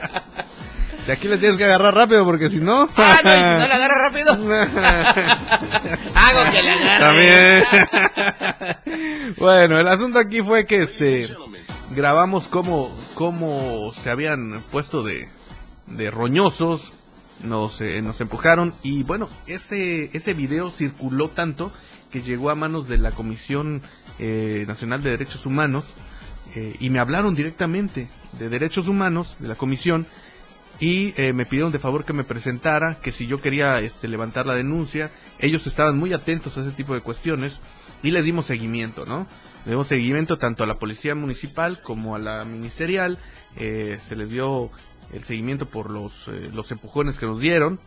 De 1.09 1.13
aquí 1.13 1.27
le 1.27 1.39
tienes 1.39 1.57
que 1.57 1.63
agarrar 1.63 1.95
rápido 1.95 2.23
porque 2.23 2.51
si 2.51 2.59
no... 2.59 2.87
Ah, 2.95 3.19
no, 3.23 3.31
y 3.31 3.43
si 3.43 3.49
no 3.49 3.67
le 3.67 3.73
agarra 3.73 4.09
rápido. 4.09 4.31
Hago 6.13 6.51
que 6.51 6.61
le 6.61 6.69
agarre. 6.69 7.63
También. 8.85 9.33
bueno, 9.39 9.79
el 9.79 9.87
asunto 9.87 10.19
aquí 10.19 10.43
fue 10.43 10.67
que 10.67 10.83
este 10.83 11.35
grabamos 11.95 12.47
cómo, 12.47 12.95
cómo 13.15 13.91
se 13.91 14.11
habían 14.11 14.61
puesto 14.69 15.01
de, 15.01 15.29
de 15.87 16.11
roñosos, 16.11 16.93
nos, 17.41 17.81
eh, 17.81 18.03
nos 18.03 18.21
empujaron 18.21 18.75
y 18.83 19.01
bueno, 19.01 19.29
ese, 19.47 20.15
ese 20.15 20.35
video 20.35 20.69
circuló 20.69 21.29
tanto 21.29 21.71
que 22.11 22.21
llegó 22.21 22.51
a 22.51 22.55
manos 22.55 22.87
de 22.87 22.99
la 22.99 23.13
Comisión 23.13 23.81
eh, 24.19 24.63
Nacional 24.67 25.01
de 25.01 25.09
Derechos 25.09 25.47
Humanos 25.47 25.87
eh, 26.53 26.75
y 26.79 26.91
me 26.91 26.99
hablaron 26.99 27.33
directamente 27.33 28.09
de 28.33 28.49
Derechos 28.49 28.87
Humanos, 28.87 29.37
de 29.39 29.47
la 29.47 29.55
Comisión, 29.55 30.05
y 30.79 31.13
eh, 31.17 31.33
me 31.33 31.45
pidieron 31.45 31.71
de 31.71 31.79
favor 31.79 32.05
que 32.05 32.13
me 32.13 32.23
presentara, 32.23 32.99
que 33.01 33.11
si 33.11 33.27
yo 33.27 33.41
quería 33.41 33.79
este, 33.79 34.07
levantar 34.07 34.47
la 34.47 34.55
denuncia, 34.55 35.11
ellos 35.37 35.67
estaban 35.67 35.97
muy 35.97 36.13
atentos 36.13 36.57
a 36.57 36.61
ese 36.61 36.71
tipo 36.71 36.93
de 36.93 37.01
cuestiones 37.01 37.59
y 38.01 38.11
les 38.11 38.23
dimos 38.23 38.45
seguimiento, 38.45 39.05
¿no? 39.05 39.27
Le 39.65 39.71
dimos 39.71 39.87
seguimiento 39.87 40.37
tanto 40.37 40.63
a 40.63 40.67
la 40.67 40.75
policía 40.75 41.15
municipal 41.15 41.81
como 41.81 42.15
a 42.15 42.19
la 42.19 42.45
ministerial, 42.45 43.19
eh, 43.57 43.97
se 43.99 44.15
les 44.15 44.29
dio 44.29 44.71
el 45.11 45.23
seguimiento 45.23 45.69
por 45.69 45.89
los, 45.89 46.29
eh, 46.29 46.49
los 46.53 46.71
empujones 46.71 47.17
que 47.17 47.25
nos 47.25 47.41
dieron, 47.41 47.79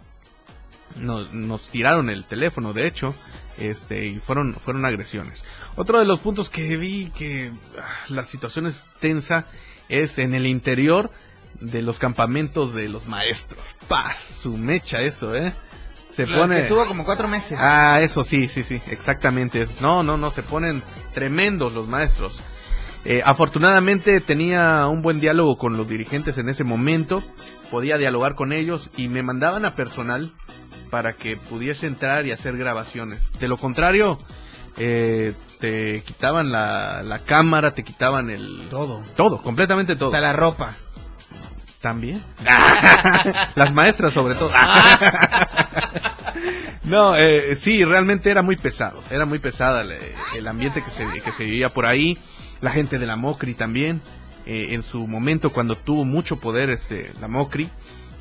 nos, 0.96 1.32
nos 1.32 1.68
tiraron 1.68 2.10
el 2.10 2.24
teléfono, 2.24 2.74
de 2.74 2.86
hecho, 2.86 3.14
este, 3.56 4.06
y 4.06 4.18
fueron, 4.18 4.52
fueron 4.52 4.84
agresiones. 4.84 5.46
Otro 5.76 5.98
de 5.98 6.04
los 6.04 6.20
puntos 6.20 6.50
que 6.50 6.76
vi 6.76 7.10
que 7.16 7.52
ah, 7.78 8.04
la 8.08 8.24
situación 8.24 8.66
es 8.66 8.82
tensa 9.00 9.46
es 9.88 10.18
en 10.18 10.34
el 10.34 10.46
interior 10.46 11.10
de 11.62 11.82
los 11.82 11.98
campamentos 11.98 12.74
de 12.74 12.88
los 12.88 13.06
maestros. 13.06 13.76
Paz, 13.88 14.18
su 14.18 14.56
mecha 14.56 15.00
eso, 15.00 15.34
eh. 15.34 15.52
Se 16.10 16.26
Los 16.26 16.40
pone... 16.40 16.62
que 16.62 16.68
tuvo 16.68 16.86
como 16.86 17.04
cuatro 17.04 17.26
meses. 17.26 17.58
Ah, 17.60 18.00
eso 18.02 18.22
sí, 18.22 18.48
sí, 18.48 18.62
sí, 18.62 18.80
exactamente. 18.90 19.62
eso. 19.62 19.74
No, 19.80 20.02
no, 20.02 20.18
no, 20.18 20.30
se 20.30 20.42
ponen 20.42 20.82
tremendos 21.14 21.72
los 21.72 21.88
maestros. 21.88 22.42
Eh, 23.04 23.22
afortunadamente 23.24 24.20
tenía 24.20 24.86
un 24.86 25.02
buen 25.02 25.20
diálogo 25.20 25.56
con 25.56 25.76
los 25.76 25.88
dirigentes 25.88 26.38
en 26.38 26.48
ese 26.48 26.64
momento, 26.64 27.24
podía 27.70 27.98
dialogar 27.98 28.34
con 28.34 28.52
ellos 28.52 28.90
y 28.96 29.08
me 29.08 29.22
mandaban 29.22 29.64
a 29.64 29.74
personal 29.74 30.32
para 30.90 31.14
que 31.14 31.36
pudiese 31.36 31.86
entrar 31.86 32.26
y 32.26 32.32
hacer 32.32 32.56
grabaciones. 32.56 33.32
De 33.40 33.48
lo 33.48 33.56
contrario, 33.56 34.18
eh, 34.76 35.34
te 35.58 36.02
quitaban 36.02 36.52
la, 36.52 37.02
la 37.02 37.24
cámara, 37.24 37.72
te 37.74 37.82
quitaban 37.82 38.30
el... 38.30 38.68
Todo. 38.70 39.02
Todo, 39.16 39.42
completamente 39.42 39.96
todo. 39.96 40.10
O 40.10 40.12
sea, 40.12 40.20
la 40.20 40.32
ropa. 40.32 40.74
También. 41.82 42.22
Las 43.56 43.72
maestras 43.74 44.12
sobre 44.12 44.36
todo. 44.36 44.52
no, 46.84 47.16
eh, 47.16 47.56
sí, 47.56 47.84
realmente 47.84 48.30
era 48.30 48.42
muy 48.42 48.56
pesado. 48.56 49.02
Era 49.10 49.26
muy 49.26 49.40
pesada 49.40 49.82
el, 49.82 49.92
el 50.36 50.46
ambiente 50.46 50.82
que 50.82 50.90
se, 50.90 51.04
que 51.20 51.32
se 51.32 51.44
vivía 51.44 51.68
por 51.68 51.86
ahí. 51.86 52.16
La 52.60 52.70
gente 52.70 52.98
de 52.98 53.06
la 53.06 53.16
Mocri 53.16 53.54
también. 53.54 54.00
eh, 54.46 54.68
en 54.70 54.82
su 54.82 55.06
momento 55.06 55.50
cuando 55.50 55.76
tuvo 55.76 56.04
mucho 56.04 56.36
poder 56.38 56.70
este, 56.70 57.12
la 57.20 57.28
Mocri. 57.28 57.68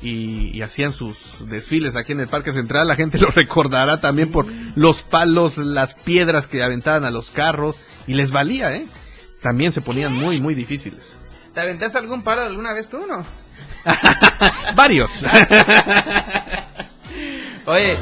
Y, 0.04 0.50
y 0.52 0.62
hacían 0.62 0.92
sus 0.92 1.48
desfiles 1.48 1.94
aquí 1.94 2.10
en 2.10 2.18
el 2.18 2.26
Parque 2.26 2.52
Central. 2.52 2.88
La 2.88 2.96
gente 2.96 3.18
lo 3.18 3.28
recordará 3.30 3.98
también 3.98 4.32
por 4.32 4.46
los 4.74 5.04
palos, 5.04 5.58
las 5.58 5.94
piedras 5.94 6.48
que 6.48 6.60
aventaban 6.64 7.04
a 7.04 7.12
los 7.12 7.30
carros. 7.30 7.76
Y 8.08 8.14
les 8.14 8.32
valía, 8.32 8.74
¿eh? 8.74 8.88
También 9.40 9.70
se 9.70 9.80
ponían 9.80 10.12
muy, 10.12 10.40
muy 10.40 10.56
difíciles. 10.56 11.16
¿Te 11.54 11.60
aventaste 11.60 11.98
algún 11.98 12.24
palo 12.24 12.42
alguna 12.42 12.72
vez 12.72 12.88
tú, 12.88 13.06
no? 13.06 13.24
Varios. 14.76 15.24
Oye, 17.66 17.96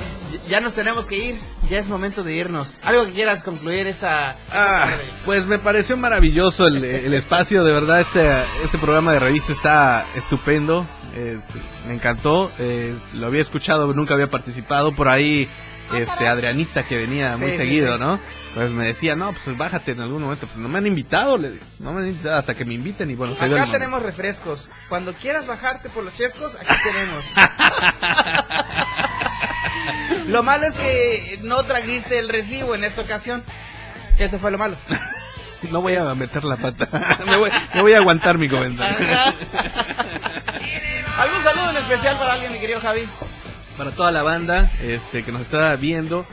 ya 0.48 0.60
nos 0.60 0.74
tenemos 0.74 1.06
que 1.06 1.16
ir. 1.16 1.38
Ya 1.70 1.78
es 1.78 1.86
momento 1.86 2.24
de 2.24 2.34
irnos. 2.34 2.78
¿Algo 2.82 3.06
que 3.06 3.12
quieras 3.12 3.44
concluir 3.44 3.86
esta... 3.86 4.34
Ah, 4.50 4.88
pues 5.24 5.46
me 5.46 5.60
pareció 5.60 5.96
maravilloso 5.96 6.66
el, 6.66 6.84
el 6.84 7.14
espacio, 7.14 7.62
de 7.62 7.72
verdad 7.72 8.00
este, 8.00 8.28
este 8.64 8.76
programa 8.78 9.12
de 9.12 9.20
revista 9.20 9.52
está 9.52 10.04
estupendo, 10.16 10.84
eh, 11.14 11.38
me 11.86 11.94
encantó, 11.94 12.50
eh, 12.58 12.92
lo 13.12 13.28
había 13.28 13.42
escuchado, 13.42 13.92
nunca 13.92 14.14
había 14.14 14.30
participado, 14.30 14.90
por 14.92 15.08
ahí 15.08 15.48
este 15.94 16.28
Adrianita 16.28 16.82
que 16.84 16.96
venía 16.96 17.36
muy 17.36 17.52
Sí, 17.52 17.56
seguido, 17.56 17.94
sí. 17.94 18.00
¿no? 18.00 18.20
Pues 18.54 18.70
me 18.70 18.86
decía, 18.86 19.14
no, 19.16 19.32
pues 19.32 19.56
bájate 19.56 19.92
en 19.92 20.00
algún 20.00 20.22
momento, 20.22 20.46
pues 20.46 20.58
no 20.58 20.68
me 20.68 20.78
han 20.78 20.86
invitado, 20.86 21.38
le 21.38 21.52
digo, 21.52 21.64
no 21.78 21.92
me 21.92 22.00
han 22.00 22.08
invitado 22.08 22.36
hasta 22.38 22.54
que 22.54 22.64
me 22.64 22.74
inviten 22.74 23.10
y 23.10 23.14
bueno, 23.14 23.34
se 23.34 23.44
Acá 23.44 23.70
tenemos 23.70 24.02
refrescos. 24.02 24.68
Cuando 24.88 25.14
quieras 25.14 25.46
bajarte 25.46 25.88
por 25.88 26.02
los 26.04 26.14
chescos, 26.14 26.56
aquí 26.56 26.74
tenemos. 26.84 27.24
lo 30.28 30.42
malo 30.42 30.66
es 30.66 30.74
que 30.74 31.38
no 31.42 31.62
trajiste 31.64 32.18
el 32.18 32.28
recibo 32.28 32.74
en 32.74 32.84
esta 32.84 33.02
ocasión. 33.02 33.42
Eso 34.18 34.38
fue 34.38 34.50
lo 34.50 34.58
malo. 34.58 34.76
No 35.70 35.82
voy 35.82 35.94
a 35.94 36.14
meter 36.14 36.42
la 36.42 36.56
pata, 36.56 36.88
me, 37.26 37.36
voy, 37.36 37.50
me 37.74 37.82
voy 37.82 37.92
a 37.92 37.98
aguantar 37.98 38.38
mi 38.38 38.48
comentario. 38.48 38.96
¿Algún 41.18 41.42
saludo 41.42 41.70
en 41.70 41.76
especial 41.76 42.16
para 42.16 42.32
alguien, 42.32 42.50
mi 42.50 42.58
querido 42.58 42.80
Javi? 42.80 43.06
Para 43.80 43.92
toda 43.92 44.12
la 44.12 44.22
banda 44.22 44.70
este 44.82 45.22
que 45.22 45.32
nos 45.32 45.40
está 45.40 45.74
viendo. 45.76 46.26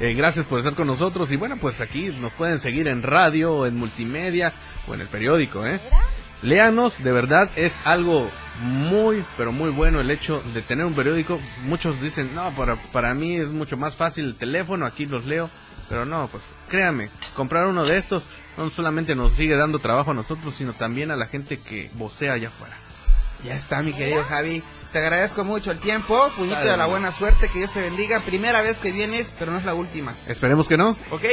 Eh, 0.00 0.14
gracias 0.14 0.46
por 0.46 0.60
estar 0.60 0.72
con 0.72 0.86
nosotros 0.86 1.30
y 1.32 1.36
bueno, 1.36 1.58
pues 1.60 1.82
aquí 1.82 2.06
nos 2.18 2.32
pueden 2.32 2.58
seguir 2.58 2.88
en 2.88 3.02
radio 3.02 3.66
en 3.66 3.76
multimedia 3.76 4.54
o 4.88 4.94
en 4.94 5.02
el 5.02 5.08
periódico, 5.08 5.66
¿eh? 5.66 5.78
léanos, 6.40 7.04
de 7.04 7.12
verdad 7.12 7.50
es 7.56 7.82
algo 7.84 8.30
muy, 8.62 9.22
pero 9.36 9.52
muy 9.52 9.68
bueno 9.68 10.00
el 10.00 10.10
hecho 10.10 10.42
de 10.54 10.62
tener 10.62 10.86
un 10.86 10.94
periódico. 10.94 11.38
Muchos 11.66 12.00
dicen, 12.00 12.34
no, 12.34 12.50
para, 12.54 12.76
para 12.90 13.12
mí 13.12 13.36
es 13.36 13.48
mucho 13.48 13.76
más 13.76 13.94
fácil 13.94 14.24
el 14.24 14.36
teléfono, 14.36 14.86
aquí 14.86 15.04
los 15.04 15.26
leo. 15.26 15.50
Pero 15.90 16.06
no, 16.06 16.28
pues 16.28 16.42
créame, 16.70 17.10
comprar 17.36 17.66
uno 17.66 17.84
de 17.84 17.98
estos 17.98 18.22
no 18.56 18.70
solamente 18.70 19.14
nos 19.14 19.34
sigue 19.34 19.56
dando 19.56 19.78
trabajo 19.78 20.12
a 20.12 20.14
nosotros, 20.14 20.54
sino 20.54 20.72
también 20.72 21.10
a 21.10 21.16
la 21.16 21.26
gente 21.26 21.58
que 21.58 21.90
vocea 21.96 22.32
allá 22.32 22.48
afuera. 22.48 22.78
Ya 23.44 23.54
está, 23.54 23.82
mi 23.82 23.92
querido 23.92 24.24
Javi. 24.24 24.62
Te 24.92 24.98
agradezco 24.98 25.44
mucho 25.44 25.70
el 25.70 25.78
tiempo. 25.78 26.30
Puñito 26.36 26.64
de 26.64 26.76
la 26.76 26.86
buena 26.86 27.12
suerte. 27.12 27.48
Que 27.48 27.58
Dios 27.58 27.72
te 27.72 27.82
bendiga. 27.82 28.20
Primera 28.20 28.62
vez 28.62 28.78
que 28.78 28.90
vienes, 28.90 29.32
pero 29.38 29.52
no 29.52 29.58
es 29.58 29.64
la 29.64 29.74
última. 29.74 30.14
Esperemos 30.28 30.66
que 30.66 30.76
no. 30.76 30.96
¿Ok? 31.10 31.24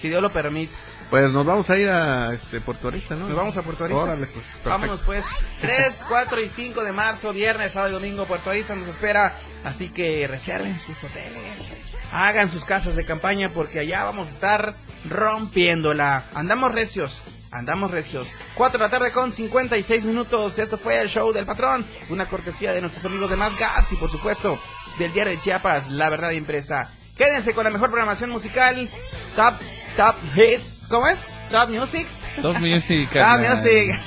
Si 0.00 0.08
Dios 0.08 0.20
lo 0.20 0.30
permite. 0.30 0.72
Pues 1.08 1.30
nos 1.30 1.46
vamos 1.46 1.70
a 1.70 1.76
ir 1.76 1.88
a 1.88 2.34
este, 2.34 2.60
Puerto 2.60 2.88
Arista, 2.88 3.14
¿no? 3.14 3.28
Nos 3.28 3.36
vamos 3.36 3.56
a 3.56 3.62
Puerto 3.62 3.84
Arista. 3.84 4.02
Órale, 4.02 4.26
pues. 4.26 4.44
perfecto. 4.44 4.68
Vámonos 4.68 5.00
pues. 5.06 5.24
3, 5.60 6.04
4 6.08 6.40
y 6.40 6.48
5 6.48 6.82
de 6.82 6.92
marzo, 6.92 7.32
viernes, 7.32 7.72
sábado 7.72 7.92
y 7.92 7.94
domingo, 7.94 8.24
Puerto 8.24 8.50
Arista 8.50 8.74
nos 8.74 8.88
espera. 8.88 9.36
Así 9.62 9.90
que 9.90 10.26
reserven 10.26 10.78
sus 10.80 11.04
hoteles. 11.04 11.70
Hagan 12.10 12.48
sus 12.48 12.64
casas 12.64 12.96
de 12.96 13.04
campaña 13.04 13.50
porque 13.50 13.80
allá 13.80 14.02
vamos 14.04 14.28
a 14.28 14.30
estar 14.30 14.74
rompiéndola. 15.08 16.24
Andamos 16.34 16.72
recios. 16.72 17.22
Andamos 17.50 17.90
recios. 17.90 18.28
4 18.54 18.78
de 18.78 18.84
la 18.84 18.90
tarde 18.90 19.12
con 19.12 19.32
56 19.32 20.04
minutos. 20.04 20.58
Esto 20.58 20.78
fue 20.78 21.00
el 21.00 21.08
show 21.08 21.32
del 21.32 21.46
patrón. 21.46 21.84
Una 22.10 22.26
cortesía 22.26 22.72
de 22.72 22.80
nuestros 22.80 23.04
amigos 23.04 23.30
de 23.30 23.36
Más 23.36 23.56
Gas 23.56 23.90
y 23.92 23.96
por 23.96 24.10
supuesto 24.10 24.58
del 24.98 25.12
diario 25.12 25.32
de 25.32 25.38
Chiapas, 25.38 25.88
La 25.90 26.10
Verdad 26.10 26.30
Impresa. 26.30 26.90
Quédense 27.16 27.54
con 27.54 27.64
la 27.64 27.70
mejor 27.70 27.88
programación 27.90 28.30
musical. 28.30 28.88
Top, 29.34 29.54
top 29.96 30.16
hits. 30.36 30.82
¿Cómo 30.88 31.06
es? 31.06 31.26
Top 31.50 31.68
music. 31.70 32.06
Top 32.42 32.58
Music. 32.58 33.08
Top 33.12 33.40
music. 33.40 33.98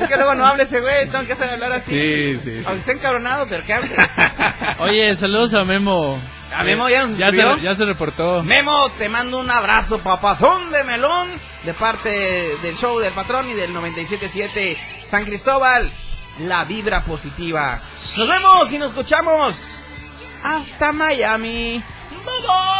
Que 0.08 0.16
luego 0.16 0.34
no 0.34 0.46
hable 0.46 0.62
ese 0.62 0.80
güey. 0.80 1.08
Tengo 1.08 1.26
que 1.26 1.32
hacer 1.32 1.50
hablar 1.50 1.72
así. 1.72 1.90
Sí, 1.90 2.38
sí. 2.42 2.62
Aunque 2.64 2.80
esté 2.80 2.92
encabronado, 2.92 3.46
pero 3.48 3.64
que 3.64 3.72
hable. 3.72 3.90
Oye, 4.78 5.16
saludos 5.16 5.54
a 5.54 5.64
Memo. 5.64 6.18
¿A 6.54 6.62
Memo 6.64 6.88
ya 6.88 7.02
nos 7.02 7.16
ya 7.16 7.30
se, 7.30 7.60
ya 7.62 7.74
se 7.76 7.84
reportó. 7.84 8.42
Memo, 8.42 8.90
te 8.98 9.08
mando 9.08 9.38
un 9.38 9.50
abrazo, 9.50 9.98
papazón 9.98 10.70
de 10.70 10.84
melón, 10.84 11.30
de 11.64 11.74
parte 11.74 12.56
del 12.62 12.76
show 12.76 12.98
del 12.98 13.12
patrón 13.12 13.48
y 13.48 13.54
del 13.54 13.72
977 13.72 14.76
San 15.08 15.24
Cristóbal. 15.24 15.90
La 16.40 16.64
vibra 16.64 17.00
positiva. 17.04 17.80
Nos 18.16 18.28
vemos 18.28 18.72
y 18.72 18.78
nos 18.78 18.90
escuchamos. 18.90 19.80
Hasta 20.42 20.92
Miami. 20.92 21.82
Bye 22.10 22.46
bye. 22.46 22.79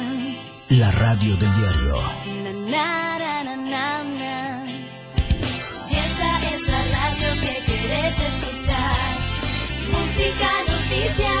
La 0.71 0.89
radio 0.89 1.35
del 1.35 1.49
diario. 1.57 1.97
Na, 2.69 3.19
na, 3.19 4.03
na, 4.13 4.63
esta 5.89 6.29
es 6.49 6.61
la 6.65 6.81
radio 6.85 7.41
que 7.41 7.53
querés 7.65 8.15
escuchar. 8.17 9.19
Música, 9.91 10.49
noticias 10.69 11.40